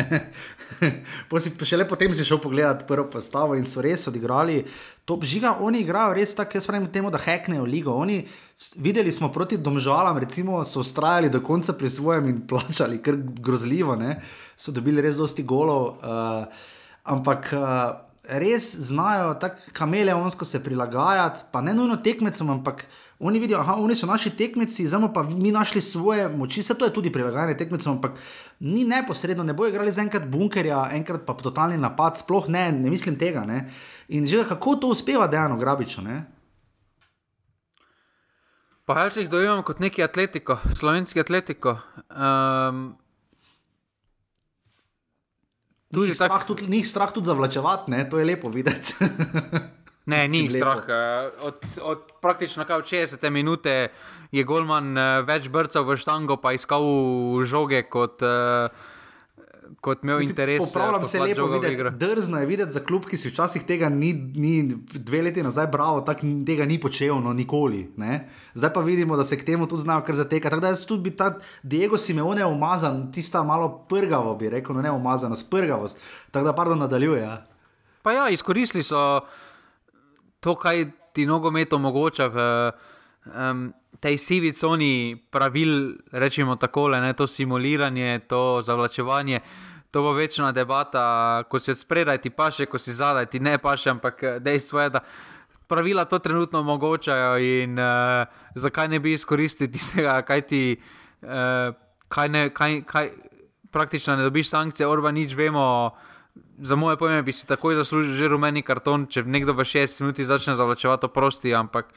[1.46, 4.64] si šele potem si šel pogledat prvo postavo in so res odigrali.
[5.06, 7.94] To žiga, oni igrajo res tako, jaz pravim temu, da heknejo ligo.
[7.94, 8.24] Oni,
[8.82, 13.94] videli smo proti domžalam, recimo, so ustrajali do konca pri svojem in plačali, ker grozljivo,
[13.96, 14.18] ne?
[14.58, 16.02] so dobili res dosti golov.
[16.02, 16.50] Uh,
[17.06, 17.54] ampak.
[17.54, 23.64] Uh, Res znajo tako kameleonsko se prilagajati, pa ne nujno tekmecem, ampak uh, Oni vidijo,
[23.88, 27.58] da so naši tekmeci, zdaj pa mi našli svoje moči, vse to je tudi prilagajanje
[27.58, 28.12] tekmecem, ampak
[28.60, 32.90] ni neposredno, ne bojo igrali za enkrat bunkerja, enkrat pa totalni napad, sploh ne, ne
[32.90, 33.46] mislim tega.
[33.46, 33.70] Ne?
[34.08, 36.02] In že kako to uspeva dejano grabičo.
[36.02, 36.26] Ne?
[38.86, 41.78] Pa jaz jih dojemam kot neki atletiko, slovenski atletiko.
[42.12, 42.98] Um,
[45.96, 48.94] Ni jih strah, tudi, strah tudi zavlačevati, to je lepo videti.
[50.06, 50.84] Ne, ni strah.
[50.88, 53.66] Eh, od, od praktično 60 minut
[54.32, 56.84] je Golman eh, več brcal v štango, pa iskal
[57.46, 58.22] žoge kot.
[58.22, 58.94] Uh,
[59.82, 60.62] Kot imel Mislim, interes.
[60.62, 64.76] Popravljam se lepo, videti, drzno je videti za klub, ki si včasih tega ni, ni
[64.94, 67.88] dve leti nazaj, bravo, tako tega ni počel, no, nikoli.
[67.98, 68.28] Ne?
[68.54, 70.50] Zdaj pa vidimo, da se k temu tudi znajo kar zateka.
[70.50, 71.32] Tako da jaz tudi bi ta
[71.64, 76.02] Diego Simeone umazan, tista malo prgavo, bi rekel, no ne umazana, sprgavost.
[76.32, 77.22] Tako da, pardon, nadaljuje.
[77.22, 77.42] Ja.
[78.02, 79.22] Pa ja, izkoristili so
[80.46, 82.38] to, kaj ti nogomet omogoča v
[83.34, 89.40] um, tej sivi coni pravil, rečemo tako, to simuliranje, to zavlačevanje.
[89.92, 93.58] To bo večna debata, ko si spredaj, ti pa še, ko si zadaj, ti ne
[93.58, 95.02] pa še, ampak eh, dejstvo je, da
[95.72, 100.76] pravila to trenutno omogočajo in uh, zakaj ne bi izkoristili tistega, kaj ti,
[101.24, 101.72] uh,
[102.12, 103.10] kaj ne, kaj, kaj,
[103.72, 105.66] praktično ne dobiš sankcije, orba nič vemo.
[105.90, 106.15] Uh,
[106.60, 110.26] za moje pojme bi si takoj zaslužil že rumeni karton, če nekdo v 6 minutah
[110.26, 111.92] začne zavlačevati prosti, ampak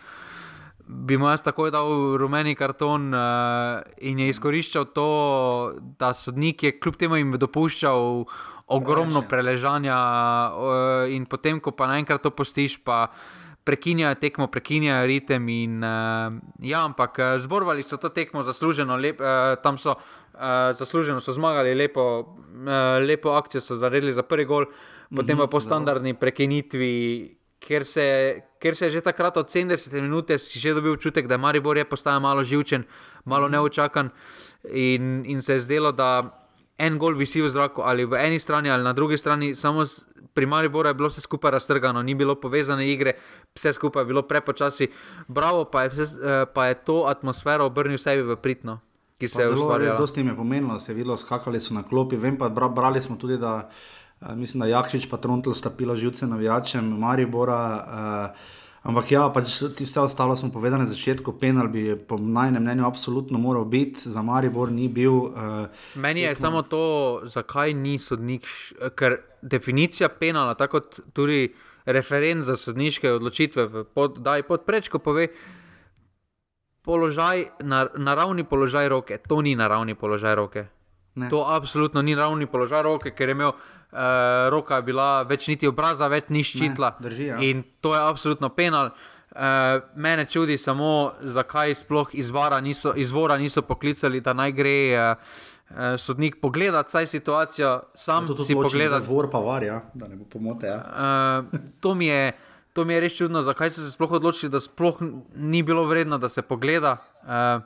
[0.89, 5.09] bi mu jaz takoj dal rumeni karton uh, in je izkoriščal to,
[6.01, 8.25] da sodnik je kljub temu jim dopuščal
[8.69, 13.13] ogromno preležanja uh, in potem, ko pa naenkrat to postiš, pa
[13.69, 15.49] prekinjajo tekmo, prekinjajo ritem.
[15.53, 16.33] In, uh,
[16.65, 21.77] ja, ampak zborovali so to tekmo zasluženo, lep, uh, tam so uh, zasluženo so zmagali,
[21.77, 24.73] lepo, uh, lepo akcijo so naredili za prvi gol.
[25.09, 26.93] potem pa po standardni prekinitvi,
[27.59, 28.05] ker se,
[28.61, 31.85] ker se je že takrat od 70 minut si že dobil občutek, da Maribor je
[31.85, 32.85] postajal malo živčen,
[33.25, 34.11] malo neučakan
[34.71, 36.38] in, in se je zdelo, da
[36.79, 39.85] en gol visi v zraku ali v eni strani ali na drugi strani, samo
[40.35, 43.17] pri Mariboru je bilo vse skupaj raztrgano, ni bilo povezane igre,
[43.55, 44.87] vse skupaj je bilo prepočasi.
[45.29, 48.79] Bravo, pa je, vse, eh, pa je to atmosfero obrnil sebi v pritno.
[49.19, 51.83] Ki se je Zelo, res dosti jim je pomenilo, se je videlo, skakali so na
[51.83, 52.17] klopi.
[52.17, 53.67] Vem pa, bra, brali smo tudi, da
[54.21, 57.63] uh, mislim, da Jakšič pa Trontl sta pila živce navijačem Maribora.
[57.75, 62.87] Uh, ampak ja, pač vse ostalo smo povedali na začetku, penal bi po najnem mnenju
[62.87, 65.13] absolutno moral biti, za Maribor ni bil.
[65.13, 66.83] Uh, Meni je samo to,
[67.25, 71.55] zakaj ni sodnik, š- ker definicija penala, tako kot tudi
[71.87, 75.29] referent za sodniške odločitve, pod, daj pod prečko pove.
[76.83, 80.67] Položaj, na, naravni položaj roke, to ni naravni položaj roke.
[81.15, 81.29] Ne.
[81.29, 83.59] To absolutno ni naravni položaj roke, ker je imel uh,
[84.51, 86.97] roka, bila več niti obraza, več ni ščitla.
[87.01, 87.39] drži, ja.
[87.43, 88.93] In to je absolutno penal.
[89.29, 95.35] Uh, mene čudi samo, zakaj sploh izvora niso, izvora niso poklicali, da naj gre uh,
[95.71, 99.07] uh, sodnik pogledati saj situacijo, sam to si pogledati.
[99.07, 100.67] Vor pa var, ja, da ne bo pomote.
[100.67, 100.81] Ja.
[101.53, 102.33] Uh, to, mi je,
[102.73, 105.03] to mi je res čudno, zakaj so se sploh odločili, da sploh
[105.35, 106.97] ni bilo vredno, da se pogleda.
[107.23, 107.63] Uh,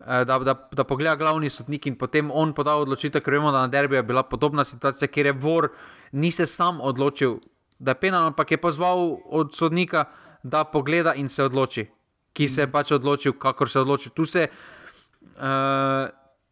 [0.00, 3.68] Da, da, da pogleda glavni sodnik in potem on poda odločitev, ker vemo, da na
[3.68, 5.68] derbiju je bila podobna situacija, kjer je Vor
[6.12, 7.36] ni se sam odločil,
[7.78, 10.04] da je penal, ampak je pozval od sodnika,
[10.42, 11.86] da pogleda in se odloči,
[12.32, 14.12] ki se je pač odločil, kakor se je odločil.
[14.16, 14.48] Tu, se,
[15.36, 16.08] uh,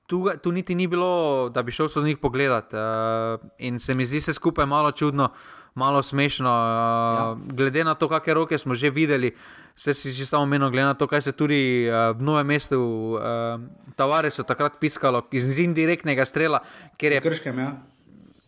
[0.07, 2.73] tu, tu niti ni bilo, da bi šel sodnik pogledat.
[2.73, 5.33] Uh, in se mi zdi se skupaj malo čudno,
[5.79, 6.51] malo smešno.
[6.51, 7.55] Uh, ja.
[7.55, 9.31] Glede na to, kakšne roke smo že videli,
[9.79, 12.79] se si že samo omenil, glede na to, kaj se tudi uh, v novem mestu,
[13.15, 13.63] uh,
[13.95, 16.67] Tavares takrat piskalo iz indirektnega strela,
[16.99, 17.71] je Krškem, ja.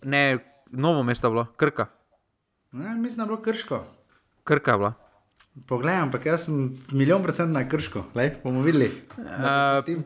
[0.02, 1.86] ne, novo mesto je bilo, krka.
[2.72, 3.84] Ne, mislim, da je bilo krško.
[4.44, 4.92] Krka je bila.
[5.66, 8.90] Poglej, ampak jaz sem milijon procent na krško, Lej, bomo videli.
[9.18, 10.02] Uh,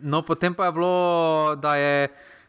[0.00, 2.08] no, potem pa je bilo, da je,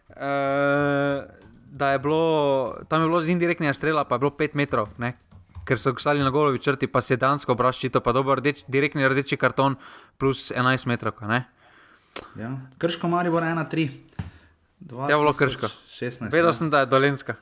[0.10, 1.28] uh,
[1.72, 5.14] da je bilo, tam je bilo z indirektnega strela, pa je bilo 5 metrov, ne?
[5.68, 9.04] ker so stali na golovi črti, pa se je dansko obraščito, pa dober rdeč, direktni
[9.04, 9.76] rdeči karton
[10.18, 11.20] plus 11 metrov.
[11.28, 11.44] Ne?
[12.40, 12.54] Ja.
[12.80, 13.90] Krško Maribor 1-3.
[14.80, 15.68] Je bilo krško.
[15.92, 16.32] 16.
[16.32, 16.56] Vedel ja.
[16.56, 17.36] sem, da je dolenska.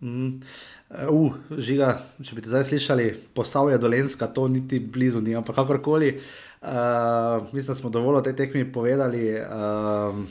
[0.00, 0.42] Mm.
[0.90, 1.94] Uh, žiga,
[2.24, 6.16] če bi te zdaj slišali, posavje dolenska, to niti blizu ni, ampak kakorkoli.
[6.60, 9.24] Uh, mislim, da smo dovolj o tej tekmi povedali.
[9.40, 10.24] Uh,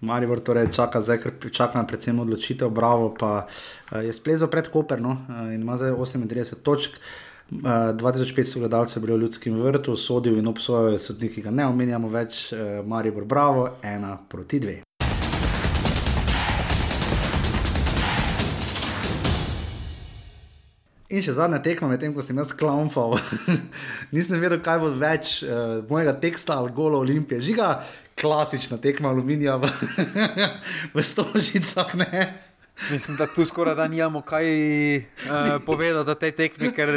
[0.00, 5.18] Maribor torej čaka, zdaj, ker čaka predvsem odločitev, Bravo pa uh, je splezal pred Koperno
[5.28, 6.98] uh, in ima zdaj 38 točk.
[7.50, 11.52] Uh, 2500 gledalcev je bilo v ljudskem vrtu, sodil in obsojal je sodnik, ki ga
[11.52, 12.48] ne omenjamo več,
[12.86, 14.80] Maribor Bravo, ena proti dve.
[21.14, 23.12] In še zadnja tekma, medtem ko sem jaz klaunfal,
[24.14, 27.38] nisem vedel, kaj bo več uh, mojega teksta ali gola Olimpije.
[27.44, 27.68] Žiga,
[28.20, 29.70] klasična tekma aluminija v,
[30.94, 31.94] v stožicah.
[31.94, 32.34] Ne?
[32.90, 34.46] Mislim, da tu skoraj da nimamo kaj
[34.96, 35.04] uh,
[35.66, 36.90] povedati o tej tekmi, ker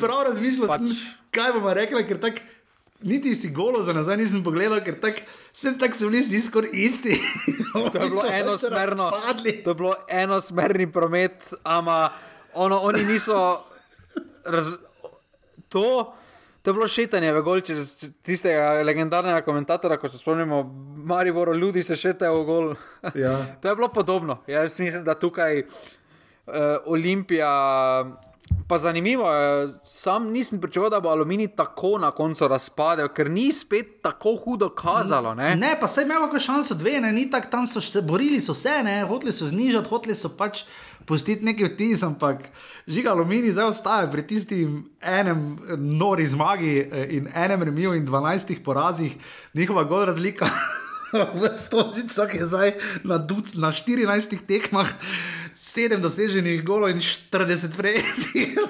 [0.00, 0.68] Prav razmišljal.
[0.68, 0.96] Pač- sem,
[1.30, 2.42] kaj bomo rekli, ker tako.
[3.00, 5.22] Niti si golo za nazaj nisem pogledal, ker tak,
[5.54, 7.16] vse tako so bili vsi skoraj isti.
[7.72, 9.10] To je bilo enosmerno.
[9.64, 12.10] To je bilo enosmerni promet, ama
[12.54, 13.62] ono, oni niso.
[14.44, 14.66] Raz,
[15.68, 16.12] to,
[16.62, 20.62] to je bilo šetanje v gol, če se- tistega legendarnega komentatora, ko se spomnimo,
[21.04, 22.74] Mariboro, ljudi se šetajo v gol.
[23.14, 23.36] Ja.
[23.62, 24.42] to je bilo podobno.
[24.46, 26.54] Jaz mislim, da tukaj uh,
[26.86, 27.50] Olimpija.
[28.66, 33.52] Pa zanimivo je, sam nisem pričakoval, da bo aluminij tako na koncu razpadel, ker ni
[33.52, 35.34] spet tako hudo kazalo.
[35.34, 35.54] Ne?
[35.56, 38.54] Ne, pa saj imel kakšno šanso, dve, ne, ni tako, tam so se borili, so
[38.54, 40.64] se, ne, hoteli so znižati, hoteli so pač
[41.06, 42.48] pustiti neki vtis, ampak
[42.86, 48.62] žiga aluminij zdaj ostaja pri tistim enem nori zmagi eh, in enem remiju in 12
[48.64, 49.16] porazih,
[49.54, 50.48] njihova gol razlika.
[51.40, 52.72] V Stožicah je zdaj
[53.04, 54.86] na, duc, na 14 tekmah
[55.54, 58.54] 7 doseženih golov in 40 prejetih.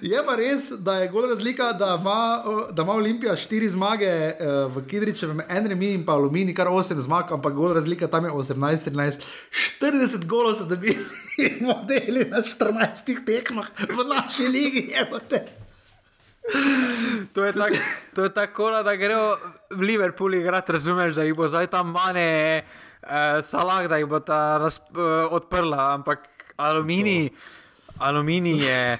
[0.00, 2.42] Je pa res, da je gol razlika, da ima,
[2.72, 4.34] da ima Olimpija štiri zmage eh,
[4.70, 8.30] v Kidričevem, en remi in pa Alumini, kar 8 zmag, ampak gol razlika tam je
[8.30, 9.26] 18-13.
[9.80, 10.96] 40 golov so dobili
[11.66, 14.86] modeli na 14 tekmah v naši ligi.
[14.94, 15.44] jebote.
[17.32, 17.76] To je tako,
[18.14, 19.36] to je tako da grejo
[19.70, 22.64] v Liverpool igrati, razumeš, da jih bo zdaj tam mane,
[23.02, 26.26] uh, salah, da jih bo ta raz, uh, odprla, ampak
[26.56, 27.30] aluminij,
[28.00, 28.98] aluminij je.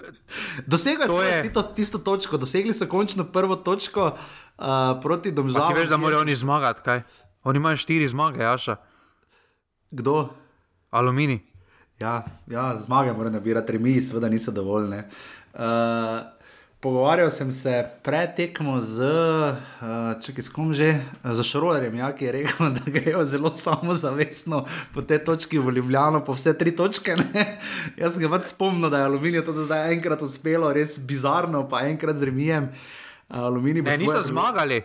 [0.66, 4.64] Dosegli so je- tisto, tisto točko, dosegli so končno prvo točko uh,
[5.02, 5.74] proti Domžalam.
[5.74, 7.02] ti veš, da morajo oni zmagati, kaj?
[7.42, 8.76] Oni imajo štiri zmage, Jaša.
[9.90, 10.28] Kdo?
[10.90, 11.40] Aluminij.
[12.00, 15.08] Ja, ja zmage morajo nabirati, remi, seveda niso dovoljne.
[15.54, 15.60] Uh,
[16.80, 20.88] pogovarjal sem se pred tekmo z, uh, če kom že,
[21.20, 26.24] z Šrolerjem, ja, ki je rekel, da grejo zelo samozavestno po tej točki v Ljubljano,
[26.24, 27.18] po vse tri točke.
[27.20, 27.44] Ne?
[28.00, 31.84] Jaz sem ga pač spomnil, da je aluminij to zdaj enkrat uspelo, res bizarno, pa
[31.90, 32.72] enkrat z remijem.
[33.28, 34.80] Aluminij ne, niso zmagali.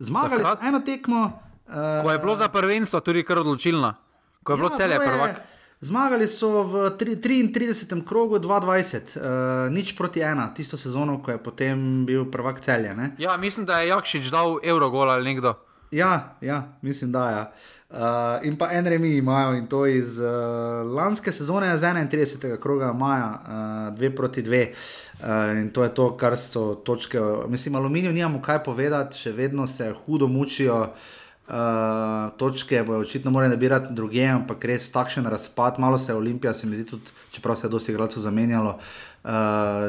[0.00, 1.32] Zmagali so eno tekmo.
[1.70, 3.94] Uh, ko je bilo za prvenstvo tudi kar odločilno,
[4.42, 5.49] ko je ja, bilo celje prvak.
[5.80, 8.04] Zmagali so v 33.
[8.04, 12.92] krogu 22, uh, nič proti ena, tisto sezono, ko je potem bil prvak celje.
[12.92, 13.16] Ne?
[13.16, 15.56] Ja, mislim, da je Jakšič dal Eurogol ali nekdo.
[15.90, 17.36] Ja, ja mislim, da je.
[17.36, 17.52] Ja.
[17.90, 20.28] Uh, in pa en remi imajo in to iz uh,
[20.84, 22.60] lanske sezone, z 31.
[22.60, 23.40] kroga maja,
[23.96, 24.68] 2 uh, proti 2.
[24.68, 27.18] Uh, in to je to, kar so točke.
[27.48, 30.80] Mislim, aluminijo nimamo kaj povedati, še vedno se hudo mučijo.
[30.80, 31.19] Uh,
[31.50, 36.54] uh, točke, bo očitno morali nabirati druge, ampak res takšen razpad, malo se je Olimpija,
[36.54, 39.30] se mi zdi tudi, čeprav se je dosti igralcev zamenjalo, uh,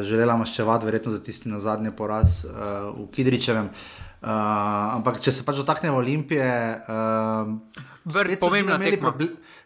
[0.04, 3.70] želela maščevati, verjetno za tisti na zadnji poraz uh, v Kidričevem.
[4.22, 4.30] Uh,
[4.98, 6.52] ampak če se pač dotaknemo Olimpije,
[6.86, 7.56] uh,
[8.42, 9.14] pomembno je, da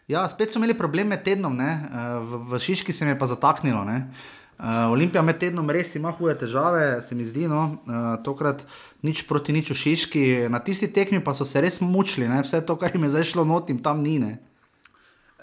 [0.08, 3.28] ja, spet so imeli probleme med tednom, uh, v, v Šiški se mi je pa
[3.28, 3.84] zataknilo.
[3.84, 4.04] Ne?
[4.06, 8.64] Uh, Olimpija med tednom res ima hude težave, se mi zdi, no, uh, tokrat
[9.04, 12.40] nič proti nič v Šiški, na tisti tekmi pa so se res mučili, ne?
[12.40, 14.16] vse to, kar jim je zdaj šlo not, jim tam ni.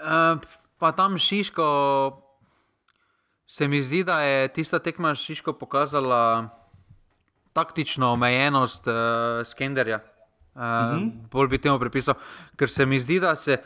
[0.01, 0.41] Uh,
[0.81, 1.67] pa tam Šiško,
[3.45, 6.49] se mi zdi, da je tista tekma Šiško pokazala
[7.53, 10.01] taktično omejenost uh, Skenderja.
[10.55, 11.11] Uh, uh -huh.
[11.31, 12.17] Bolj bi temu pripisal,
[12.57, 13.61] ker se mi zdi, da se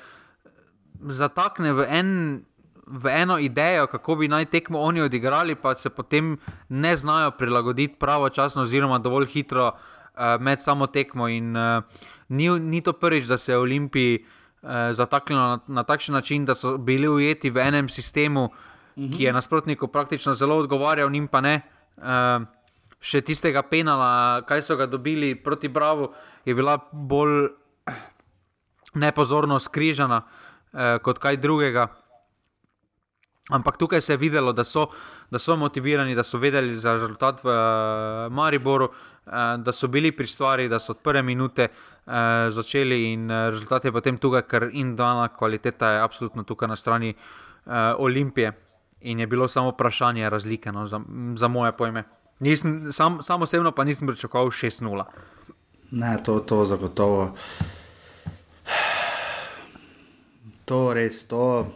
[1.07, 2.43] zatakne v en
[2.87, 6.37] v eno idejo, kako bi naj tekmo oni odigrali, pa se potem
[6.69, 11.27] ne znajo prilagoditi pravočasno, oziroma dovolj hitro uh, med samo tekmo.
[11.27, 11.83] In, uh,
[12.29, 16.55] ni, ni to prvič, da se je Olimpiji uh, zataknilo na, na takšen način, da
[16.55, 18.51] so bili ujeti v enem sistemu, uh
[18.95, 19.17] -huh.
[19.17, 21.61] ki je nasprotniku praktično zelo odgovarjal, njim pa ne.
[21.97, 22.03] Uh,
[22.99, 26.13] Še tistega penala, kaj so ga dobili proti Bravo,
[26.45, 27.49] je bila bolj
[29.03, 30.21] nepozorno skrižena
[30.73, 31.87] eh, kot kaj drugega.
[33.49, 34.89] Ampak tukaj se je videlo, da so,
[35.31, 39.33] da so motivirani, da so vedeli za rezultat v uh, Mariboru, uh,
[39.63, 42.11] da so bili pri stvari, da so od prve minute uh,
[42.51, 46.75] začeli in uh, rezultat je potem tukaj, ker in dana kvaliteta je absolutno tukaj na
[46.75, 48.51] strani uh, Olimpije.
[49.01, 50.99] In je bilo samo vprašanje razlike no, za,
[51.35, 52.03] za moje pojme.
[52.39, 55.03] Nisem, sam, sam osebno pa nisem pričakoval 6-0.
[55.91, 57.35] Ne, to, to zagotovo.
[60.65, 61.67] To res, to.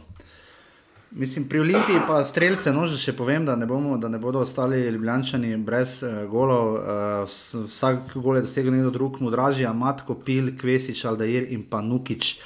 [1.11, 4.39] Mislim, pri Olimpiji pa streljce, no že še povem, da ne, bomo, da ne bodo
[4.45, 6.77] ostali ljubljančani brez uh, golov.
[6.79, 12.37] Uh, vsak gol je dosegel nekdo drug, mudraži, Matko, Pil, Kvesič, Aldair in pa Nukič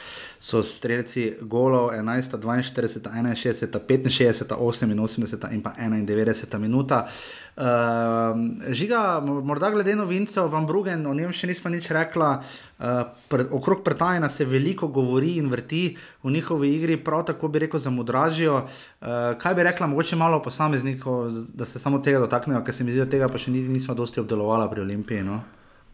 [0.45, 7.07] so streljci golov 11, 42, 61, 65, 88 in pa 91 minuta.
[7.55, 7.63] Uh,
[8.69, 12.29] žiga, morda glede novincev, vam Brugen, o njem še nismo nič rekla.
[12.77, 12.85] Uh,
[13.31, 17.81] pre, okrog pretajna se veliko govori in vrti v njihovi igri, prav tako bi rekel
[17.81, 18.61] za mudražijo.
[18.61, 22.93] Uh, kaj bi rekla, mogoče malo posameznikov, da se samo tega dotaknejo, ker se mi
[22.93, 25.25] zdi, da tega pa še nismo dosti obdelovali pri Olimpiji.
[25.25, 25.41] No?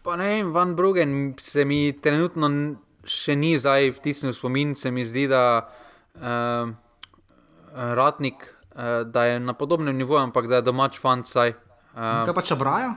[0.02, 2.50] Pa ne vem, Van Brugen se mi trenutno
[3.04, 5.68] še ni zdaj vtisnil spomin, se mi zdi, da
[6.14, 6.72] uh,
[7.72, 11.26] Ratnik uh, da je na podobnem nivoju, ampak da je domač fant.
[11.26, 11.54] Saj,
[11.94, 12.92] uh, Kaj pa če braja?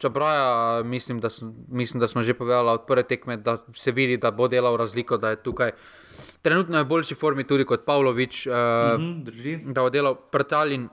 [0.00, 1.20] Če braja, mislim,
[1.68, 5.18] mislim, da smo že povedali od prve tekme, da se vidi, da bo delal razliko,
[5.20, 5.74] da je tukaj.
[6.42, 10.88] Trenutno je v boljši formi tudi kot Pavlović, uh, uh -huh, da bo delal pretalin,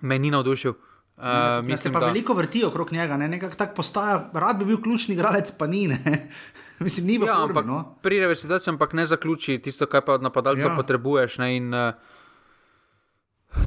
[0.00, 0.72] me ni navdušil.
[1.18, 2.06] Uh, ne, mislim, se pa da...
[2.06, 3.28] veliko vrti okrog njega, ne?
[3.28, 5.88] nekako tako postaja, rad bi bil ključni igralec, pa ni.
[6.86, 7.66] mislim, ni v ja, formi.
[7.66, 7.98] No?
[8.02, 10.76] Pride v situacijo, ampak ne zaključi tisto, kar pa od napadalca ja.
[10.76, 11.38] potrebuješ.
[11.38, 11.56] Ne?
[11.56, 11.92] In, uh,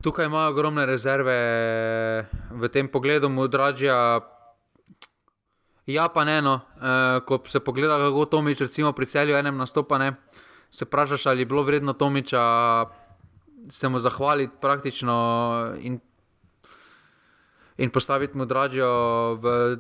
[0.02, 1.36] Tukaj imajo ogromne rezerve
[2.54, 4.22] v tem pogledu, mudražja.
[5.90, 6.62] Ja, pa ne, no.
[6.78, 10.14] e, ko se pogleda, kako Tomič, recimo pri celju enem nastopane,
[10.70, 12.46] se vprašaš, ali je bilo vredno Tomiča
[13.70, 15.16] se mu zahvaliti praktično
[15.82, 16.00] in,
[17.78, 18.90] in postaviti mudražjo
[19.42, 19.78] v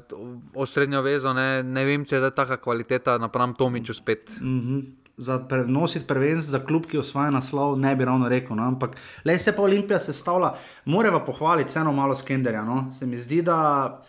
[0.55, 1.33] osrednjo vezo.
[1.33, 4.31] Ne, ne vem, če je ta kvaliteta napram Tomiču spet.
[4.41, 8.55] Mm -hmm za prenositi prvenstvo, za klub, ki osvaja naslov, ne bi ravno rekel.
[8.57, 8.63] No?
[8.63, 8.95] Ampak
[9.25, 10.53] le se pa Olimpija sestavlja,
[10.85, 12.63] moramo pohvaliti vseeno malo skenderja.
[12.65, 12.87] No?
[12.91, 14.01] Se mi zdi, da.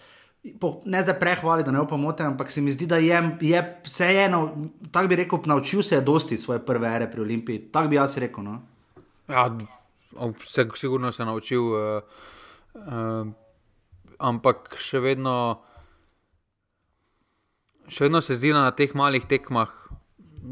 [0.60, 4.40] Po, ne zdaj prehvali, da ne opomote, ampak se mi zdi, da je, je vseeno,
[4.90, 7.58] tako bi rekel, naučil se je dosti svoje prve ere pri Olimpiji.
[7.72, 8.44] Tako bi jaz rekel.
[8.44, 8.58] No?
[9.28, 9.46] Ja,
[10.44, 12.02] se, sigurno se je naučil, uh,
[12.74, 13.28] uh,
[14.22, 15.34] ampak še vedno,
[17.90, 19.72] še vedno se zdi, na teh malih tekmah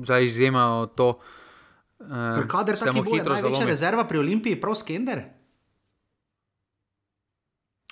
[0.06, 1.14] za izjemo to,
[2.00, 3.52] Ker kader tako hitro zelo.
[3.58, 5.20] Če je rezerva pri Olimpiji, prav skender?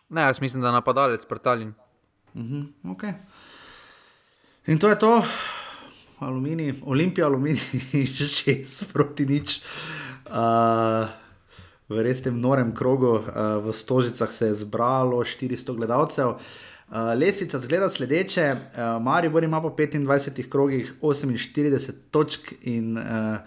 [0.08, 1.74] Ne, jaz mislim, da napadalec pretaljen.
[2.32, 3.12] Uh -huh, okay.
[4.66, 5.24] In to je to,
[6.18, 7.60] aluminij, olimpija, aluminij,
[8.16, 9.60] že šest proti nič.
[10.26, 11.08] Uh,
[11.88, 16.36] v res tem norem krogu, uh, v Stožicah se je zbralo 400 gledalcev.
[16.88, 23.40] Uh, lesvica zgleda sledeče, uh, Maribor ima po 25 krogih 48 točk in uh,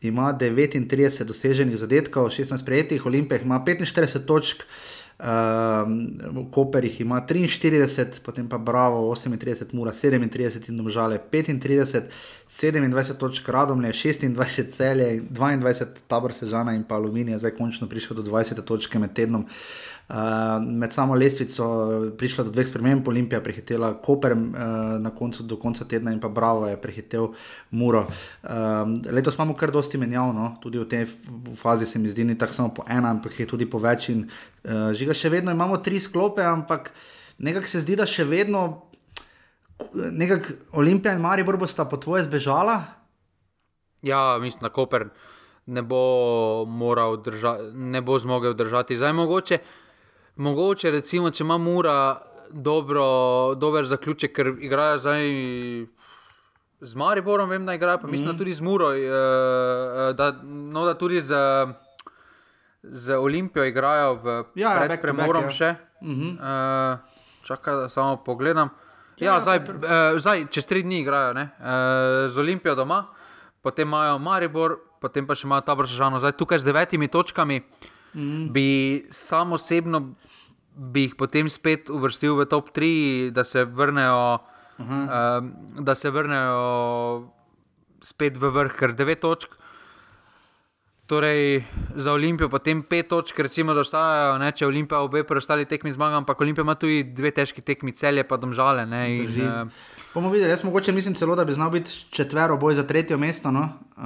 [0.00, 4.62] ima 39 doseženih zadetkov, 16 prejetih, Olimpija ima 45 točk.
[4.62, 4.99] Uh,
[6.50, 12.02] Koper jih ima 43, potem pa Bravo 38, Mura 37 in Domžale 35,
[12.48, 18.22] 27 točk Radomlje, 26 celje, 22 tabor Sežana in pa Aluminija, zdaj končno prišel do
[18.22, 19.46] 20 točke med tednom.
[20.10, 21.64] Uh, Uh, med samo lestvico
[22.18, 24.40] prišla do dveh sprememb, Olimpija prehitela Koper uh,
[24.98, 27.28] na koncu, do konca tedna in pa Bravo je prehitel
[27.70, 28.00] Muro.
[28.42, 28.50] Uh,
[29.06, 31.06] letos imamo kar dosti menjavno, tudi v tej
[31.54, 34.08] fazi se mi zdi, ni tako samo po ena, ampak je tudi po več.
[34.10, 36.90] In uh, žiga še vedno imamo tri sklope, ampak
[37.38, 38.64] nekako se zdi, da še vedno
[39.94, 42.80] nekako Olimpija in Maribor bosta po tvoje zbežala.
[44.02, 45.06] Ja, mislim, da Koper
[45.70, 46.66] ne bo,
[47.22, 48.98] drža, ne bo zmogel držati.
[48.98, 49.60] Zdaj mogoče
[50.40, 53.04] mogoče, recimo, če ima Mura dobro,
[53.54, 55.28] dober zaključek, ker igrajo zdaj
[56.80, 58.32] z Mariborom, vem, da igrajo, pa mislim, mm.
[58.32, 61.36] da tudi z Muro, uh, da, no, da tudi z,
[62.82, 65.74] z Olimpijo igrajo v ja, ja pred premorom back, ja.
[65.74, 65.74] še.
[66.00, 66.32] Mm -hmm.
[66.40, 66.98] uh,
[67.44, 68.68] čakaj, da samo pogledam.
[69.18, 71.46] Ja, ja, zdaj, uh, zdaj, čez tri dni igrajo uh,
[72.30, 73.06] z Olimpijo doma,
[73.62, 76.18] potem imajo Maribor, potem pa še imajo ta bržano.
[76.18, 77.62] Zdaj tukaj z devetimi točkami.
[78.14, 78.52] Mm.
[78.52, 80.14] Bi sam osebno
[80.80, 84.38] bi jih potem spet uvrstil v top 3, da se vrnejo,
[84.78, 85.04] uh -huh.
[85.04, 87.28] uh, da se vrnejo
[88.02, 89.56] spet v vrh, ker 9 točk.
[91.06, 91.64] Torej,
[91.94, 96.16] za Olimpijo potem 5 točk, recimo, da ostajajo, ne, če Olimpija obe preostali tekmi zmaga,
[96.16, 98.86] ampak Olimpija ima tudi dve težki tekmi, celje pa domžale.
[98.86, 99.68] Ne, in, uh,
[100.14, 103.50] bomo videli, jaz mogoče mislim celo, da bi znal biti četvero boj za tretje mesto.
[103.50, 103.60] No?
[103.60, 104.02] Uh,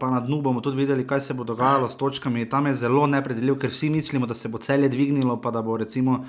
[0.00, 2.48] pa na dnu bomo tudi videli, kaj se bo dogajalo s točkami.
[2.48, 5.76] Tam je zelo nepredeljiv, ker vsi mislimo, da se bo celje dvignilo, pa da bo
[5.76, 6.24] recimo.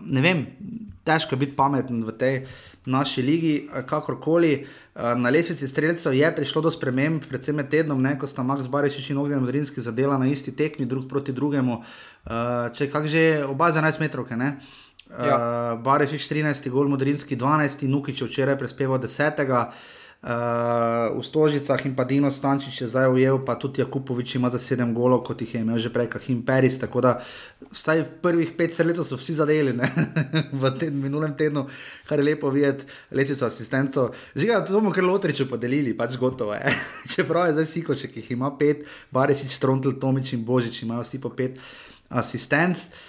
[0.00, 0.46] Ne vem,
[1.04, 2.34] težko biti pameten v tej
[2.86, 3.54] naši ligi,
[3.86, 4.66] kakorkoli.
[4.94, 9.10] Na lesvici streljcev je prišlo do sprememb, predvsem med tednom, ne, ko sta Max Barišič
[9.10, 11.78] in Ogden Modrinski zadela na isti tekmi, drug proti drugemu.
[12.74, 14.56] Če kak že oba za 11 metrov, ne.
[15.08, 15.78] Ja.
[15.80, 22.28] Barišič 13, gol Modrinski 12, Nukič včeraj prispeval 10 uh, v Stožicah in pa Dino
[22.30, 25.78] Stančič je zdaj ujel, pa tudi Jakupovič ima za sedem golov, kot jih je imel
[25.78, 26.76] že prej, Kahim Peris.
[26.76, 27.10] Tako da
[27.72, 29.72] vsaj v prvih pet sredstev so vsi zadeli
[30.62, 31.64] v tem minulem tednu,
[32.04, 34.10] kar je lepo videti, leči so asistenco.
[34.36, 36.68] Žiga, to bomo kar lotriču podelili, pač gotovo je.
[37.16, 41.22] Čeprav je zdaj siko, če jih ima pet, Barečič, Trontl, Tomič in Božič imajo vsi
[41.22, 41.56] po pet
[42.08, 42.76] asistenc.
[42.76, 43.07] Uh,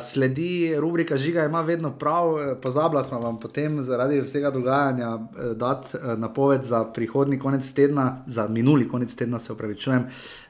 [0.00, 5.22] sledi rubrika Žiga, ima vedno prav, eh, pozabila smo vam potem zaradi vsega dogajanja uh,
[5.56, 10.06] dati uh, napoved za prihodni konec tedna, za minuli konec tedna, se upravičujem.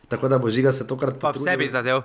[0.09, 1.45] Tako da bo Žiga se tokrat potrudil.
[1.45, 2.03] Pa vse bi zadev.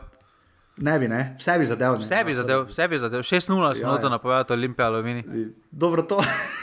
[0.78, 2.00] Ne bi, ne, vse bi zadev.
[2.00, 3.20] Vse bi zadev, vse bi zadev.
[3.20, 4.10] 6-0 smo ja, to ja.
[4.10, 5.24] napovedali, Olimpija, Alumini.
[5.72, 6.24] Dobro to.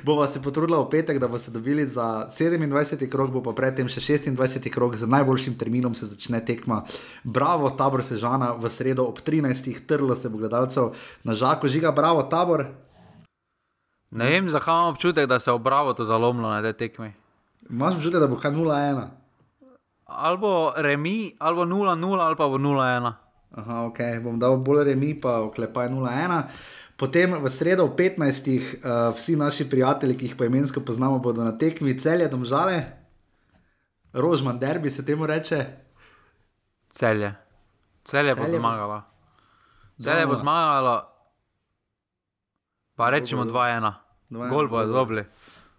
[0.00, 3.08] Bova se potrudila v petek, da boste dobili za 27.
[3.10, 4.70] krok, bo pa predtem še 26.
[4.72, 6.82] krok, z najboljšim terminom se začne tekma.
[7.24, 9.86] Bravo, tabor Sežana v sredo ob 13.
[9.86, 12.66] trlo se bo gledalcev na žaku, žiga, bravo, tabor.
[14.12, 17.12] Ne vem, zakaj imam občutek, da se je obravo to zalomilo na te tekme.
[17.70, 19.08] Imaš občutek, da bo kaj 0-1?
[20.12, 23.12] Albo remi, albo 0-0, ali pa bo 0-1.
[23.52, 26.42] Aha, ok, bom dal bolj remi, pa oklepaj 0-1.
[27.02, 28.14] Potem v sredo ob 15.
[28.78, 32.94] Uh, vsi naši prijatelji, ki jih po imensko poznamo, bodo na tekmi celje, domžale,
[34.14, 35.66] rožman derbi se temu reče.
[36.94, 37.34] Celje.
[38.06, 39.02] Celje, celje bo zmagalo.
[39.98, 40.94] Celje bo zmagalo,
[42.94, 43.92] pa rečemo 2-1.
[44.30, 45.24] Gol bo dobri.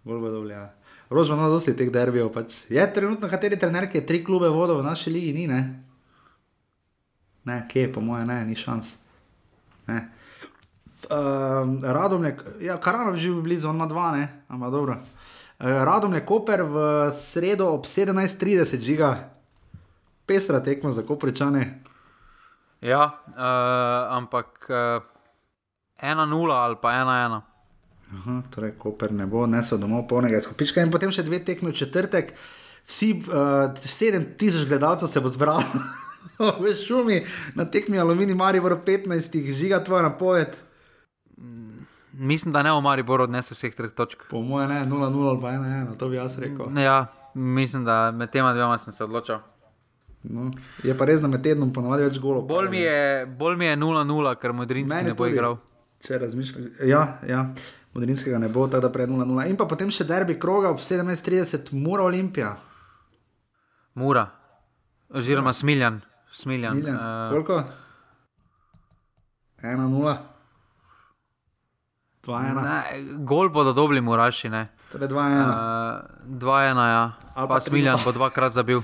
[0.04, 0.74] Gol bo dobri, ja.
[1.08, 2.28] Rožman ima dosti teh derbijev.
[2.36, 2.68] Pač.
[2.68, 5.62] Je trenutno, kateri trener, ki je tri klube vodil v naši ligi, ni ne?
[7.48, 8.98] Ne, kje je, po mojem, ne, ni šans.
[9.88, 10.13] Ne
[11.10, 14.94] uh, Radomlje, ja, Karanov že blizu, on ima dva, ne, ampak dobro.
[14.94, 16.76] Uh, Radomlje, Koper v
[17.14, 19.30] sredo ob 17:30, žiga,
[20.26, 21.80] pesra tekmo za Koprečane.
[22.84, 25.00] Ja, uh, ampak uh,
[26.02, 27.40] 1-0 ali pa 1-1.
[28.14, 31.78] Aha, torej, Koper ne bo nesel domov polnega izkupička in potem še dve tekme v
[31.78, 32.34] četrtek.
[32.84, 35.64] Vsi uh, 7000 gledalcev se bo zbralo
[36.62, 37.24] v šumi
[37.56, 40.52] na tekmi Alumini Maribor 15, žiga tvoja napoved.
[42.14, 44.22] Mislim, da ne v Mariboru odnese vseh treh točk.
[44.30, 45.56] Po mojem, ne, 0-0 ali
[45.88, 46.78] 1-1, to bi jaz rekel.
[46.78, 49.38] Ja, Mislim, da med tema dvema sem se odločil.
[50.24, 50.50] No,
[50.82, 52.46] je pa res, da med tednom ponovadi več golov.
[52.46, 52.78] Bolj mi
[53.66, 55.34] je 0-0, ker Modrinski Meni ne bo tudi.
[55.34, 55.56] igral.
[56.00, 57.40] Če razmišljam, ja, ja.
[57.92, 59.48] Modrinskega ne bo, tako da pred 0-0.
[59.48, 62.54] In pa potem še derbi kroga ob 17:30, mora Olimpija.
[63.94, 64.24] Mura,
[65.10, 66.00] oziroma Smiljan.
[66.32, 66.76] Smiljan.
[66.76, 66.96] Miljan.
[66.96, 67.62] eh, Koliko?
[69.62, 70.33] 1-0.
[72.26, 72.62] 2-1.
[72.64, 72.78] ne,
[73.24, 74.48] gol bodo dobili Muraši.
[74.48, 74.68] Ne.
[74.92, 75.14] Torej 2-1.
[75.14, 77.12] Uh, 2-1, ja.
[77.34, 78.80] Ali Pa Smiljan bo dvakrat zabil.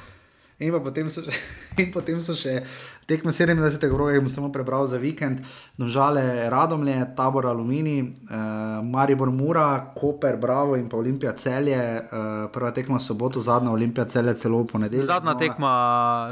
[0.60, 1.32] In, potem so še,
[1.80, 2.60] in potem so še
[3.08, 3.88] tekme 27.
[3.96, 5.40] roka, ki bom samo prebral za vikend.
[5.80, 11.80] Nožale Radomlje, Tabor Alumini, uh, Maribor Mura, Koper, Bravo in pa Olimpija Celje.
[11.80, 15.08] Uh, prva tekma soboto, zadnja Olimpija Celje celo v ponedeljek.
[15.08, 15.40] Zadnja znova.
[15.40, 15.72] tekma,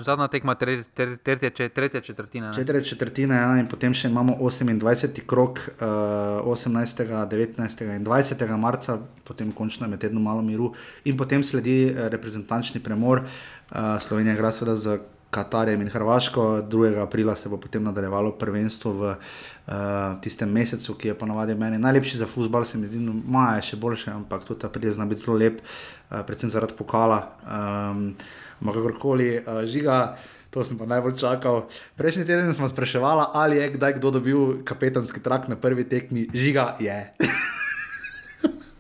[0.05, 2.53] zadnja tekma tre, tre, tretje, če- tretja četrtina.
[2.53, 2.55] ne.
[2.55, 5.25] Četrte četrtine, ja, in potem še imamo 28.
[5.27, 7.97] krok, uh, 18., 19.
[7.97, 8.57] in 20.
[8.61, 10.75] marca, potem končno med tednom malo miru,
[11.05, 13.19] in potem sledi eh, reprezentančni premor.
[13.19, 13.58] Uh,
[14.01, 14.99] Slovenija igra seveda z
[15.31, 17.03] Katarjem in Hrvaško, 2.
[17.03, 19.75] aprila se bo potem nadaljevalo prvenstvo v uh,
[20.21, 23.67] tistem mesecu, ki je ponovadi meni najlepši za futbol, se mi zdi, no, maja je
[23.69, 27.19] še boljše, ampak tudi april zna biti zelo lep, uh, predvsem zaradi pokala.
[27.45, 28.15] Um,
[28.63, 30.17] ampak kakorkoli, uh, žiga.
[30.49, 31.69] To sem pa najbolj čakal.
[32.01, 36.25] Prejšnji teden smo spraševali, ali je kdaj kdo dobil kapetanski trak na prvi tekmi.
[36.33, 36.97] Žiga je.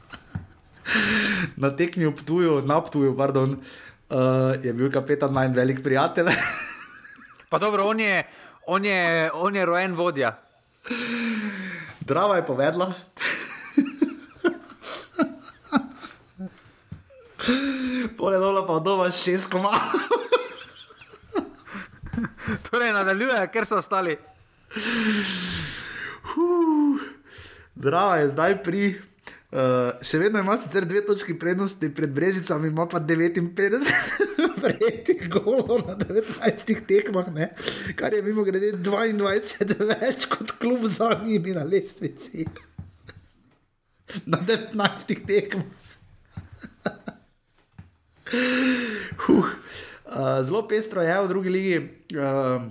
[1.62, 3.88] na tekmi v Ptuju, na Ptuju, pardon, uh,
[4.62, 6.32] je bil kapetan najmanj velik prijatelj.
[7.48, 8.22] Pa dobro, on je,
[8.66, 10.39] on je, on je rojen vodja.
[12.01, 12.93] Drava je povedala.
[18.18, 19.78] Pole dol pa doma šest komaj.
[22.68, 24.18] Torej, nadaljuje, ker so ostali.
[27.74, 29.07] Drava je zdaj pri.
[29.49, 33.87] Uh, še vedno ima sicer dve točki prednosti pred Brežicami, ima pa 59
[34.62, 37.49] prejetih golov na 19 tekmah, ne?
[37.97, 42.45] kar je mimo grede 22 več kot klub za njimi na lestvici.
[44.33, 45.65] Na 19 tekmah.
[48.29, 49.47] Huh.
[50.05, 51.79] Uh, zelo pestro je v drugi ligi.
[52.12, 52.69] Uh,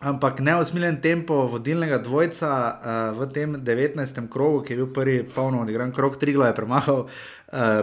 [0.00, 4.28] Ampak neosmiljen tempo vodilnega dvojca uh, v tem 19.
[4.32, 7.10] krogu, ki je bil prvi polno odigran krog, Triglo je premagal uh,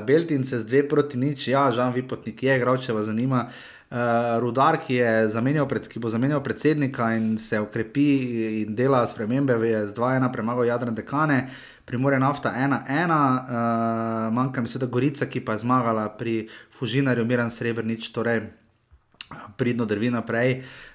[0.01, 3.43] Beltince z dve proti nič, ja, Žan Vipotnik je igral, če vas zanima.
[3.93, 4.97] Uh, Rudar, ki,
[5.69, 8.07] pred, ki bo zamenjal predsednika in se ukrepi
[8.63, 11.45] in dela spremembe, je z 2-1 premagal Jadran Dekane,
[11.85, 17.29] Primorje nafta 1-1, uh, manjka mi se da Gorica, ki pa je zmagala pri Fužinarju,
[17.29, 18.41] Miran Srebrnič, torej
[19.55, 20.59] pridno drvi naprej.
[20.59, 20.86] Uh,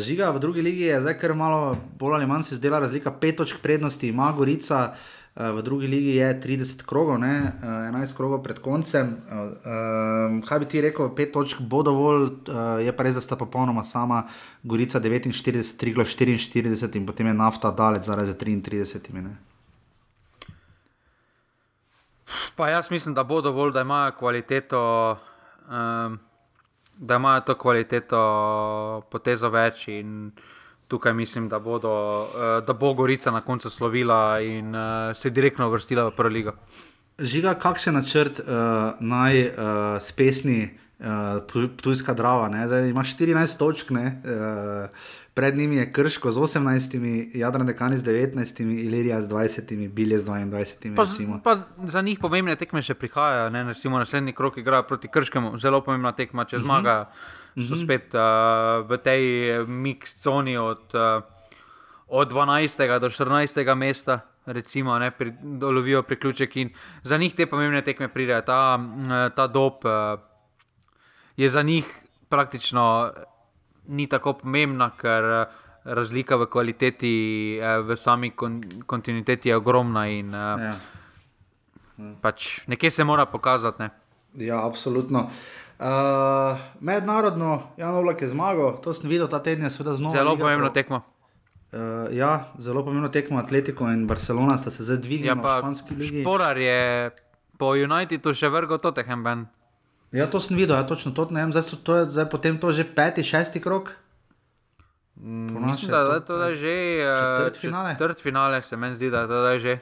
[0.00, 3.36] žiga v drugi ligi je zdaj kar malo bolj ali manj se zdela razlika, pet
[3.36, 4.92] točk prednosti ima Gorica.
[4.92, 7.52] Uh, v drugi ligi je 30 krogov, ne?
[7.62, 9.06] uh, 11 krogov pred koncem.
[9.06, 13.22] Uh, um, kaj bi ti rekel, 5 točk bo dovolj, uh, je pa res, da
[13.22, 14.24] sta popolnoma sama,
[14.62, 19.14] Gorica 49, Triglo 44 in potem je nafta daleč zaradi 33.
[19.22, 19.36] Ne?
[22.56, 24.82] Pa jaz mislim, da bo dovolj, da imajo kvaliteto,
[25.70, 26.18] um,
[26.98, 28.20] da imajo to kvaliteto
[29.10, 29.86] potezo več.
[29.88, 30.32] In
[30.88, 31.92] tukaj mislim, da, bodo,
[32.22, 36.54] uh, da bo Gorica na koncu slovila in uh, se direktno uvrstila v prvo ligo.
[37.18, 39.52] Žiga, kakšen načrt uh, naj uh,
[40.00, 41.40] spesni uh,
[41.76, 42.48] Ptujska drava?
[42.48, 42.66] Ne?
[42.66, 44.06] Zdaj ima 14 točk, ne?
[44.22, 45.08] uh,
[45.38, 50.24] pred njimi je Krško z 18, Jadran Dekani z 19, Ilirija z 20, Bilje z
[50.26, 50.96] 22.
[50.96, 51.40] Pa, recimo.
[51.44, 51.56] pa
[51.86, 53.52] za njih pomembne tekme še prihajajo.
[53.54, 53.62] Ne?
[53.70, 57.06] Recimo naslednji krok igra proti Krškemu, zelo pomembna tekma, če zmagajo.
[57.68, 59.22] So spet uh, v tej
[59.70, 61.22] mix coni od, uh,
[62.10, 62.98] od 12.
[62.98, 63.62] do 14.
[63.78, 64.20] mesta.
[64.46, 66.74] Recimo, ne, pri, dolovijo priključek in
[67.06, 68.42] za njih te pomembne tekme pridejo.
[68.42, 70.18] Ta, mm, ta dob uh,
[71.38, 71.86] je za njih
[72.26, 73.12] praktično
[73.88, 75.46] ni tako pomembna, ker eh,
[75.86, 77.12] razlika v kvaliteti,
[77.56, 80.74] eh, v sami kon, kontinuiteti je ogromna in uh, Ja.
[82.20, 83.80] pač nekje se mora pokazati.
[83.80, 83.90] Ne.
[84.36, 85.30] ja, absolutno.
[85.78, 85.86] Uh,
[86.80, 90.12] mednarodno, Jan Oblak je zmagal, to sem videl ta teden, seveda znova.
[90.12, 90.98] Zelo Liga pomembno Pro- tekmo.
[91.68, 91.78] Uh,
[92.10, 95.94] ja, zelo pomembno tekmo Atletico in Barcelona sta se zdaj dvignili Ja, v pa španski
[95.94, 96.20] ligi.
[96.22, 97.10] Šporar je
[97.56, 99.22] po Unitedu še vrgo Tottenham.
[99.22, 99.46] ven.
[100.12, 101.28] Ja, to sem videl, ja, točno to.
[101.30, 103.92] Ne vem, zdaj, so, to je, zdaj potem to že peti, šesti krok.
[105.18, 106.74] Naše Mislim, da, je da to to je že
[107.36, 107.92] četrtfinale?
[107.98, 109.78] Četrt finale se meni zdi, da je to že.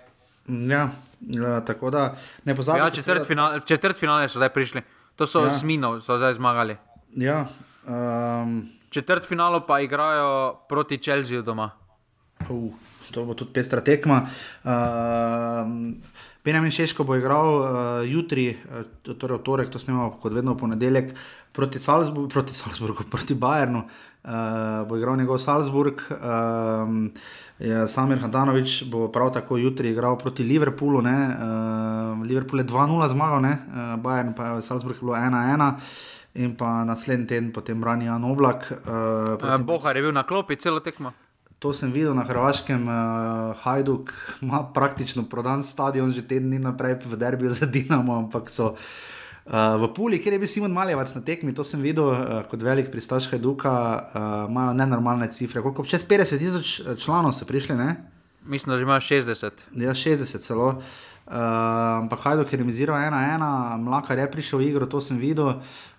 [0.49, 0.91] Mm, Ja,
[1.21, 2.85] ja tako da ne pozabite.
[2.85, 4.83] Ja, četrt finale, četrt finale so zdaj prišli.
[5.17, 5.53] To so ja.
[5.53, 6.77] Sminov, so zdaj zmagali.
[7.17, 7.47] Ja,
[7.89, 11.71] um, Četrt finalo pa igrajo proti Čelziju doma.
[12.49, 12.73] Uh,
[13.13, 14.27] to bo tudi pestra tekma.
[14.65, 14.71] Uh,
[16.47, 17.69] Benjamin Šeško bo igral uh,
[18.07, 18.85] jutri, uh,
[19.19, 21.11] torej v torek, to snemo kot vedno v ponedeljek,
[21.53, 23.83] proti, Salzburg, proti Salzburgu, proti Bayernu.
[24.27, 26.07] Uh, bo igral njegov Salzburg.
[26.11, 27.11] Uh,
[27.57, 31.01] Ja, Samir Hadanovič bo prav tako jutri igral proti Liverpoolu.
[31.01, 31.07] Uh,
[32.21, 33.49] Liverpool je 2-0 zmagal, uh,
[33.97, 35.73] Bayern pa je Salzburg bilo 1-1.
[36.35, 38.73] In pa naslednji teden potem brani Jan Oblak.
[38.85, 41.13] Uh, Bohar je bil na klopi celo tekmo.
[41.59, 44.13] To sem videl na Hrvaškem, uh, Hajduk
[44.45, 49.81] ima praktično prodan stadion, že teden dni naprej v derbiju za Dinamo, ampak so uh,
[49.81, 52.93] v Puli, kjer je bil Simon Maljevac na tekmi, to sem videl uh, kot velik
[52.93, 55.65] pristaš Hajduka, uh, imajo nenormalne cifre.
[55.65, 57.73] Koliko čez 50 tisoč članov so prišli?
[57.73, 58.05] Ne?
[58.45, 59.65] Mislim, da že imajo 60.
[59.81, 60.69] Ja, 60 celo.
[61.27, 61.33] Uh,
[62.05, 65.57] ampak Hajduk je remiziral 1-1, Mlakar je prišel v igro, to sem videl.
[65.57, 65.96] Uh,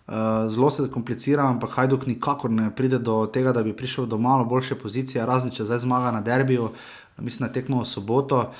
[0.47, 4.45] zelo se komplicira, ampak Hajduk nikakor ne pride do tega, da bi prišel do malo
[4.45, 6.71] boljše pozicije, razen če zdaj zmaga na derbiju,
[7.17, 8.51] mislim, da tekmo v soboto.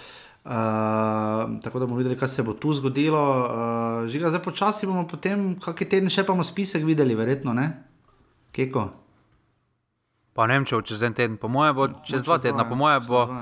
[0.48, 0.54] Uh,
[1.64, 3.20] tako da bomo videli, kaj se bo tu zgodilo.
[3.20, 7.68] Uh, žiga, zdaj počasi bomo potem, kakšen teden še pa bomo spisek videli, verjetno, ne?
[8.56, 8.86] Keko?
[10.32, 12.64] Pa ne vem, če bo čez en teden, po mojem bo čez, čez dva tedna,
[12.64, 13.42] po mojem bo dva,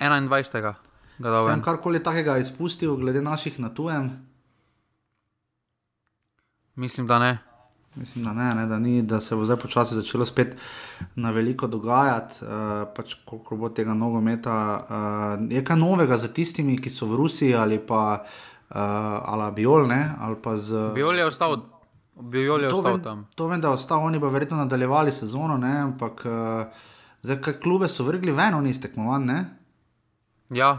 [0.00, 0.08] ja.
[0.24, 0.72] 21.
[1.20, 4.25] Sem karkoli takega izpustil, glede naših na tujem.
[6.76, 7.38] Mislim, da ne.
[7.94, 10.56] Mislim, da, ne, ne, da, ni, da se bo zdaj počasi začelo spet
[11.14, 12.48] na veliko dogajati, uh,
[12.96, 14.56] pač koliko bo tega nogometa.
[14.76, 18.76] Uh, je kaj novega za tistimi, ki so v Rusiji ali pa uh,
[19.32, 20.12] ali Biol, ne?
[20.20, 21.56] Ali z, Biol je ostal.
[22.20, 25.56] Biol je to, ostal vem, to vem, da je ostal, oni pa verjetno nadaljevali sezono,
[25.56, 25.72] ne?
[25.78, 26.84] ampak uh,
[27.22, 29.40] zdaj, kaj klube so vrgli ven, oni iztekmovani.
[30.50, 30.70] Ja.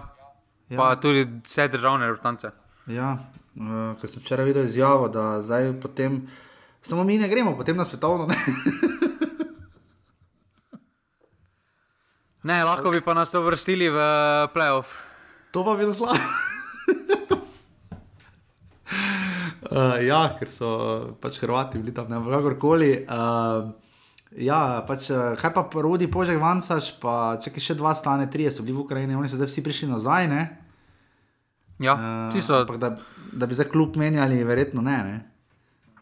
[0.69, 2.49] ja, pa tudi vse državne vrtance.
[2.87, 3.17] Ja,
[3.57, 6.27] uh, ker sem včeraj videl izjavo, da zdaj potem,
[6.81, 8.27] samo mi ne gremo, potem na svetovno.
[8.27, 8.37] Ne,
[12.43, 12.99] ne lahko okay.
[12.99, 13.97] bi pa nas uvrstili v
[14.53, 14.93] playoff.
[15.51, 16.19] To pa bi bilo slabo.
[19.73, 20.69] uh, ja, ker so
[21.19, 23.03] pač Hrvati bili tam, ne vem, kakorkoli.
[23.03, 23.73] Uh,
[24.37, 25.07] Ja, pač,
[25.39, 29.15] kaj pa rodi požek vancaš, pa če še dva stane, tri so bili v Ukrajini,
[29.15, 30.27] oni so zdaj vsi prišli nazaj.
[30.27, 30.41] Ne?
[31.79, 31.93] Ja,
[32.33, 32.63] uh, so...
[32.63, 32.95] da,
[33.31, 34.97] da bi zdaj kljub menjali, verjetno ne.
[35.03, 35.17] ne?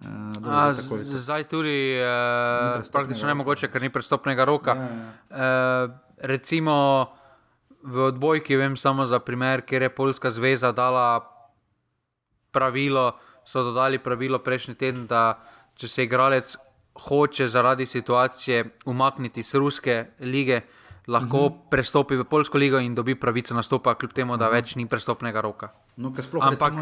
[0.02, 0.08] Uh,
[0.48, 0.74] A,
[1.04, 4.76] zdaj tudi uh, praktično ne mogoče, ker ni prestopnega roka.
[4.76, 5.86] Ja, ja.
[5.88, 6.76] Uh, recimo
[7.84, 11.26] v odbojki, vem samo za primer, kjer je Poljska zveza dala
[12.52, 13.12] pravilo,
[13.46, 15.36] so dodali pravilo prejšnji teden, da
[15.76, 16.56] če se igralec
[17.08, 21.54] hoče zaradi situacije umakniti iz ruske lige, uh, lahko uh mhm.
[21.54, 21.70] -huh.
[21.70, 24.58] prestopi v Polsko ligo in dobi pravico nastopa, kljub temu, da uh mhm.
[24.58, 24.62] -huh.
[24.62, 25.70] več ni prestopnega roka.
[25.98, 26.74] No, ampak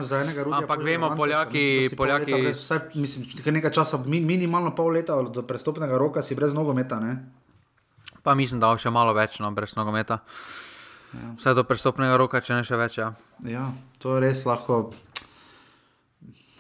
[0.52, 1.90] ampak vemo, Poljaki.
[1.98, 2.32] Poljaki...
[2.32, 7.00] Brez, vsaj, mislim, nekaj časa, minimalno pol leta do prestopnega roka si brez nogometa.
[7.00, 7.26] Ne?
[8.24, 10.20] Pa mislim, da še malo več, no, brez nogometa.
[11.14, 11.34] Ja.
[11.38, 12.98] Vse do prestopnega roka, če ne še več.
[12.98, 13.14] Ja,
[13.46, 14.94] ja to je res lahko.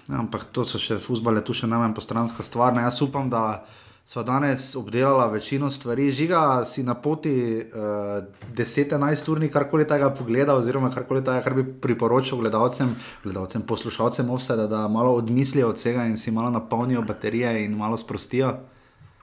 [0.10, 2.76] Ja, ampak to so še fusbale, tu še najmanj postranska stvar.
[2.76, 2.84] Ne?
[2.84, 3.64] Jaz upam, da
[4.06, 10.10] sva danes obdelala večino stvari, žiga si na poti uh, eh, 10-11 urni, karkoli tega
[10.10, 12.92] pogleda, oziroma karkoli tega, kar bi priporočil gledalcem,
[13.24, 17.78] gledalcem poslušalcem, vse, da, da malo odmislijo od tega in si malo napolnijo baterije in
[17.78, 18.58] malo sprostijo.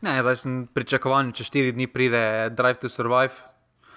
[0.00, 3.36] Ne, zdaj sem pričakovan, če 4 dni pride Drive to Survive.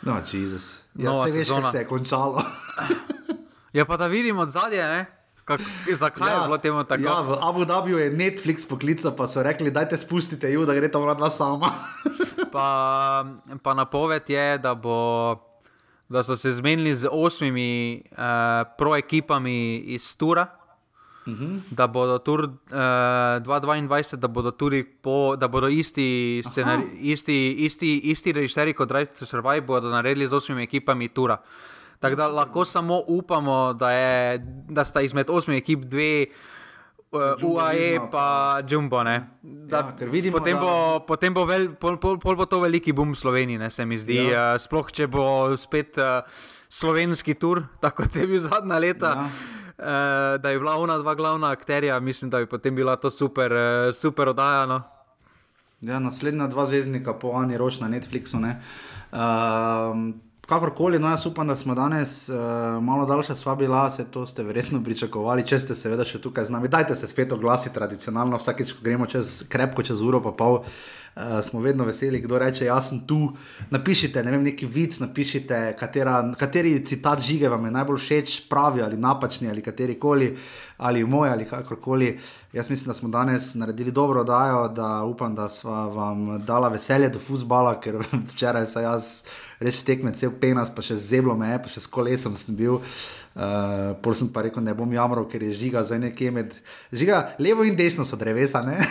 [0.03, 0.83] No, Jezus.
[0.99, 2.43] Ja, se veš, kako se je končalo.
[3.77, 5.05] ja, pa da vidimo zadje, ne?
[5.45, 5.61] Kak,
[5.95, 7.03] zakaj ja, je bilo temu tako?
[7.03, 10.75] Ja, v Abu Dhabiju je Netflix poklical, pa so rekli, da te spustite, ju, da
[10.75, 11.73] gre tam dva sama.
[12.53, 12.67] pa,
[13.63, 15.35] pa napoved je, da, bo,
[16.09, 20.47] da so se zmenili z osmimi uh, proekipami iz Tura.
[21.25, 21.45] Uh mhm.
[21.45, 21.59] -huh.
[21.71, 27.51] Da bodo tur uh, eh, 2022, da bodo tudi po, da bodo isti, scenari, isti,
[27.51, 31.33] isti, isti režiserji kot Drive to Survive, bodo naredili z osmimi ekipami Tura.
[31.33, 31.72] Uh,
[32.03, 36.25] Tako da lahko samo upamo, da, je, da sta izmed osmih ekip dve.
[37.13, 39.03] Uh, UAE pa Jumbo.
[39.05, 43.19] Ja, vidimo, potem, bo, potem bo, vel, pol, pol, pol bo to veliki boom v
[43.21, 44.17] Sloveniji, ne, se mi zdi.
[44.33, 44.55] Ja.
[44.55, 46.25] Uh, sploh če bo spet uh,
[46.73, 49.29] slovenski tur, tako kot je bil zadnja leta, ja.
[49.77, 53.53] uh, da je bila ona dva glavna akterja, mislim, da bi potem bila to super,
[53.53, 54.81] uh, super oddajano.
[55.85, 58.41] Ja, naslednja dva zvezdnika, po Ani Roš na Netflixu.
[58.41, 58.49] Uh,
[60.47, 62.35] Kakorkoli, no, jaz upam, da smo danes uh,
[62.83, 66.51] malo daljša sva bila, se to ste verjetno pričakovali, če ste seveda še tukaj z
[66.51, 66.67] nami.
[66.67, 70.59] Dajte se spet oglasi tradicionalno, vsakeč, ko gremo čez krepko, čez uro, pa pol.
[70.59, 73.21] uh, smo vedno veseli, kdo reče, jaz sem tu.
[73.71, 78.83] Napišite, ne vem, neki vic, napišite, katera, kateri citat žige vam je najbolj všeč, pravi
[78.83, 80.33] ali napačni ali kateri koli,
[80.83, 82.19] ali moj ali kakorkoli.
[82.53, 87.09] Jaz mislim, da smo danes naredili dobro oddajo, da upam, da smo vam dala veselje
[87.09, 87.95] do futbola, ker
[88.33, 89.23] včeraj sem jaz
[89.59, 92.81] res tekmec, cel penas, pa še zeblo me, pa še s kolesom sem bil.
[93.33, 96.53] Uh, pol sem pa rekel, ne bom jamral, ker je žiga za nekje med.
[96.91, 98.83] Žiga, levo in desno so drevesa, ne?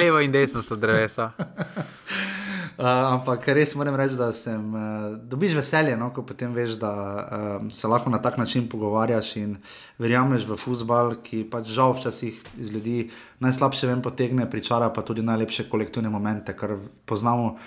[0.00, 1.34] levo in desno so drevesa.
[2.72, 6.92] Uh, ampak res moram reči, da sem, uh, dobiš veselje, no, ko potem veš, da
[6.92, 9.58] uh, se lahko na tak način pogovarjaš in
[10.00, 13.10] verjameš v futbal, ki pač žal včasih iz ljudi
[13.44, 17.58] najslabše vem potegne, pričara pa tudi najlepše kolektivne momente, kar poznamo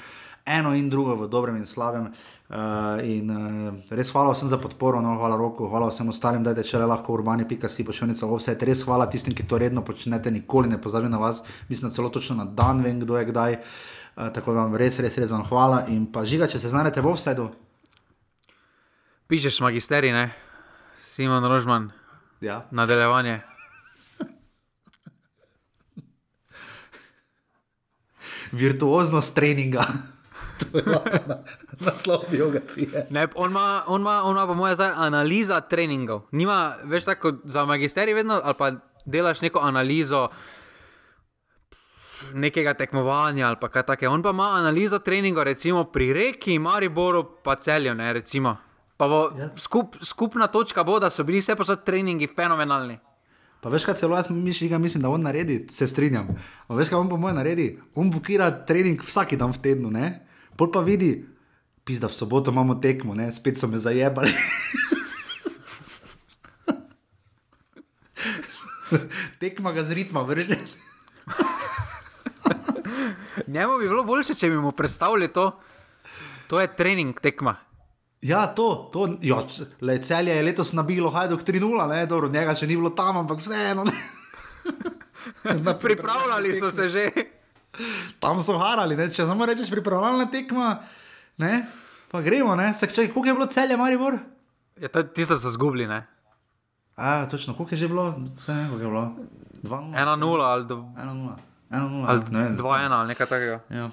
[0.45, 2.09] eno in drugo v dobrem in slabem.
[2.49, 6.57] Uh, in uh, res hvala vsem za podporo, no, hvala roku, hvala vsem ostalim, da
[6.57, 9.61] je če le lahko urbani, pika si pošiljnica, vse je res hvala tistim, ki to
[9.61, 13.29] redno počnete, nikoli ne pozabim na vas, mislim, celo točno na dan vem, kdo je
[13.29, 13.61] kdaj.
[13.61, 15.85] Uh, tako da vam res, res, res vam hvala.
[15.91, 17.49] In pa žiga, če se znajdete v offsetu.
[19.27, 20.29] Pišeš magisterij, ne?
[21.03, 21.91] Simon Rožman.
[22.41, 22.63] Ja.
[22.71, 23.39] Nadaljevanje.
[28.55, 29.83] Virtuoznost treninga.
[31.27, 31.37] na,
[31.79, 33.07] naslov biografije.
[33.09, 36.21] Ne, on ima, on ima, on ima po mojem, zdaj analiza treningov.
[36.31, 38.71] Nima več tako za magisterij, vedno ali pa
[39.05, 40.27] delaš neko analizo.
[42.33, 44.11] Nekega tekmovanja ali kaj takega.
[44.11, 47.95] On pa ima analizo treninga, recimo pri Reki, Mariboru, pa celju.
[47.95, 48.13] Ne,
[48.99, 49.49] bo, ja.
[49.57, 52.97] skup, skupna točka bo, da so bili vse posod treningi fenomenalni.
[53.61, 56.27] Pa veš, kaj celo jaz mislim, mislim, da on naredi, se strinjam.
[56.67, 57.79] A veš, kaj on po mojem naredi?
[57.95, 60.19] On bukira trening vsak dan v tednu, ne?
[60.55, 61.25] Pol pa vidi,
[61.83, 63.31] pizda v soboto imamo tekmo, ne?
[63.33, 64.29] spet so me zajebali.
[69.41, 70.55] Tekma ga z ritma vrže.
[73.53, 75.51] Njemu bi bilo boljše, če bi mu predstavili to.
[76.47, 77.55] To je trening tekma.
[78.25, 79.37] Ja, to, to jo,
[79.81, 83.41] le, celje je letos nabilo, hajduk 3-0, ne, dobro, njega še ni bilo tam, ampak
[83.43, 83.85] vseeno.
[85.85, 87.09] Pripravljali so se že
[88.19, 89.09] tam so harali, ne?
[89.13, 90.71] če samo rečeš, pripravljalna tekma,
[91.37, 91.65] ne?
[92.11, 94.17] pa gremo, ne, se čakaj, koliko je bilo celje, Maribor?
[94.81, 96.01] Ja, tisto so zgubili, ne.
[96.95, 98.07] A, točno, koliko je že bilo,
[98.39, 99.05] vse koliko je bilo?
[99.63, 101.35] 1-0 ali 2-0.
[101.75, 103.59] 2-1 ali nekaj takega.
[103.69, 103.91] Ja.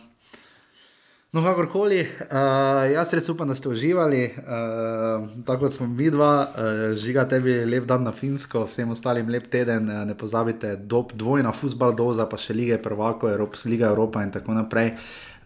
[1.32, 6.32] No, kakorkoli, uh, jaz res upam, da ste uživali, uh, tako kot smo mi dva,
[6.44, 11.00] uh, žiga tebi lep dan na Finsko, vsem ostalim lep teden, uh, ne pozabite, do,
[11.16, 14.92] dvojna futbal doza, pa še lige Prvako, Evrop, Liga Evropa in tako naprej.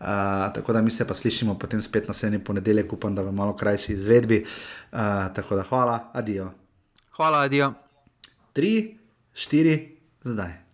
[0.01, 3.55] Uh, tako da mi se pa slišimo potem spet naslednji ponedeljek, upam, da v malo
[3.55, 4.43] krajši izvedbi.
[4.43, 6.51] Uh, tako da hvala, adijo.
[7.15, 7.71] Hvala, adijo.
[8.59, 8.99] Tri,
[9.39, 9.81] štiri,
[10.27, 10.66] zdaj.